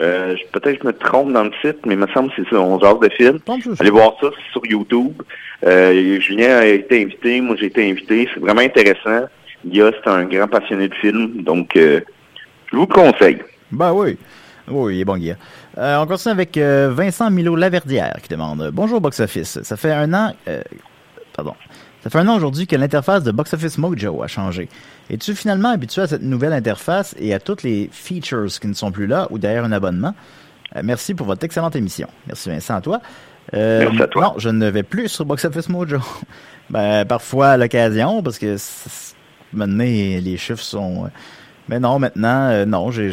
Euh, 0.00 0.34
Peut-être 0.52 0.78
que 0.78 0.82
je 0.82 0.86
me 0.88 0.92
trompe 0.92 1.32
dans 1.32 1.44
le 1.44 1.50
titre, 1.62 1.78
mais 1.86 1.94
il 1.94 2.00
me 2.00 2.06
semble 2.08 2.30
que 2.30 2.42
c'est 2.42 2.50
ça, 2.50 2.60
On 2.60 2.80
jase 2.80 2.98
de 3.00 3.08
film. 3.10 3.38
Tombe 3.40 3.60
sur 3.60 3.76
ça. 3.76 3.82
Allez 3.82 3.90
voir 3.90 4.14
ça 4.20 4.28
c'est 4.34 4.52
sur 4.52 4.62
YouTube. 4.66 5.22
Julien 5.62 6.56
a 6.58 6.66
été 6.66 7.02
invité, 7.02 7.40
moi 7.40 7.56
j'ai 7.58 7.66
été 7.66 7.88
invité. 7.90 8.28
C'est 8.34 8.40
vraiment 8.40 8.60
intéressant. 8.62 9.28
Guilla, 9.64 9.92
c'est 10.02 10.10
un 10.10 10.24
grand 10.24 10.48
passionné 10.48 10.88
de 10.88 10.94
film, 10.96 11.42
donc 11.42 11.70
je 11.74 12.00
vous 12.72 12.80
le 12.80 12.86
conseille. 12.86 13.38
Ben 13.70 13.92
oui. 13.92 14.16
Oui, 14.66 14.96
il 14.96 15.00
est 15.02 15.04
bon, 15.04 15.16
Guy. 15.18 15.34
Euh, 15.76 15.98
on 15.98 16.06
continue 16.06 16.32
avec 16.32 16.56
euh, 16.56 16.90
Vincent 16.94 17.30
Milo-Laverdière 17.30 18.16
qui 18.22 18.28
demande 18.28 18.70
Bonjour 18.72 19.00
Box 19.00 19.18
Office. 19.20 19.60
Ça 19.62 19.76
fait 19.76 19.92
un 19.92 20.12
an. 20.14 20.32
euh, 20.48 20.62
pardon. 21.34 21.54
Ça 22.02 22.10
fait 22.10 22.18
un 22.18 22.28
an 22.28 22.36
aujourd'hui 22.36 22.66
que 22.66 22.76
l'interface 22.76 23.24
de 23.24 23.32
Box 23.32 23.54
Office 23.54 23.78
Mojo 23.78 24.22
a 24.22 24.26
changé. 24.28 24.68
Es-tu 25.10 25.34
finalement 25.34 25.70
habitué 25.70 26.02
à 26.02 26.06
cette 26.06 26.22
nouvelle 26.22 26.52
interface 26.52 27.14
et 27.18 27.34
à 27.34 27.40
toutes 27.40 27.62
les 27.62 27.88
features 27.90 28.46
qui 28.60 28.68
ne 28.68 28.74
sont 28.74 28.92
plus 28.92 29.06
là 29.06 29.26
ou 29.30 29.38
derrière 29.38 29.64
un 29.64 29.72
abonnement? 29.72 30.14
Euh, 30.76 30.82
Merci 30.84 31.14
pour 31.14 31.26
votre 31.26 31.44
excellente 31.44 31.74
émission. 31.76 32.08
Merci 32.26 32.50
Vincent 32.50 32.76
à 32.76 32.80
toi. 32.80 33.00
Euh, 33.54 33.80
Merci 33.86 34.02
à 34.02 34.06
toi. 34.06 34.22
Non, 34.22 34.34
je 34.38 34.50
ne 34.50 34.68
vais 34.68 34.82
plus 34.84 35.08
sur 35.08 35.24
Box 35.24 35.44
Office 35.44 35.68
Mojo. 35.68 35.98
ben, 36.70 37.04
parfois 37.04 37.48
à 37.48 37.56
l'occasion, 37.56 38.22
parce 38.22 38.38
que 38.38 38.56
maintenant, 39.52 39.82
les 39.84 40.36
chiffres 40.36 40.62
sont. 40.62 41.06
euh, 41.06 41.08
Mais 41.68 41.80
non, 41.80 41.98
maintenant, 41.98 42.48
euh, 42.50 42.64
non, 42.64 42.90
j'ai, 42.92 43.10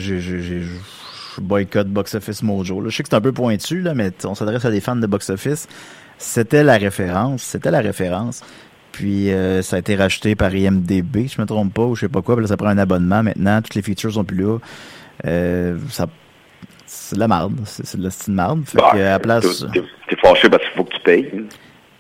boycotte 1.40 1.88
Box 1.88 2.16
Office 2.16 2.44
Mojo. 2.44 2.82
là. 2.82 2.90
Je 2.90 2.96
sais 2.98 3.04
que 3.04 3.10
c'est 3.10 3.16
un 3.16 3.22
peu 3.22 3.32
pointu, 3.32 3.82
là, 3.82 3.94
mais 3.94 4.12
on 4.26 4.36
s'adresse 4.36 4.66
à 4.66 4.72
des 4.72 4.82
fans 4.82 4.96
de 4.96 5.08
Box 5.08 5.30
Office. 5.30 5.68
C'était 6.18 6.64
la 6.64 6.78
référence. 6.78 7.44
C'était 7.44 7.72
la 7.72 7.80
référence. 7.80 8.42
Puis 8.92 9.32
euh, 9.32 9.62
ça 9.62 9.78
a 9.78 9.80
été 9.80 9.96
racheté 9.96 10.36
par 10.36 10.54
IMDB, 10.54 11.28
je 11.28 11.40
me 11.42 11.46
trompe 11.46 11.74
pas, 11.74 11.84
ou 11.84 11.96
je 11.96 12.02
sais 12.02 12.10
pas 12.10 12.22
quoi. 12.22 12.36
Puis 12.36 12.44
là, 12.44 12.48
ça 12.50 12.58
prend 12.58 12.68
un 12.68 12.78
abonnement 12.78 13.24
maintenant. 13.24 13.62
Toutes 13.62 13.76
les 13.76 13.82
features 13.82 14.12
sont 14.14 14.26
plus 14.26 14.44
là. 14.44 14.58
Euh, 15.26 15.78
ça, 15.90 16.08
c'est 16.86 17.16
de 17.16 17.20
la 17.22 17.28
marde. 17.30 17.54
C'est, 17.66 17.86
c'est 17.86 17.98
de 17.98 18.04
la 18.04 18.10
style 18.10 18.34
marde. 18.34 18.64
Fait 18.66 18.78
Bah, 18.78 18.90
que, 18.92 18.98
à 18.98 19.12
la 19.12 19.20
place. 19.20 19.66
t'es- 19.74 20.18
fâché 20.22 20.50
parce 20.50 20.62
qu'il 20.64 20.74
faut 20.76 20.84
que 20.84 20.94
tu 20.96 21.00
payes. 21.02 21.32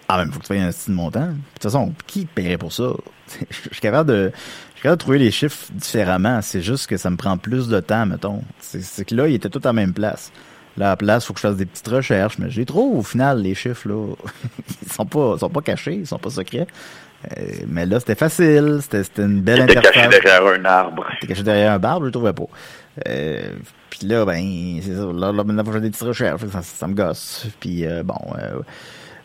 Ah, 0.10 0.18
mais 0.18 0.26
il 0.28 0.34
faut 0.34 0.40
que 0.40 0.44
tu 0.44 0.50
payes 0.50 0.62
un 0.62 0.72
style 0.74 0.94
montant. 0.94 1.28
De 1.28 1.34
toute 1.54 1.64
façon, 1.64 1.94
qui 2.06 2.26
paierait 2.26 2.58
pour 2.58 2.74
ça? 2.74 2.92
Je 3.50 3.70
suis 3.72 3.80
capable 3.82 4.10
de, 4.10 4.32
capable 4.82 4.98
de 4.98 5.04
trouver 5.04 5.20
les 5.20 5.32
chiffres 5.32 5.68
différemment. 5.72 6.42
C'est 6.42 6.62
juste 6.62 6.88
que 6.88 6.98
ça 6.98 7.10
me 7.10 7.18
prend 7.18 7.38
plus 7.38 7.68
de 7.68 7.80
temps, 7.80 8.06
mettons. 8.06 8.42
C'est, 8.60 9.06
que 9.06 9.16
là, 9.16 9.28
ils 9.28 9.36
étaient 9.36 9.50
tous 9.50 9.60
à 9.60 9.70
la 9.70 9.74
même 9.74 9.94
place. 9.94 10.32
Là, 10.78 10.88
à 10.88 10.90
la 10.92 10.98
place, 10.98 11.26
faut 11.26 11.34
que 11.34 11.40
je 11.40 11.48
fasse 11.48 11.58
des 11.58 11.66
petites 11.66 11.88
recherches, 11.88 12.38
mais 12.40 12.50
je 12.50 12.60
les 12.60 12.66
trouve 12.66 12.98
au 13.00 13.04
final, 13.04 13.42
les 13.42 13.56
chiffres, 13.56 13.88
là. 13.88 14.16
ils 14.82 14.92
sont 14.92 15.06
pas, 15.06 15.34
ils 15.36 15.40
sont 15.40 15.50
pas 15.50 15.62
cachés, 15.62 15.96
ils 15.96 16.08
sont 16.08 16.18
pas 16.18 16.30
secrets. 16.30 16.68
Euh, 17.38 17.44
mais 17.68 17.86
là, 17.86 18.00
c'était 18.00 18.16
facile, 18.16 18.80
c'était, 18.82 19.04
c'était 19.04 19.24
une 19.24 19.42
belle 19.42 19.62
interface. 19.62 19.92
caché 19.92 20.10
derrière 20.10 20.46
un 20.48 20.66
arbre. 20.66 21.06
T'es 21.20 21.28
caché 21.28 21.44
derrière 21.44 21.74
un 21.74 21.80
barbe, 21.80 22.04
je 22.04 22.06
le 22.08 22.12
trouvais 22.12 22.34
pas. 22.34 22.48
Euh, 23.08 23.52
puis 23.90 24.08
là, 24.08 24.26
ben, 24.26 24.80
c'est 24.82 24.96
ça. 24.96 25.06
Là, 25.14 25.32
là 25.32 25.44
maintenant, 25.44 25.64
faut 25.64 25.72
que 25.72 25.78
je 25.78 25.80
fasse 25.80 25.82
des 25.84 25.92
petites 25.92 26.08
recherches. 26.08 26.42
Ça, 26.52 26.62
ça 26.64 26.88
me 26.88 26.94
gosse. 26.94 27.46
Puis 27.60 27.86
euh, 27.86 28.02
bon. 28.04 28.18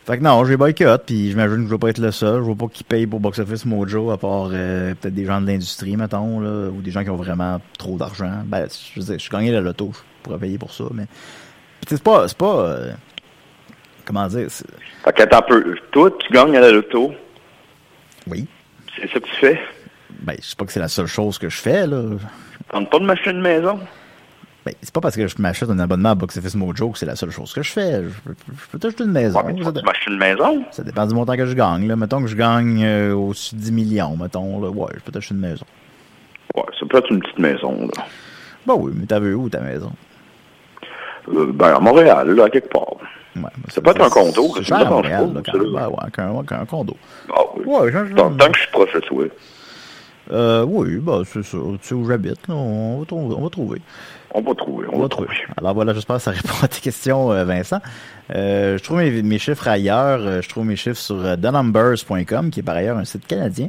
Fait 0.06 0.18
que 0.18 0.22
non, 0.22 0.44
j'ai 0.44 0.56
boycott, 0.56 1.02
puis 1.04 1.30
j'imagine 1.30 1.56
que 1.56 1.64
je 1.64 1.70
vais 1.70 1.78
pas 1.78 1.88
être 1.88 1.98
le 1.98 2.12
seul. 2.12 2.40
Je 2.40 2.48
veux 2.48 2.54
pas 2.54 2.68
qu'ils 2.68 2.86
payent 2.86 3.08
pour 3.08 3.18
Box 3.18 3.40
Office 3.40 3.64
Mojo, 3.64 4.12
à 4.12 4.16
part 4.16 4.50
euh, 4.52 4.94
peut-être 4.94 5.14
des 5.14 5.24
gens 5.24 5.40
de 5.40 5.48
l'industrie, 5.48 5.96
mettons, 5.96 6.38
là, 6.38 6.68
ou 6.70 6.80
des 6.80 6.92
gens 6.92 7.02
qui 7.02 7.10
ont 7.10 7.16
vraiment 7.16 7.60
trop 7.76 7.96
d'argent. 7.96 8.30
Ben, 8.44 8.68
je 8.68 9.00
veux 9.00 9.06
dire, 9.06 9.14
je 9.14 9.22
suis 9.22 9.30
gagné 9.30 9.50
la 9.50 9.60
loto, 9.60 9.90
je 9.92 9.98
pourrais 10.22 10.38
payer 10.38 10.58
pour 10.58 10.72
ça, 10.72 10.84
mais... 10.94 11.06
Tu 11.86 11.96
c'est 11.96 12.02
pas... 12.02 12.28
C'est 12.28 12.38
pas 12.38 12.60
euh, 12.60 12.92
comment 14.04 14.28
dire? 14.28 14.48
Fait 14.48 15.12
qu'attends 15.12 15.38
un 15.38 15.42
peu. 15.42 15.76
Toi, 15.90 16.10
tu 16.20 16.32
gagnes 16.32 16.56
à 16.56 16.60
la 16.60 16.70
loto. 16.70 17.12
Oui. 18.28 18.46
C'est 18.94 19.10
ça 19.10 19.18
que 19.18 19.26
tu 19.26 19.36
fais? 19.40 19.60
Ben, 20.20 20.36
je 20.40 20.46
sais 20.46 20.56
pas 20.56 20.64
que 20.66 20.72
c'est 20.72 20.80
la 20.80 20.88
seule 20.88 21.06
chose 21.06 21.36
que 21.36 21.48
je 21.48 21.58
fais, 21.58 21.84
là. 21.84 22.02
Tente 22.70 22.90
pas 22.90 23.00
de 23.00 23.04
m'acheter 23.04 23.30
une 23.30 23.40
maison? 23.40 23.80
Ben, 24.66 24.74
c'est 24.82 24.92
pas 24.92 25.00
parce 25.00 25.14
que 25.14 25.28
je 25.28 25.36
m'achète 25.38 25.70
un 25.70 25.78
abonnement 25.78 26.08
à 26.10 26.14
Box 26.16 26.36
Office 26.38 26.56
Mojo 26.56 26.90
que 26.90 26.98
c'est 26.98 27.06
la 27.06 27.14
seule 27.14 27.30
chose 27.30 27.52
que 27.54 27.62
je 27.62 27.70
fais. 27.70 28.02
Je, 28.02 28.08
peux- 28.24 28.34
peux 28.72 28.78
t'acheter 28.80 29.04
une 29.04 29.12
maison. 29.12 29.38
Ouais, 29.38 29.52
mais 29.52 29.54
tu 29.54 30.10
une 30.10 30.18
maison. 30.18 30.64
ça 30.72 30.82
dépend 30.82 31.06
du 31.06 31.14
montant 31.14 31.36
que 31.36 31.46
je 31.46 31.54
gagne. 31.54 31.86
Là. 31.86 31.94
Mettons 31.94 32.20
que 32.20 32.26
je 32.26 32.34
gagne 32.34 32.82
euh, 32.84 33.12
au-dessus 33.14 33.54
de 33.54 33.60
10 33.60 33.70
millions, 33.70 34.16
mettons. 34.16 34.60
Là. 34.60 34.68
Ouais, 34.68 34.88
je 34.96 35.00
peux 35.00 35.12
t'acheter 35.12 35.34
une 35.34 35.40
maison. 35.40 35.64
Ouais, 36.56 36.64
ça 36.80 36.84
peut 36.84 36.98
être 36.98 37.12
une 37.12 37.20
petite 37.20 37.38
maison, 37.38 37.80
là. 37.82 38.04
Ben 38.66 38.74
oui, 38.76 38.92
mais 38.96 39.20
vu 39.20 39.34
où 39.34 39.48
ta 39.48 39.60
maison? 39.60 39.92
Euh, 41.28 41.52
ben, 41.52 41.74
à 41.76 41.78
Montréal, 41.78 42.28
là, 42.30 42.50
quelque 42.50 42.68
part. 42.68 42.94
Ouais, 43.36 43.42
Ça 43.68 43.80
peut 43.80 43.90
être 43.90 44.00
un 44.02 44.10
condo, 44.10 44.48
C'est 44.56 44.68
pas, 44.68 45.00
même. 45.00 45.34
là. 45.34 45.42
Ben 45.54 45.88
ouais, 45.88 46.10
qu'un, 46.12 46.42
qu'un 46.42 46.64
condo. 46.64 46.96
Ah 47.32 47.42
oui. 47.56 47.64
Ouais, 47.66 47.92
Tant, 48.16 48.30
tant 48.34 48.48
que 48.50 48.56
je 48.56 48.62
suis 48.62 48.70
proche 48.72 48.92
de 48.94 49.00
toi. 49.00 49.24
Euh, 50.32 50.64
oui, 50.68 50.96
ben 50.96 51.22
c'est 51.24 51.44
ça. 51.44 51.56
Tu 51.58 51.78
sais 51.82 51.94
où 51.94 52.04
j'habite, 52.08 52.48
là, 52.48 52.54
on 52.54 52.98
va, 53.00 53.50
trouver, 53.50 53.80
on 54.36 54.42
va 54.42 54.54
trouver. 54.54 54.86
On 54.92 55.00
va 55.00 55.08
trouver, 55.08 55.28
on, 55.28 55.28
va 55.28 55.38
trouver. 55.38 55.56
Alors 55.56 55.74
voilà, 55.74 55.94
j'espère 55.94 56.16
que 56.16 56.22
ça 56.22 56.30
répond 56.30 56.54
à 56.62 56.68
tes 56.68 56.80
questions, 56.80 57.32
euh, 57.32 57.44
Vincent. 57.44 57.80
Euh, 58.34 58.78
je 58.78 58.82
trouve 58.82 58.98
mes, 58.98 59.22
mes 59.22 59.38
chiffres 59.38 59.66
ailleurs. 59.66 60.20
Euh, 60.20 60.42
je 60.42 60.48
trouve 60.48 60.66
mes 60.66 60.76
chiffres 60.76 61.00
sur 61.00 61.22
thenumbers.com, 61.40 62.50
qui 62.50 62.60
est 62.60 62.62
par 62.62 62.76
ailleurs 62.76 62.98
un 62.98 63.04
site 63.04 63.26
canadien 63.26 63.68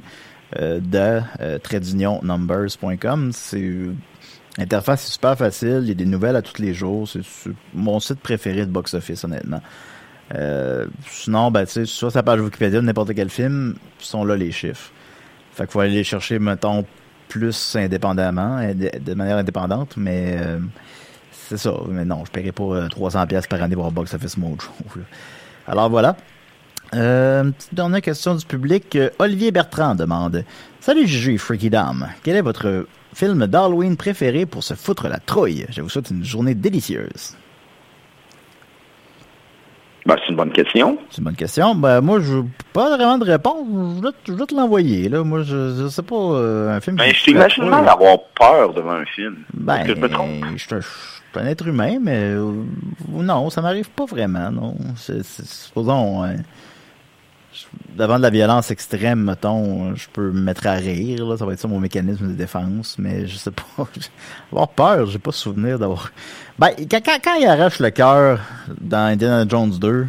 euh, 0.56 0.80
de 0.80 1.22
euh, 1.42 1.60
trait 1.60 1.82
d'union 1.82 2.22
numbers.com. 2.24 3.32
C'est 3.34 3.70
l'interface 4.58 5.06
est 5.06 5.12
super 5.12 5.38
facile. 5.38 5.80
Il 5.82 5.90
y 5.90 5.92
a 5.92 5.96
des 5.96 6.06
nouvelles 6.06 6.38
à 6.38 6.42
tous 6.42 6.62
les 6.62 6.74
jours. 6.74 7.08
C'est 7.08 7.22
mon 7.74 8.00
site 8.00 8.22
préféré 8.22 8.66
de 8.66 8.72
box 8.72 8.94
office, 8.94 9.26
honnêtement. 9.26 9.62
Euh, 10.36 10.88
sinon, 11.10 11.52
ben, 11.52 11.66
tu 11.66 11.74
sais, 11.74 11.86
sur 11.86 12.12
sa 12.12 12.24
page 12.24 12.40
Wikipédia 12.40 12.80
de 12.80 12.86
n'importe 12.86 13.14
quel 13.14 13.30
film, 13.30 13.76
sont 14.00 14.24
là 14.24 14.38
les 14.38 14.52
chiffres. 14.52 14.92
Fait 15.52 15.64
qu'il 15.64 15.72
faut 15.72 15.80
aller 15.82 15.96
les 15.96 16.04
chercher, 16.06 16.40
mettons, 16.40 16.86
plus 17.28 17.76
indépendamment, 17.76 18.60
euh, 18.60 18.74
de, 18.74 19.14
manière 19.14 19.38
indépendante, 19.38 19.96
mais 19.98 20.38
euh, 20.38 20.60
c'est 21.48 21.58
ça. 21.58 21.74
Mais 21.90 22.06
non, 22.06 22.26
je 22.26 22.32
paierai 22.32 22.52
pas 22.52 22.64
euh, 22.64 22.88
300$ 22.88 23.28
piastres 23.28 23.50
par 23.50 23.62
année 23.62 23.76
pour 23.76 23.92
Box 23.92 24.14
Office 24.14 24.38
Mojo. 24.38 24.70
Alors 25.68 25.90
voilà. 25.90 26.16
Euh, 26.94 27.52
petite 27.52 27.74
dernière 27.74 28.02
question 28.02 28.36
du 28.36 28.46
public. 28.46 28.96
Euh, 28.96 29.10
Olivier 29.20 29.52
Bertrand 29.52 29.96
demande 29.96 30.44
Salut 30.80 31.08
Juju 31.08 31.38
Freaky 31.38 31.70
Dame. 31.70 32.10
Quel 32.24 32.36
est 32.36 32.42
votre 32.42 32.88
film 33.14 33.48
d'Halloween 33.48 33.98
préféré 33.98 34.46
pour 34.46 34.64
se 34.64 34.74
foutre 34.74 35.08
la 35.10 35.20
trouille? 35.20 35.66
Je 35.70 35.82
vous 35.82 35.90
souhaite 35.90 36.12
une 36.12 36.24
journée 36.24 36.56
délicieuse. 36.56 37.36
Ben, 40.08 40.16
c'est 40.24 40.30
une 40.30 40.38
bonne 40.38 40.52
question. 40.54 40.98
C'est 41.10 41.18
une 41.18 41.26
bonne 41.26 41.36
question. 41.36 41.76
Ben, 41.76 42.00
moi, 42.00 42.20
je 42.22 42.38
n'ai 42.38 42.44
pas 42.72 42.96
vraiment 42.96 43.18
de 43.18 43.26
réponse. 43.26 43.68
Je 43.98 44.02
dois, 44.02 44.46
te- 44.48 44.56
l'envoyer. 44.56 45.10
Là. 45.10 45.24
Moi, 45.24 45.44
je, 45.44 45.76
je 45.82 45.88
sais 45.90 46.02
pas, 46.02 46.16
euh, 46.16 46.76
un 46.76 46.80
film 46.80 46.96
Ben, 46.96 47.14
je 47.14 47.24
t'imagine 47.26 47.66
mal 47.70 47.88
avoir 47.90 48.18
peur 48.40 48.74
devant 48.74 48.92
un 48.94 49.06
film. 49.06 49.36
Ben, 49.54 49.84
que 49.84 49.94
je 49.96 50.00
me 50.00 50.08
trompe? 50.10 50.30
je 50.56 50.76
un- 50.76 50.80
je 50.80 50.88
suis 50.88 51.46
un 51.46 51.46
être 51.46 51.68
humain, 51.68 51.98
mais 52.02 52.32
euh, 52.36 52.52
non, 53.10 53.50
ça 53.50 53.62
m'arrive 53.62 53.90
pas 53.92 54.06
vraiment, 54.06 54.50
non. 54.50 54.76
C'est, 54.96 55.24
supposons, 55.26 56.24
je- 56.26 56.38
devant 57.96 58.18
de 58.18 58.24
la 58.24 58.30
violence 58.30 58.72
extrême, 58.72 59.24
mettons, 59.24 59.96
je 59.96 60.08
peux 60.12 60.32
me 60.32 60.42
mettre 60.42 60.68
à 60.68 60.74
rire, 60.74 61.26
là, 61.26 61.38
ça 61.38 61.46
va 61.46 61.54
être 61.54 61.60
ça 61.60 61.68
mon 61.68 61.80
mécanisme 61.80 62.28
de 62.28 62.34
défense, 62.34 62.98
mais 63.00 63.28
je 63.28 63.36
sais 63.36 63.52
pas. 63.52 63.64
avoir 64.52 64.70
peur, 64.70 65.06
j'ai 65.08 65.20
pas 65.20 65.32
souvenir 65.32 65.80
d'avoir. 65.80 66.12
Ben, 66.60 66.70
quand, 66.90 67.02
quand, 67.24 67.36
il 67.40 67.48
arrache 67.48 67.80
le 67.80 67.90
cœur 67.90 68.40
dans 68.80 69.12
Indiana 69.12 69.46
Jones 69.48 69.72
2, 69.80 70.06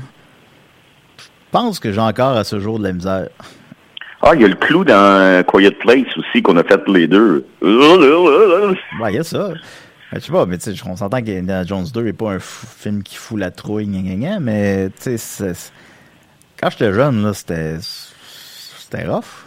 je 1.18 1.24
pense 1.50 1.80
que 1.80 1.92
j'ai 1.92 2.00
encore 2.00 2.36
à 2.36 2.44
ce 2.44 2.60
jour 2.60 2.78
de 2.78 2.84
la 2.84 2.92
misère. 2.92 3.28
Ah, 4.20 4.32
il 4.34 4.42
y 4.42 4.44
a 4.44 4.48
le 4.48 4.56
clou 4.56 4.84
dans 4.84 4.94
euh, 4.94 5.42
Quiet 5.42 5.70
Place 5.70 6.16
aussi 6.16 6.42
qu'on 6.42 6.56
a 6.56 6.64
fait 6.64 6.80
les 6.88 7.06
deux. 7.06 7.46
Ouais, 9.00 9.12
il 9.12 9.14
y 9.14 9.18
a 9.18 9.24
ça. 9.24 9.48
Ben, 10.10 10.18
je 10.18 10.20
sais 10.20 10.32
pas, 10.32 10.46
mais 10.46 10.58
tu 10.58 10.74
sais, 10.74 10.82
on 10.86 10.96
s'entend 10.96 11.18
qu'Indiana 11.18 11.64
Jones 11.64 11.86
2 11.92 12.06
est 12.08 12.12
pas 12.12 12.32
un 12.32 12.38
film 12.40 13.02
qui 13.02 13.16
fout 13.16 13.38
la 13.38 13.50
trouille, 13.50 13.86
gna, 13.86 14.00
gna, 14.00 14.14
gna, 14.16 14.40
mais 14.40 14.90
tu 14.90 15.16
sais, 15.18 15.52
quand 16.60 16.70
j'étais 16.70 16.92
jeune, 16.92 17.22
là, 17.22 17.32
c'était, 17.32 17.76
c'était 17.80 19.04
rough. 19.06 19.44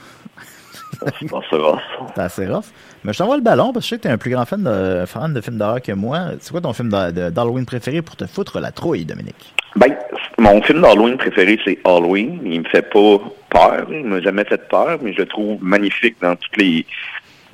Bon, 1.24 1.42
ça 1.50 1.58
va. 1.58 1.82
C'était 2.08 2.22
assez 2.22 2.48
rough. 2.48 2.66
Mais 3.04 3.14
je 3.14 3.18
t'envoie 3.18 3.38
le 3.38 3.42
ballon 3.42 3.74
parce 3.74 3.86
que 3.86 3.90
je 3.90 3.90
sais 3.90 3.98
que 3.98 4.04
t'es 4.04 4.10
un 4.10 4.18
plus 4.18 4.30
grand 4.30 4.46
fan 4.46 4.64
de, 4.64 5.06
fan 5.06 5.34
de 5.34 5.42
films 5.42 5.58
d'horreur 5.58 5.82
que 5.82 5.92
moi. 5.94 6.32
C'est 6.40 6.52
quoi 6.52 6.62
ton 6.62 6.74
film 6.74 6.90
d'Halloween 6.90 7.66
préféré 7.66 8.02
pour 8.02 8.16
te 8.16 8.26
foutre 8.26 8.60
la 8.60 8.72
trouille, 8.72 9.06
Dominique? 9.06 9.54
Ben, 9.76 9.96
mon 10.38 10.62
film 10.62 10.82
d'Halloween 10.82 11.18
préféré, 11.18 11.60
c'est 11.66 11.80
Halloween. 11.86 12.40
Il 12.46 12.62
me 12.62 12.66
fait 12.66 12.84
pas 12.84 13.18
peur. 13.50 13.88
Il 13.90 14.06
m'a 14.06 14.22
jamais 14.22 14.44
fait 14.44 14.68
peur, 14.70 15.00
mais 15.02 15.14
je 15.14 15.20
le 15.20 15.26
trouve 15.26 15.64
magnifique 15.64 16.18
dans 16.22 16.36
toutes 16.36 16.58
les 16.58 16.86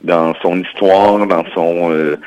dans 0.04 0.34
son 0.42 0.62
histoire, 0.62 1.26
dans 1.26 1.46
son 1.56 1.92
euh, 1.92 2.18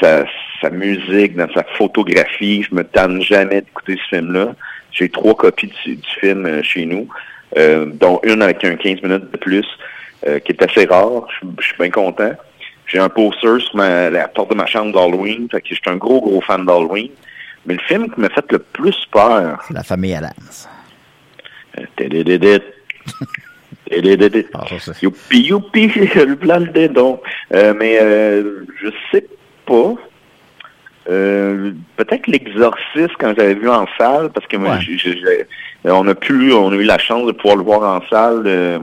sa, 0.00 0.24
sa 0.60 0.70
musique, 0.70 1.36
dans 1.36 1.52
sa 1.54 1.64
photographie. 1.76 2.62
Je 2.68 2.74
me 2.74 2.84
tanne 2.84 3.20
jamais 3.20 3.60
d'écouter 3.60 3.96
ce 3.96 4.16
film-là. 4.16 4.54
J'ai 4.92 5.08
trois 5.08 5.34
copies 5.34 5.72
du, 5.84 5.96
du 5.96 6.08
film 6.20 6.46
euh, 6.46 6.62
chez 6.62 6.84
nous, 6.84 7.08
euh, 7.56 7.86
dont 7.86 8.20
une 8.22 8.42
avec 8.42 8.64
un 8.64 8.76
15 8.76 9.02
minutes 9.02 9.30
de 9.30 9.36
plus, 9.36 9.66
euh, 10.26 10.38
qui 10.38 10.52
est 10.52 10.62
assez 10.62 10.84
rare. 10.84 11.26
Je, 11.58 11.64
suis 11.64 11.76
bien 11.78 11.90
content. 11.90 12.32
J'ai 12.86 12.98
un 12.98 13.08
poster 13.08 13.60
sur 13.60 13.76
ma, 13.76 14.10
la 14.10 14.28
porte 14.28 14.50
de 14.50 14.54
ma 14.54 14.66
chambre 14.66 14.92
d'Halloween. 14.92 15.48
Fait 15.50 15.60
que 15.60 15.68
je 15.68 15.74
suis 15.74 15.82
un 15.86 15.96
gros, 15.96 16.20
gros 16.20 16.40
fan 16.42 16.64
d'Halloween. 16.66 17.10
Mais 17.64 17.74
le 17.74 17.80
film 17.80 18.12
qui 18.12 18.20
m'a 18.20 18.28
fait 18.28 18.50
le 18.50 18.58
plus 18.58 19.06
peur, 19.10 19.62
C'est 19.66 19.74
la 19.74 19.82
famille 19.82 20.14
Adams. 20.14 20.32
Ah, 24.54 24.64
Youpi, 25.02 25.40
youpi, 25.40 25.86
le 26.14 26.34
plan 26.34 26.58
le 26.58 26.68
dédon. 26.68 27.20
Mais 27.50 27.98
euh, 28.00 28.64
je 28.80 28.88
sais 29.10 29.26
pas. 29.66 29.94
Euh, 31.10 31.72
Peut-être 31.96 32.26
l'exorciste 32.28 33.14
quand 33.18 33.34
j'avais 33.36 33.54
vu 33.54 33.68
en 33.68 33.86
salle, 33.98 34.30
parce 34.30 34.46
que 34.46 34.56
moi, 34.56 34.76
Ouais. 34.76 35.46
on 35.84 36.06
a 36.08 36.14
pu, 36.14 36.52
on 36.52 36.70
a 36.70 36.74
eu 36.74 36.84
la 36.84 36.98
chance 36.98 37.26
de 37.26 37.32
pouvoir 37.32 37.56
le 37.56 37.64
voir 37.64 37.82
en 37.96 38.06
salle 38.08 38.42
euh, 38.46 38.78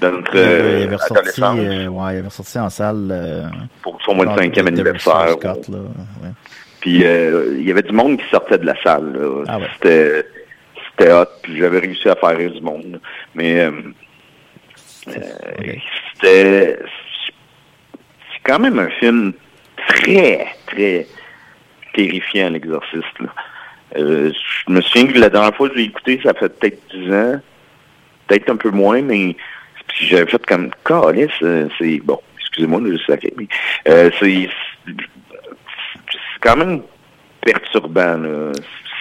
dans 0.00 0.12
notre 0.12 0.34
il, 0.34 0.40
euh, 0.40 0.84
avait 0.84 0.96
ressorti, 0.96 1.40
ouais, 1.40 2.14
il 2.14 2.18
avait 2.18 2.20
ressorti 2.22 2.58
en 2.58 2.70
salle. 2.70 3.50
Pour 3.82 4.00
son 4.02 4.14
mois 4.14 4.26
de 4.26 4.30
genre 4.30 4.38
cinquième 4.38 4.66
de- 4.66 4.70
de 4.70 4.76
anniversaire. 4.76 5.14
Russell 5.22 5.38
Scott, 5.40 5.68
là, 5.68 5.78
ouais. 5.78 6.30
Puis 6.80 7.04
euh, 7.04 7.56
il 7.58 7.66
y 7.66 7.70
avait 7.72 7.82
du 7.82 7.92
monde 7.92 8.18
qui 8.18 8.24
sortait 8.30 8.58
de 8.58 8.66
la 8.66 8.80
salle. 8.82 9.12
là. 9.12 9.44
Ah. 9.48 9.58
C'était 9.74 10.24
c'était 10.98 11.12
hot, 11.12 11.24
puis 11.42 11.58
j'avais 11.58 11.80
réussi 11.80 12.08
à 12.08 12.14
faire 12.14 12.36
rire 12.36 12.52
du 12.52 12.60
monde. 12.60 13.00
Mais 13.34 13.68
c'était 16.14 16.78
c'est 18.32 18.42
quand 18.44 18.58
même 18.60 18.78
un 18.78 18.88
film 19.00 19.32
très, 19.88 20.46
très 20.66 21.06
terrifiant, 21.96 22.50
l'exorciste. 22.50 23.04
Euh, 23.96 24.32
je 24.66 24.72
me 24.72 24.80
souviens 24.80 25.06
que 25.06 25.18
la 25.18 25.30
dernière 25.30 25.54
fois 25.54 25.68
que 25.68 25.74
je 25.74 25.78
l'ai 25.80 25.86
écouté, 25.86 26.20
ça 26.22 26.34
fait 26.34 26.48
peut-être 26.48 26.80
10 26.94 27.12
ans, 27.12 27.40
peut-être 28.26 28.50
un 28.50 28.56
peu 28.56 28.70
moins, 28.70 29.00
mais 29.02 29.36
j'avais 30.00 30.26
fait 30.30 30.44
comme 30.46 30.70
Calice, 30.84 31.30
euh, 31.42 31.68
c'est 31.78 31.98
bon, 32.04 32.20
excusez-moi, 32.38 32.80
je 32.84 32.96
savais, 33.06 33.32
mais 33.36 33.48
euh, 33.88 34.10
c'est 34.20 34.48
quand 36.40 36.56
même 36.56 36.82
perturbant. 37.40 38.16
Là. 38.18 38.52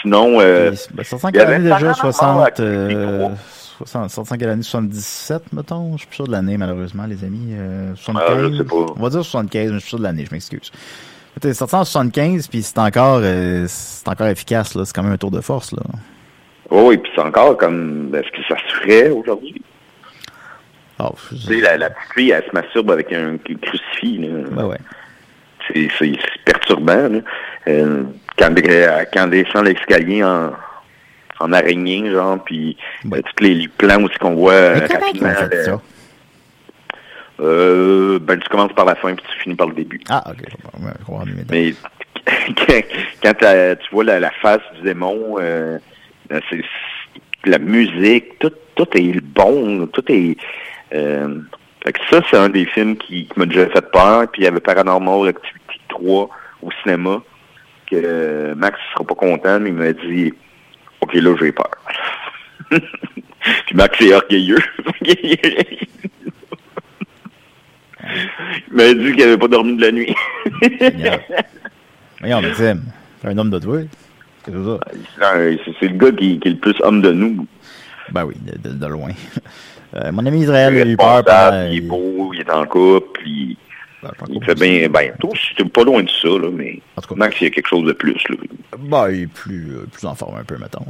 Sinon, 0.02 0.39
euh, 0.39 0.72
ben, 0.93 1.04
ça 1.04 1.18
sent 1.18 1.32
qu'elle 1.32 1.64
déjà 1.64 1.76
Paranormal 1.80 1.96
60, 1.96 2.60
euh, 2.60 3.26
Activity 3.26 3.41
60, 3.78 4.10
ça 4.10 4.24
sent 4.24 4.38
qu'elle 4.38 4.50
année 4.50 4.64
77, 4.64 5.54
mettons. 5.54 5.93
Je 5.93 5.98
suis 6.00 6.08
plus 6.08 6.16
sûr 6.18 6.28
de 6.28 6.32
l'année, 6.32 6.58
malheureusement, 6.58 7.06
les 7.08 7.24
amis. 7.24 7.54
Euh, 7.54 7.91
Ah, 7.93 7.96
75. 7.96 8.52
je 8.52 8.58
sais 8.58 8.64
pas. 8.64 8.76
On 8.76 9.02
va 9.02 9.10
dire 9.10 9.24
75, 9.24 9.72
mais 9.72 9.74
je 9.74 9.80
suis 9.80 9.89
sûr 9.89 9.98
de 9.98 10.04
l'année, 10.04 10.26
je 10.26 10.32
m'excuse. 10.32 10.72
C'est 11.41 11.53
sorti 11.53 11.75
en 11.75 11.83
75, 11.86 12.47
puis 12.47 12.63
c'est 12.63 12.77
encore, 12.79 13.19
euh, 13.21 13.65
c'est 13.67 14.07
encore 14.07 14.27
efficace, 14.27 14.73
là. 14.75 14.86
C'est 14.86 14.95
quand 14.95 15.03
même 15.03 15.11
un 15.13 15.17
tour 15.17 15.31
de 15.31 15.41
force, 15.41 15.71
là. 15.73 15.83
oh, 16.69 16.91
et 16.91 16.97
puis 16.97 17.11
c'est 17.13 17.21
encore 17.21 17.57
comme, 17.57 18.13
est-ce 18.15 18.29
que 18.31 18.43
ça 18.47 18.55
se 18.57 18.75
ferait 18.77 19.09
aujourd'hui? 19.09 19.61
Oh, 20.99 21.11
je- 21.31 21.36
Tu 21.36 21.55
sais, 21.55 21.61
la, 21.61 21.77
la 21.77 21.89
petite 21.89 22.13
fille, 22.13 22.31
elle 22.31 22.43
se 22.43 22.51
masturbe 22.53 22.89
avec 22.91 23.11
un 23.11 23.38
crucifix. 23.38 24.17
Là. 24.19 24.27
ben 24.51 24.65
ouais. 24.65 24.77
C'est, 25.67 25.89
c'est, 25.99 26.13
c'est 26.13 26.43
perturbant. 26.45 27.09
Là. 27.09 27.19
Euh, 27.67 28.03
quand, 28.38 28.53
elle- 28.57 29.07
quand 29.13 29.27
descend 29.27 29.65
l'escalier 29.65 30.23
en, 30.23 30.51
en 31.41 31.51
araignée, 31.53 32.09
genre, 32.11 32.41
puis 32.45 32.77
Ouais. 33.03 33.17
euh, 33.19 33.21
tous 33.36 33.43
les, 33.43 33.55
les 33.55 33.67
plans 33.67 34.01
aussi 34.03 34.17
qu'on 34.19 34.36
voit 34.36 34.53
euh, 34.53 34.79
rapidement. 34.79 35.29
ont 35.29 35.33
fait 35.33 35.53
là, 35.55 35.63
ça? 35.65 35.81
Euh, 37.39 38.19
ben, 38.19 38.39
tu 38.39 38.47
commences 38.49 38.73
par 38.73 38.86
la 38.86 38.95
fin, 38.95 39.13
puis 39.15 39.25
tu 39.33 39.39
finis 39.43 39.55
par 39.55 39.67
le 39.67 39.73
début. 39.75 39.99
Ah, 40.09 40.23
ok, 40.29 40.38
je 40.49 40.55
comprends, 41.05 41.25
mieux. 41.25 41.33
Mais 41.49 41.73
quand, 43.23 43.33
tu 43.33 43.89
vois 43.91 44.03
la, 44.03 44.19
la 44.19 44.31
face 44.31 44.61
du 44.77 44.81
démon, 44.83 45.38
euh, 45.39 45.77
c'est, 46.29 46.41
c'est- 46.49 46.63
la 47.45 47.59
musique, 47.59 48.39
tout, 48.39 48.51
tout 48.75 48.88
est 48.97 49.21
bon, 49.21 49.86
tout 49.88 50.03
est... 50.11 50.36
Euh, 50.93 51.39
fait 51.83 51.93
que 51.93 51.99
ça, 52.09 52.21
c'est 52.31 52.38
un 52.38 52.49
des 52.49 52.65
films 52.65 52.97
qui, 52.97 53.27
qui 53.27 53.39
m'a 53.39 53.45
déjà 53.45 53.67
fait 53.67 53.91
peur. 53.91 54.27
Puis 54.31 54.41
il 54.41 54.45
y 54.45 54.47
avait 54.47 54.59
Paranormal 54.59 55.27
Activity 55.27 55.79
3 55.89 56.27
au 56.63 56.71
cinéma, 56.81 57.21
que 57.86 57.95
euh, 58.03 58.55
Max 58.55 58.79
sera 58.93 59.03
pas 59.05 59.13
content, 59.13 59.59
mais 59.59 59.69
il 59.69 59.75
m'a 59.75 59.93
dit 59.93 60.33
«Ok, 61.01 61.13
là, 61.13 61.36
j'ai 61.39 61.51
peur.» 61.51 61.69
Puis 62.71 63.75
Max 63.75 64.01
est 64.01 64.13
orgueilleux. 64.15 64.57
il 68.70 68.74
m'a 68.76 68.93
dit 68.93 69.12
qu'il 69.14 69.24
avait 69.24 69.38
pas 69.38 69.47
dormi 69.47 69.78
de 69.78 69.82
la 69.82 69.91
nuit. 69.91 70.14
Mais 72.22 72.32
Tim, 72.56 72.80
t'es 73.22 73.28
un 73.28 73.38
homme 73.38 73.49
de 73.49 73.60
toi. 73.60 73.80
C'est 74.45 74.51
C'est 74.51 75.72
c'est 75.80 75.88
le 75.88 75.97
gars 75.97 76.12
qui, 76.12 76.39
qui 76.39 76.47
est 76.47 76.51
le 76.51 76.58
plus 76.58 76.76
homme 76.82 77.01
de 77.01 77.12
nous. 77.12 77.47
Ben 78.12 78.24
oui, 78.26 78.36
de, 78.41 78.70
de- 78.70 78.76
de 78.76 78.86
loin. 78.88 79.12
Euh, 79.93 80.12
mon 80.12 80.26
ami 80.26 80.41
Israël 80.41 80.74
il 80.74 80.82
a 80.82 80.86
eu 80.91 80.97
peur. 80.97 81.08
responsable, 81.24 81.51
pendant- 81.56 81.72
il 81.72 81.78
est 81.78 81.82
beau, 81.82 82.32
il 82.34 82.41
est 82.41 82.51
en 82.51 82.66
couple, 82.66 83.08
puis 83.22 83.58
Ben, 84.03 84.12
il 84.28 84.43
fait 84.43 84.56
bien. 84.56 84.89
Ben, 84.89 85.14
toi, 85.22 85.30
c'était 85.47 85.70
pas 85.70 85.84
loin 85.86 86.03
de 86.03 86.10
ça, 86.10 86.28
là, 86.28 86.49
mais 86.51 86.82
En 86.97 87.01
tout 87.01 87.10
cas. 87.10 87.16
Max, 87.16 87.39
il 87.39 87.43
y 87.45 87.47
a 87.47 87.49
quelque 87.51 87.70
chose 87.70 87.86
de 87.86 87.93
plus, 87.93 88.18
là. 88.28 88.36
Ben, 88.78 89.10
il 89.12 89.22
est 89.22 89.28
plus, 89.28 89.72
euh, 89.74 89.86
plus 89.89 90.06
en 90.06 90.14
forme 90.14 90.38
un 90.38 90.43
peu, 90.43 90.58
mettons. 90.58 90.86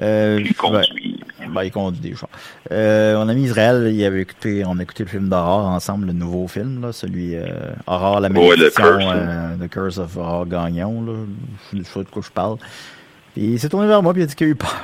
Euh, 0.00 0.40
Il 0.44 0.54
conduit. 0.54 1.20
ben, 1.40 1.50
ben, 1.52 1.64
il 1.64 1.70
conduit 1.72 2.00
des 2.00 2.14
chars. 2.14 2.28
Euh, 2.70 3.16
mon 3.16 3.28
ami 3.28 3.42
Israël, 3.44 3.90
il 3.92 4.04
avait 4.04 4.20
écouté, 4.22 4.62
on 4.66 4.78
a 4.78 4.82
écouté 4.82 5.02
le 5.04 5.08
film 5.08 5.28
d'horreur 5.28 5.66
ensemble, 5.66 6.06
le 6.06 6.12
nouveau 6.12 6.46
film, 6.46 6.80
là, 6.82 6.92
celui 6.92 7.34
euh, 7.36 7.46
Horror, 7.86 8.20
la 8.20 8.28
Ouais, 8.28 8.34
malédiction, 8.48 8.84
Curse, 8.84 9.04
euh, 9.06 9.56
The 9.56 9.70
Curse 9.70 9.98
of 9.98 10.16
Horror 10.16 10.46
Gagnon, 10.46 11.02
là. 11.04 11.12
Je 11.72 11.82
sais 11.82 11.98
de 12.00 12.04
quoi 12.04 12.22
je 12.24 12.30
parle. 12.30 12.56
Puis 13.34 13.44
il 13.44 13.58
s'est 13.58 13.68
tourné 13.68 13.86
vers 13.88 14.02
moi, 14.02 14.12
puis 14.12 14.22
il 14.22 14.24
a 14.24 14.26
dit 14.28 14.34
qu'il 14.34 14.46
a 14.46 14.50
eu 14.50 14.54
peur. 14.54 14.82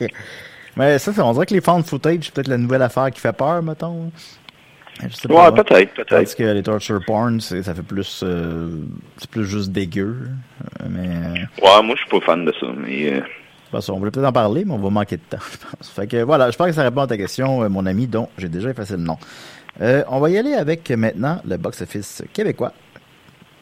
Mais 0.76 0.98
ça, 0.98 1.12
c'est- 1.12 1.20
on 1.20 1.32
dirait 1.32 1.46
que 1.46 1.54
les 1.54 1.60
found 1.60 1.84
footage, 1.86 2.18
c'est 2.22 2.34
peut-être 2.34 2.48
la 2.48 2.58
nouvelle 2.58 2.82
affaire 2.82 3.10
qui 3.10 3.20
fait 3.20 3.32
peur, 3.32 3.62
mettons. 3.62 4.10
Je 5.02 5.14
sais 5.14 5.28
pas. 5.28 5.50
Ouais, 5.50 5.62
peut-être, 5.62 5.94
peut-être. 5.94 6.08
Tandis 6.08 6.34
que 6.36 6.42
les 6.42 6.62
torture 6.62 7.00
porn, 7.06 7.40
c'est- 7.40 7.62
ça 7.62 7.74
fait 7.74 7.82
plus, 7.82 8.22
euh, 8.24 8.76
c'est 9.18 9.30
plus 9.30 9.44
juste 9.46 9.70
dégueu. 9.72 10.28
Euh, 10.82 10.86
Mais, 10.88 11.08
euh, 11.08 11.62
Ouais, 11.62 11.82
moi, 11.82 11.94
je 11.96 12.00
suis 12.02 12.10
pas 12.10 12.20
fan 12.26 12.44
de 12.44 12.52
ça, 12.58 12.66
mais 12.76 13.12
euh, 13.14 13.20
on 13.88 13.98
voulait 13.98 14.10
peut-être 14.10 14.26
en 14.26 14.32
parler, 14.32 14.64
mais 14.64 14.72
on 14.72 14.78
va 14.78 14.90
manquer 14.90 15.16
de 15.16 15.22
temps, 15.22 15.38
je 15.52 15.56
pense. 15.58 15.88
Fait 15.88 16.06
que 16.06 16.22
voilà, 16.22 16.46
j'espère 16.46 16.66
que 16.66 16.72
ça 16.72 16.82
répond 16.82 17.02
à 17.02 17.06
ta 17.06 17.16
question, 17.16 17.62
euh, 17.62 17.68
mon 17.68 17.86
ami, 17.86 18.06
dont 18.06 18.28
j'ai 18.38 18.48
déjà 18.48 18.70
effacé 18.70 18.94
le 18.94 19.02
nom. 19.02 19.18
Euh, 19.80 20.04
on 20.08 20.20
va 20.20 20.30
y 20.30 20.38
aller 20.38 20.54
avec 20.54 20.90
euh, 20.90 20.96
maintenant 20.96 21.40
le 21.46 21.56
box-office 21.56 22.22
québécois. 22.32 22.72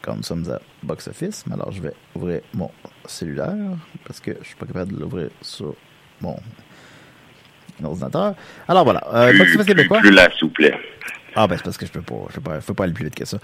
Comme 0.01 0.17
nous 0.17 0.23
sommes 0.23 0.49
à 0.51 0.59
box-office, 0.83 1.45
alors 1.51 1.71
je 1.71 1.81
vais 1.81 1.93
ouvrir 2.15 2.41
mon 2.53 2.69
cellulaire 3.05 3.55
parce 4.05 4.19
que 4.19 4.31
je 4.41 4.47
suis 4.47 4.55
pas 4.55 4.65
capable 4.65 4.93
de 4.93 4.99
l'ouvrir 4.99 5.29
sur 5.41 5.73
mon 6.21 6.35
ordinateur. 7.81 8.35
Alors 8.67 8.83
voilà, 8.83 9.01
euh, 9.13 9.37
box-office 9.37 9.65
québécois. 9.65 9.99
plus 9.99 10.11
là, 10.11 10.29
s'il 10.31 10.47
vous 10.47 10.53
plaît. 10.53 10.77
Ah 11.35 11.47
ben 11.47 11.57
c'est 11.57 11.63
parce 11.63 11.77
que 11.77 11.85
je 11.85 11.91
peux 11.91 12.01
pas, 12.01 12.15
je 12.29 12.35
peux 12.35 12.41
pas, 12.41 12.59
peux 12.59 12.73
pas 12.73 12.83
aller 12.83 12.93
plus 12.93 13.05
vite 13.05 13.15
que 13.15 13.25
ça. 13.25 13.37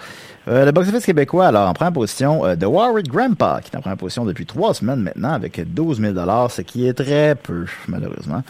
Euh, 0.47 0.65
le 0.65 0.71
box-office 0.71 1.05
québécois, 1.05 1.47
alors 1.47 1.67
en 1.67 1.73
première 1.73 1.93
position, 1.93 2.45
euh, 2.45 2.55
The 2.55 2.65
Warwick 2.65 3.07
Grandpa, 3.07 3.61
qui 3.63 3.71
est 3.71 3.77
en 3.77 3.81
première 3.81 3.97
position 3.97 4.25
depuis 4.25 4.45
trois 4.45 4.73
semaines 4.73 5.01
maintenant, 5.01 5.33
avec 5.33 5.61
12 5.73 5.99
000 5.99 6.13
ce 6.49 6.61
qui 6.61 6.87
est 6.87 6.93
très 6.93 7.35
peu, 7.35 7.65
malheureusement. 7.87 8.43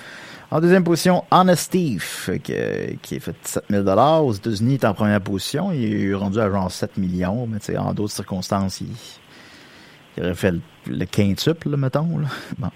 En 0.52 0.60
deuxième 0.60 0.84
position, 0.84 1.24
Honest 1.30 1.72
Thief, 1.72 2.30
qui, 2.44 2.54
qui 3.04 3.16
est 3.16 3.20
fait 3.20 3.36
7 3.44 3.64
000 3.70 3.88
Aux 4.26 4.34
États-Unis, 4.34 4.74
est 4.76 4.86
en 4.86 4.96
première 4.96 5.22
position. 5.22 5.72
Il 5.72 6.10
est 6.10 6.14
rendu 6.16 6.40
à 6.40 6.50
genre 6.50 6.72
7 6.72 6.98
millions, 6.98 7.46
mais 7.48 7.60
tu 7.60 7.68
sais, 7.68 7.78
en 7.78 7.94
d'autres 7.94 8.14
circonstances, 8.14 8.82
il, 8.82 8.88
il 10.18 10.24
aurait 10.24 10.34
fait 10.34 10.52
le, 10.52 10.62
le 10.88 11.06
quintuple, 11.06 11.78
mettons. 11.78 12.18
Là. 12.18 12.28
Bon. 12.58 12.70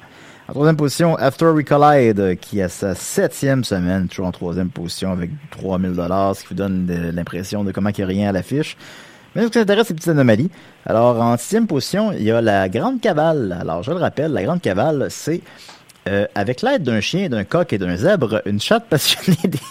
En 0.49 0.51
troisième 0.51 0.75
position, 0.75 1.15
After 1.15 1.45
We 1.45 1.63
Collide, 1.63 2.19
euh, 2.19 2.35
qui 2.35 2.61
a 2.61 2.67
sa 2.67 2.95
septième 2.95 3.63
semaine, 3.63 4.09
toujours 4.09 4.25
en 4.25 4.33
troisième 4.33 4.69
position 4.69 5.13
avec 5.13 5.29
3000 5.51 5.93
dollars, 5.93 6.35
ce 6.35 6.41
qui 6.41 6.49
vous 6.49 6.55
donne 6.55 6.85
l'impression 7.13 7.63
de 7.63 7.71
comment 7.71 7.89
il 7.89 7.95
n'y 7.95 8.03
a 8.03 8.07
rien 8.07 8.29
à 8.29 8.31
l'affiche. 8.33 8.75
Mais 9.35 9.43
ce 9.43 9.47
qui 9.47 9.59
s'intéresse, 9.59 9.87
c'est 9.87 9.93
petites 9.93 10.09
anomalies. 10.09 10.51
Alors, 10.85 11.21
en 11.21 11.37
sixième 11.37 11.65
position, 11.65 12.11
il 12.11 12.23
y 12.23 12.31
a 12.31 12.41
la 12.41 12.67
Grande 12.67 12.99
Cavale. 12.99 13.57
Alors, 13.59 13.83
je 13.83 13.91
le 13.91 13.97
rappelle, 13.97 14.33
la 14.33 14.43
Grande 14.43 14.61
Cavale, 14.61 15.07
c'est, 15.09 15.39
euh, 16.09 16.27
avec 16.35 16.61
l'aide 16.61 16.83
d'un 16.83 16.99
chien, 16.99 17.29
d'un 17.29 17.45
coq 17.45 17.71
et 17.71 17.77
d'un 17.77 17.95
zèbre, 17.95 18.41
une 18.45 18.59
chatte 18.59 18.87
passionnée 18.89 19.37
des... 19.45 19.59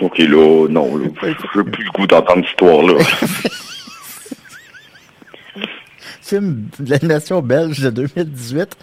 Ok, 0.00 0.18
là, 0.18 0.66
non, 0.68 0.96
là, 0.96 1.04
j'ai 1.22 1.34
plus 1.34 1.84
le 1.84 1.90
goût 1.92 2.06
d'entendre 2.08 2.40
cette 2.42 2.50
histoire-là. 2.50 2.94
film 6.24 6.68
d'animation 6.78 7.42
belge 7.42 7.80
de 7.80 7.90
2018 7.90 8.76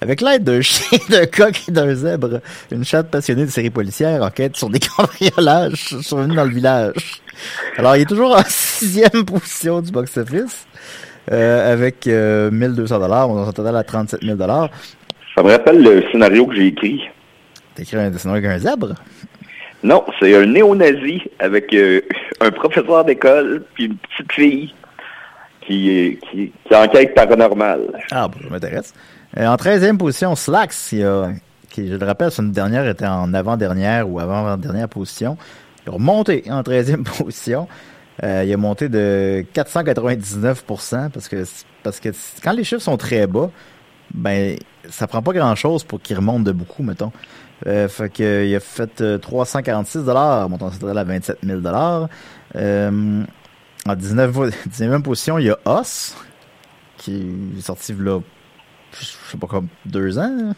avec 0.00 0.20
l'aide 0.20 0.44
d'un 0.44 0.60
chien, 0.62 0.98
d'un 1.08 1.26
coq 1.26 1.68
et 1.68 1.70
d'un 1.70 1.94
zèbre. 1.94 2.40
Une 2.72 2.84
chatte 2.84 3.10
passionnée 3.10 3.44
de 3.44 3.50
séries 3.50 3.70
policières 3.70 4.22
enquête 4.22 4.56
sur 4.56 4.68
des 4.68 4.80
cambriolages 4.96 5.96
survenus 6.00 6.36
dans 6.36 6.44
le 6.44 6.50
village. 6.50 7.22
Alors, 7.76 7.94
il 7.96 8.02
est 8.02 8.08
toujours 8.08 8.36
en 8.36 8.42
sixième 8.48 9.24
position 9.24 9.80
du 9.80 9.92
box-office 9.92 10.66
euh, 11.30 11.72
avec 11.72 12.06
euh, 12.08 12.50
1200 12.50 12.98
dollars. 12.98 13.30
On 13.30 13.38
en 13.38 13.52
total 13.52 13.76
à 13.76 13.84
37 13.84 14.24
000 14.24 14.36
dollars. 14.36 14.68
Ça 15.34 15.42
me 15.42 15.50
rappelle 15.50 15.82
le 15.82 16.02
scénario 16.10 16.46
que 16.46 16.56
j'ai 16.56 16.66
écrit. 16.66 17.02
T'as 17.76 17.84
écrit 17.84 17.96
un 17.96 18.12
scénario 18.18 18.44
avec 18.44 18.56
un 18.56 18.58
zèbre? 18.58 18.94
Non, 19.84 20.04
c'est 20.18 20.34
un 20.34 20.46
néo-nazi 20.46 21.22
avec 21.38 21.72
euh, 21.72 22.00
un 22.40 22.50
professeur 22.50 23.04
d'école 23.04 23.62
puis 23.74 23.84
une 23.84 23.96
petite 23.96 24.32
fille 24.32 24.74
qui, 25.68 26.18
qui, 26.30 26.52
qui 26.66 26.74
enquête 26.74 27.14
paranormale. 27.14 27.92
Ah, 28.10 28.26
bon, 28.26 28.38
ça 28.42 28.48
m'intéresse. 28.48 28.94
Euh, 29.36 29.46
en 29.46 29.56
13e 29.56 29.98
position, 29.98 30.34
Slacks, 30.34 30.72
qui, 30.72 31.00
je 31.88 31.94
le 31.94 32.06
rappelle, 32.06 32.30
une 32.38 32.52
dernière 32.52 32.88
était 32.88 33.06
en 33.06 33.32
avant-dernière 33.34 34.08
ou 34.08 34.18
avant-dernière 34.18 34.88
position. 34.88 35.36
Il 35.86 35.90
a 35.90 35.92
remonté 35.92 36.44
en 36.50 36.62
13e 36.62 37.02
position. 37.18 37.68
Euh, 38.24 38.42
il 38.44 38.52
a 38.52 38.56
monté 38.56 38.88
de 38.88 39.44
499 39.52 40.64
parce 40.66 41.28
que 41.28 41.44
parce 41.84 42.00
que 42.00 42.08
quand 42.42 42.52
les 42.52 42.64
chiffres 42.64 42.82
sont 42.82 42.96
très 42.96 43.28
bas, 43.28 43.50
ben 44.12 44.56
ça 44.88 45.06
prend 45.06 45.22
pas 45.22 45.32
grand 45.32 45.54
chose 45.54 45.84
pour 45.84 46.00
qu'il 46.00 46.16
remonte 46.16 46.42
de 46.42 46.50
beaucoup, 46.50 46.82
mettons. 46.82 47.12
Euh, 47.66 47.88
fait 47.88 48.18
il 48.18 48.56
a 48.56 48.60
fait 48.60 49.20
346 49.20 50.04
dollars, 50.04 50.48
montant 50.48 50.70
central 50.70 50.98
à 50.98 51.04
27 51.04 51.38
000 51.44 51.60
dollars. 51.60 52.08
Euh, 52.56 53.22
en 53.88 53.96
19, 53.96 54.36
19e 54.70 55.02
position, 55.02 55.38
il 55.38 55.46
y 55.46 55.50
a 55.50 55.58
Os, 55.64 56.16
qui 56.96 57.32
est 57.58 57.60
sorti 57.60 57.94
là, 57.98 58.20
je 58.92 59.04
sais 59.04 59.38
pas 59.38 59.46
comme 59.46 59.68
deux 59.84 60.18
ans. 60.18 60.52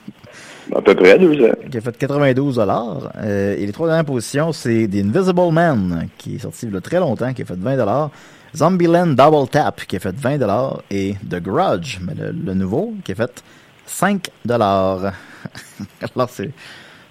À 0.74 0.80
peu 0.80 0.94
près 0.94 1.18
deux 1.18 1.44
ans. 1.46 1.52
Qui 1.70 1.78
a 1.78 1.80
fait 1.80 1.96
92 1.96 2.56
dollars. 2.56 3.12
Euh, 3.18 3.56
et 3.56 3.66
les 3.66 3.72
trois 3.72 3.88
dernières 3.88 4.04
positions, 4.04 4.52
c'est 4.52 4.88
The 4.88 4.96
Invisible 4.96 5.52
Man, 5.52 6.08
qui 6.16 6.36
est 6.36 6.38
sorti 6.38 6.68
là 6.70 6.80
très 6.80 7.00
longtemps, 7.00 7.32
qui 7.32 7.42
a 7.42 7.44
fait 7.44 7.58
20 7.58 7.76
dollars. 7.76 8.10
Zombieland 8.54 9.08
Double 9.08 9.48
Tap, 9.48 9.84
qui 9.86 9.96
a 9.96 9.98
fait 10.00 10.14
20 10.14 10.38
dollars. 10.38 10.82
Et 10.90 11.14
The 11.28 11.40
Grudge, 11.40 11.98
mais 12.00 12.14
le, 12.14 12.30
le 12.32 12.54
nouveau, 12.54 12.94
qui 13.04 13.12
a 13.12 13.14
fait 13.14 13.42
5 13.86 14.28
dollars. 14.44 15.12
Alors, 16.14 16.30
c'est 16.30 16.50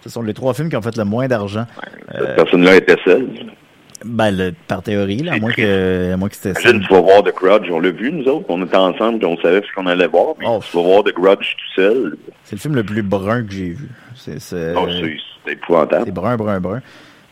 ce 0.04 0.10
sont 0.10 0.22
les 0.22 0.34
trois 0.34 0.54
films 0.54 0.70
qui 0.70 0.76
ont 0.76 0.82
fait 0.82 0.96
le 0.96 1.04
moins 1.04 1.28
d'argent. 1.28 1.66
Cette 2.12 2.22
euh, 2.22 2.36
personne-là 2.36 2.76
était 2.78 2.96
seule. 3.04 3.28
Ben, 4.06 4.32
le, 4.32 4.54
par 4.68 4.82
théorie, 4.82 5.18
là, 5.18 5.34
à 5.34 5.40
moins 5.40 5.52
que, 5.52 6.14
à 6.14 6.18
moins 6.18 6.30
que 6.30 6.36
c'était 6.36 6.54
ça. 6.54 6.72
tu 6.72 6.80
vas 6.90 7.02
voir 7.02 7.24
The 7.24 7.36
Grudge. 7.36 7.70
On 7.70 7.80
l'a 7.80 7.92
vu, 7.92 8.12
nous 8.12 8.26
autres. 8.26 8.46
On 8.48 8.64
était 8.66 8.78
ensemble 8.78 9.22
et 9.22 9.26
on 9.26 9.38
savait 9.42 9.62
ce 9.62 9.74
qu'on 9.76 9.88
allait 9.88 10.08
voir. 10.08 10.36
Mais 10.40 10.46
oh, 10.48 10.62
tu 10.64 10.78
vas 10.78 10.84
voir 10.84 11.04
The 11.04 11.14
Grudge 11.14 11.56
tout 11.58 11.82
seul. 11.82 12.18
C'est 12.46 12.56
le 12.56 12.62
film 12.62 12.76
le 12.76 12.84
plus 12.84 13.04
brun 13.04 13.44
que 13.44 13.52
j'ai 13.52 13.70
vu. 13.72 13.90
C'est, 14.16 14.40
c'est, 14.40 14.74
oh, 14.76 14.88
épouvantable. 15.50 16.06
C'est 16.06 16.14
brun, 16.14 16.38
brun, 16.38 16.60
brun. 16.62 16.82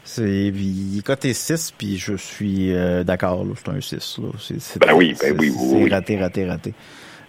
C'est, 0.03 0.24
il 0.24 0.99
est 0.99 1.05
coté 1.05 1.34
6, 1.34 1.74
puis 1.78 1.97
je 1.97 2.15
suis 2.15 2.74
euh, 2.74 3.03
d'accord. 3.03 3.45
C'est 3.55 3.70
un 3.70 3.82
6. 3.82 4.20
Là. 4.20 4.28
C'est, 4.39 4.61
c'est, 4.61 4.80
ben 4.80 4.93
oui, 4.93 5.15
ben 5.22 5.36
oui, 5.38 5.51
oui. 5.55 5.84
C'est 5.84 5.93
raté, 5.93 6.18
raté, 6.18 6.45
raté. 6.45 6.74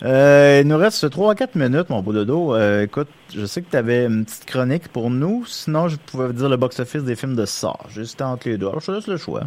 Euh, 0.05 0.61
il 0.63 0.69
nous 0.69 0.77
reste 0.77 1.05
3-4 1.09 1.59
minutes, 1.59 1.91
mon 1.91 2.03
beau 2.03 2.13
dodo. 2.13 2.55
Euh, 2.55 2.85
écoute, 2.85 3.09
je 3.35 3.45
sais 3.47 3.63
que 3.63 3.71
tu 3.71 3.77
avais 3.77 4.05
une 4.05 4.25
petite 4.25 4.47
chronique 4.47 4.89
pour 4.89 5.11
nous. 5.11 5.45
Sinon, 5.47 5.89
je 5.89 5.97
pouvais 5.97 6.33
dire 6.33 6.49
le 6.49 6.57
box-office 6.57 7.03
des 7.03 7.17
films 7.17 7.35
de 7.35 7.47
ça. 7.47 7.73
Juste 7.91 8.23
entre 8.23 8.49
les 8.49 8.59
deux. 8.59 8.69
Alors, 8.69 8.81
je 8.81 8.87
te 8.87 8.93
laisse 8.93 9.09
le 9.09 9.17
choix. 9.17 9.43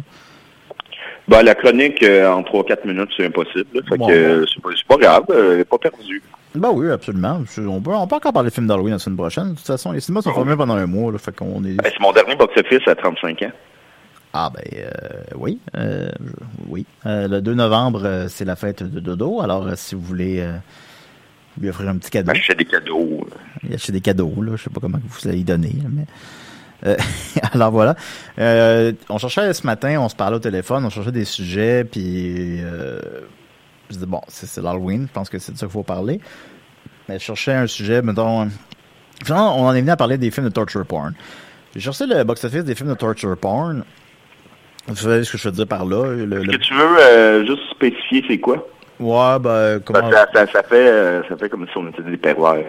Ben, 1.28 1.42
la 1.42 1.54
chronique 1.54 2.02
euh, 2.02 2.28
en 2.28 2.42
3-4 2.42 2.86
minutes, 2.86 3.10
c'est 3.16 3.26
impossible. 3.26 3.66
Fait 3.72 3.96
que 3.96 4.44
c'est 4.46 4.60
pas, 4.60 4.70
pas, 4.88 4.96
grave, 4.96 5.24
elle 5.30 5.58
n'est 5.58 5.64
pas 5.64 5.78
perdue. 5.78 6.22
Ben 6.54 6.70
oui, 6.74 6.90
absolument. 6.90 7.40
On 7.58 7.80
peut, 7.80 7.94
on 7.94 8.06
peut 8.06 8.16
encore 8.16 8.32
parler 8.32 8.50
de 8.50 8.54
films 8.54 8.66
d'Halloween 8.66 8.92
la 8.92 8.98
semaine 8.98 9.16
prochaine. 9.16 9.50
De 9.52 9.56
toute 9.56 9.66
façon, 9.66 9.92
les 9.92 10.00
cinémas 10.00 10.20
sont 10.20 10.34
fermés 10.34 10.56
pendant 10.56 10.74
un 10.74 10.86
mois. 10.86 11.10
Là, 11.10 11.18
fait 11.18 11.34
qu'on 11.34 11.64
est... 11.64 11.76
Ben, 11.76 11.90
c'est 11.90 12.00
mon 12.00 12.12
dernier 12.12 12.36
box-office 12.36 12.86
à 12.86 12.94
35 12.94 13.42
ans. 13.42 13.52
Ah 14.34 14.50
ben 14.50 14.62
euh, 14.74 14.90
oui, 15.36 15.58
euh, 15.76 16.10
oui. 16.68 16.86
Euh, 17.04 17.28
le 17.28 17.42
2 17.42 17.54
novembre, 17.54 18.26
c'est 18.28 18.46
la 18.46 18.56
fête 18.56 18.82
de 18.82 19.00
Dodo. 19.00 19.42
Alors, 19.42 19.68
si 19.76 19.94
vous 19.94 20.00
voulez 20.00 20.46
lui 21.60 21.68
offrir 21.68 21.90
un 21.90 21.98
petit 21.98 22.10
cadeau. 22.10 22.30
Acheter 22.30 22.54
des 22.54 22.64
cadeaux. 22.64 23.26
Il 23.62 23.74
acheter 23.74 23.92
des 23.92 24.00
cadeaux, 24.00 24.34
là. 24.42 24.52
Je 24.56 24.62
sais 24.64 24.70
pas 24.70 24.80
comment 24.80 24.98
vous 25.04 25.28
allez 25.28 25.40
y 25.40 25.44
donner, 25.44 25.74
mais. 25.88 26.06
alors 27.52 27.70
voilà. 27.70 27.94
on 28.38 29.18
cherchait 29.18 29.52
ce 29.54 29.64
matin, 29.64 30.00
on 30.00 30.08
se 30.08 30.16
parlait 30.16 30.36
au 30.36 30.40
téléphone, 30.40 30.84
on 30.84 30.90
cherchait 30.90 31.12
des 31.12 31.24
sujets, 31.24 31.84
puis 31.84 32.58
je 32.58 33.94
disais 33.94 34.06
bon, 34.06 34.20
c'est 34.26 34.60
l'Halloween, 34.60 35.06
je 35.06 35.12
pense 35.12 35.28
que 35.28 35.38
c'est 35.38 35.52
de 35.52 35.58
ça 35.58 35.66
qu'il 35.66 35.72
faut 35.72 35.84
parler. 35.84 36.20
Mais 37.08 37.20
je 37.20 37.24
cherchais 37.24 37.52
un 37.52 37.68
sujet, 37.68 38.02
mettons. 38.02 38.48
Finalement, 39.24 39.60
on 39.60 39.66
en 39.66 39.74
est 39.74 39.80
venu 39.80 39.92
à 39.92 39.96
parler 39.96 40.18
des 40.18 40.32
films 40.32 40.46
de 40.46 40.52
torture 40.52 40.84
porn. 40.84 41.14
J'ai 41.74 41.80
cherché 41.80 42.06
le 42.06 42.24
box-office 42.24 42.64
des 42.64 42.74
films 42.74 42.88
de 42.88 42.94
torture 42.94 43.36
porn. 43.36 43.84
Vous 44.88 44.96
savez 44.96 45.24
ce 45.24 45.32
que 45.32 45.38
je 45.38 45.48
veux 45.48 45.54
dire 45.54 45.66
par 45.66 45.84
là? 45.84 46.12
Est-ce 46.14 46.50
que 46.50 46.56
tu 46.56 46.74
veux 46.74 46.98
euh, 46.98 47.46
juste 47.46 47.62
spécifier 47.70 48.24
c'est 48.28 48.38
quoi? 48.38 48.66
Ouais, 49.02 49.38
ben, 49.40 49.80
comment... 49.80 50.10
ça, 50.10 50.26
ça, 50.32 50.46
ça, 50.46 50.62
fait, 50.62 50.88
euh, 50.88 51.22
ça 51.28 51.36
fait 51.36 51.48
comme 51.48 51.66
si 51.66 51.76
on 51.76 51.88
était 51.88 52.02
des 52.02 52.16
pervers. 52.16 52.64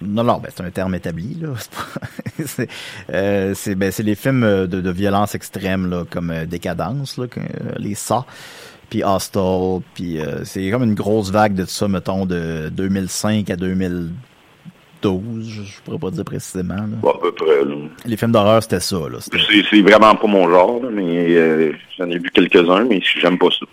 Non, 0.00 0.22
non, 0.22 0.38
ben, 0.38 0.50
c'est 0.54 0.62
un 0.62 0.70
terme 0.70 0.94
établi, 0.94 1.36
là. 1.40 1.48
c'est, 2.46 2.68
euh, 3.12 3.52
c'est, 3.54 3.74
ben, 3.74 3.90
c'est 3.90 4.02
les 4.02 4.14
films 4.14 4.42
de, 4.42 4.80
de 4.80 4.90
violence 4.90 5.34
extrême, 5.34 5.90
là, 5.90 6.04
comme 6.08 6.30
euh, 6.30 6.46
Décadence, 6.46 7.18
là, 7.18 7.26
les 7.76 7.94
ça, 7.94 8.24
puis 8.88 9.02
Hostel, 9.04 9.82
puis 9.94 10.18
c'est 10.44 10.70
comme 10.70 10.82
une 10.82 10.94
grosse 10.94 11.30
vague 11.30 11.54
de 11.54 11.64
ça, 11.64 11.86
mettons, 11.86 12.26
de 12.26 12.68
2005 12.70 13.50
à 13.50 13.56
2000 13.56 14.10
12, 15.02 15.48
je 15.48 15.80
pourrais 15.82 15.98
pas 15.98 16.10
dire 16.10 16.24
précisément. 16.24 16.74
à 16.74 17.18
peu 17.20 17.32
près. 17.32 17.64
Là. 17.64 17.74
Les 18.04 18.16
films 18.16 18.32
d'horreur, 18.32 18.62
c'était 18.62 18.80
ça. 18.80 18.96
Là. 18.96 19.18
C'est, 19.20 19.80
vraiment 19.80 20.14
pas 20.14 20.26
mon 20.26 20.48
genre, 20.48 20.80
mais 20.90 21.26
euh, 21.36 21.72
j'en 21.98 22.10
ai 22.10 22.18
vu 22.18 22.30
quelques-uns, 22.30 22.84
mais 22.84 23.00
j'aime 23.20 23.38
pas 23.38 23.50
ça. 23.50 23.66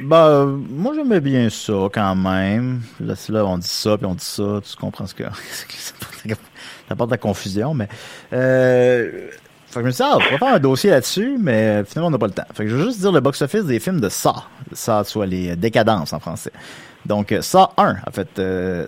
Bah, 0.00 0.44
moi 0.46 0.92
j'aimais 0.94 1.20
bien 1.20 1.48
ça 1.50 1.88
quand 1.92 2.16
même. 2.16 2.80
Là, 3.00 3.14
là, 3.28 3.46
on 3.46 3.58
dit 3.58 3.68
ça, 3.68 3.96
puis 3.96 4.06
on 4.06 4.14
dit 4.14 4.24
ça, 4.24 4.60
tu 4.68 4.76
comprends 4.76 5.06
ce 5.06 5.14
que. 5.14 5.24
ça 6.88 6.96
porte 6.96 7.10
de 7.10 7.14
la 7.14 7.18
confusion, 7.18 7.74
mais. 7.74 7.88
Euh, 8.32 9.28
fait 9.68 9.80
que 9.80 9.80
je 9.80 9.86
me 9.86 9.90
suis 9.90 10.04
dit, 10.04 10.10
ah, 10.10 10.16
on 10.16 10.32
va 10.32 10.38
faire 10.38 10.54
un 10.54 10.58
dossier 10.60 10.90
là-dessus, 10.90 11.36
mais 11.40 11.82
finalement, 11.84 12.08
on 12.08 12.10
n'a 12.12 12.18
pas 12.18 12.28
le 12.28 12.32
temps. 12.32 12.44
Fait 12.54 12.64
que 12.64 12.70
je 12.70 12.76
veux 12.76 12.84
juste 12.84 13.00
dire 13.00 13.10
le 13.10 13.20
box-office 13.20 13.64
des 13.64 13.80
films 13.80 14.00
de 14.00 14.08
ça. 14.08 14.44
Ça, 14.72 15.02
soit 15.02 15.26
les 15.26 15.56
décadences 15.56 16.12
en 16.12 16.20
français. 16.20 16.52
Donc, 17.06 17.34
ça 17.40 17.70
1, 17.76 17.96
en 18.06 18.12
fait. 18.12 18.38
Euh, 18.38 18.86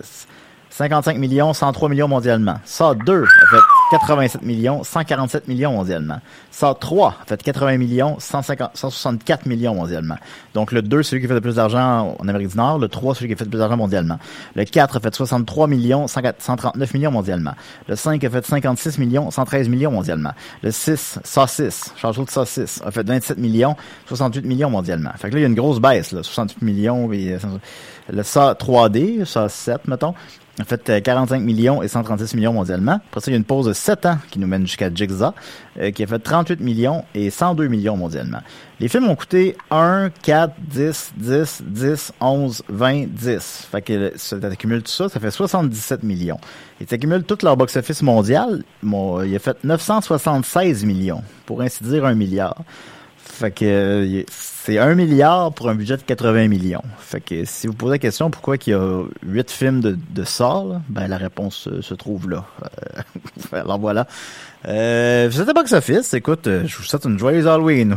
55 0.77 1.17
millions, 1.17 1.53
103 1.53 1.89
millions 1.89 2.07
mondialement. 2.07 2.59
Ça 2.63 2.93
2 2.93 3.23
a 3.23 3.25
fait 3.25 3.63
87 3.89 4.43
millions, 4.43 4.83
147 4.83 5.47
millions 5.47 5.71
mondialement. 5.71 6.19
Ça 6.51 6.75
3 6.79 7.15
a 7.19 7.25
fait 7.25 7.41
80 7.41 7.77
millions, 7.79 8.17
150, 8.19 8.69
164 8.75 9.47
millions 9.47 9.73
mondialement. 9.73 10.17
Donc 10.53 10.71
le 10.71 10.83
2, 10.83 11.01
celui 11.01 11.23
qui 11.23 11.27
fait 11.27 11.33
le 11.33 11.41
plus 11.41 11.55
d'argent 11.55 12.15
en 12.19 12.29
Amérique 12.29 12.49
du 12.49 12.57
Nord. 12.57 12.77
Le 12.77 12.89
3, 12.89 13.15
celui 13.15 13.27
qui 13.27 13.35
fait 13.35 13.45
le 13.45 13.49
plus 13.49 13.57
d'argent 13.57 13.75
mondialement. 13.75 14.19
Le 14.53 14.65
4 14.65 14.97
a 14.97 14.99
fait 14.99 15.15
63 15.15 15.65
millions, 15.65 16.05
139 16.07 16.93
millions 16.93 17.11
mondialement. 17.11 17.53
Le 17.87 17.95
5 17.95 18.23
a 18.23 18.29
fait 18.29 18.45
56 18.45 18.99
millions, 18.99 19.31
113 19.31 19.69
millions 19.69 19.89
mondialement. 19.89 20.33
Le 20.61 20.69
6, 20.69 21.17
ça 21.23 21.47
6, 21.47 21.95
charge 21.95 22.23
de 22.23 22.29
ça 22.29 22.45
6, 22.45 22.83
a 22.85 22.91
fait 22.91 23.07
27 23.07 23.39
millions, 23.39 23.75
68 24.05 24.45
millions 24.45 24.69
mondialement. 24.69 25.09
Fait 25.17 25.29
que 25.29 25.33
là, 25.33 25.39
il 25.39 25.41
y 25.41 25.45
a 25.45 25.47
une 25.47 25.55
grosse 25.55 25.79
baisse, 25.79 26.11
là, 26.11 26.21
68 26.21 26.61
millions. 26.61 27.11
Et, 27.11 27.33
euh, 27.33 27.37
le 28.09 28.23
SA 28.23 28.53
3D, 28.53 29.25
ça 29.25 29.49
7, 29.49 29.87
mettons, 29.87 30.13
en 30.59 30.65
fait 30.65 31.03
45 31.03 31.41
millions 31.41 31.83
et 31.83 31.87
136 31.87 32.35
millions 32.35 32.53
mondialement. 32.53 32.99
Après 33.09 33.21
ça, 33.21 33.29
il 33.29 33.33
y 33.33 33.35
a 33.35 33.37
une 33.37 33.43
pause 33.43 33.67
de 33.67 33.73
7 33.73 34.05
ans 34.07 34.17
qui 34.31 34.39
nous 34.39 34.47
mène 34.47 34.65
jusqu'à 34.65 34.93
Jigsaw, 34.93 35.33
euh, 35.79 35.91
qui 35.91 36.03
a 36.03 36.07
fait 36.07 36.19
38 36.19 36.59
millions 36.61 37.03
et 37.13 37.29
102 37.29 37.67
millions 37.67 37.95
mondialement. 37.95 38.39
Les 38.79 38.87
films 38.87 39.07
ont 39.07 39.15
coûté 39.15 39.55
1, 39.71 40.09
4, 40.23 40.53
10, 40.59 41.13
10, 41.17 41.63
10, 41.65 42.13
11, 42.19 42.63
20, 42.69 43.05
10. 43.07 43.67
Fait 43.71 43.81
que 43.81 44.13
ça 44.15 44.37
accumule 44.37 44.81
tout 44.81 44.91
ça, 44.91 45.09
ça 45.09 45.19
fait 45.19 45.31
77 45.31 46.03
millions. 46.03 46.39
Et 46.81 46.85
tu 46.85 46.93
accumules 46.93 47.23
tout 47.23 47.37
leur 47.43 47.55
box-office 47.57 48.01
mondial, 48.01 48.63
bon, 48.81 49.21
il 49.23 49.35
a 49.35 49.39
fait 49.39 49.57
976 49.63 50.85
millions, 50.85 51.23
pour 51.45 51.61
ainsi 51.61 51.83
dire 51.83 52.05
un 52.05 52.15
milliard. 52.15 52.63
Fait 53.37 53.51
que 53.51 53.65
euh, 53.65 54.23
c'est 54.29 54.79
un 54.79 54.95
milliard 54.95 55.53
pour 55.53 55.69
un 55.69 55.75
budget 55.75 55.95
de 55.95 56.01
80 56.01 56.47
millions. 56.47 56.81
Fait 56.97 57.21
que 57.21 57.45
si 57.45 57.67
vous 57.67 57.73
posez 57.73 57.91
la 57.91 57.99
question 57.99 58.31
pourquoi 58.31 58.55
il 58.55 58.71
y 58.71 58.73
a 58.73 59.03
huit 59.21 59.51
films 59.51 59.79
de, 59.79 59.95
de 60.09 60.23
ça, 60.23 60.63
ben 60.89 61.07
la 61.07 61.17
réponse 61.17 61.69
se 61.81 61.93
trouve 61.93 62.31
là. 62.31 62.45
Euh, 62.63 63.01
alors 63.61 63.77
voilà. 63.77 64.07
Euh, 64.67 65.29
C'était 65.29 65.53
Box 65.53 65.71
Office. 65.73 66.15
Écoute, 66.15 66.47
euh, 66.47 66.63
je 66.65 66.77
vous 66.77 66.83
souhaite 66.83 67.05
une 67.05 67.19
joyeuse 67.19 67.47
Halloween. 67.47 67.95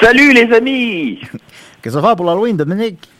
Salut 0.00 0.32
les 0.32 0.50
amis! 0.54 1.20
Qu'est-ce 1.82 1.96
qu'on 1.96 2.00
va 2.00 2.08
faire 2.08 2.16
pour 2.16 2.24
l'Halloween, 2.24 2.56
Dominique? 2.56 3.10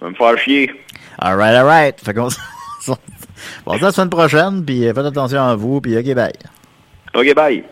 On 0.00 0.06
va 0.06 0.10
me 0.10 0.16
faire 0.16 0.38
chier. 0.38 0.72
Alright, 1.18 1.54
alright. 1.54 2.00
Fait 2.02 2.14
qu'on 2.14 2.28
bon, 3.66 3.76
la 3.78 3.92
semaine 3.92 4.08
prochaine, 4.08 4.64
puis 4.64 4.84
faites 4.86 4.96
attention 4.98 5.42
à 5.42 5.54
vous, 5.54 5.82
puis 5.82 5.98
ok, 5.98 6.14
bye. 6.14 6.32
Ok, 7.14 7.34
bye. 7.34 7.62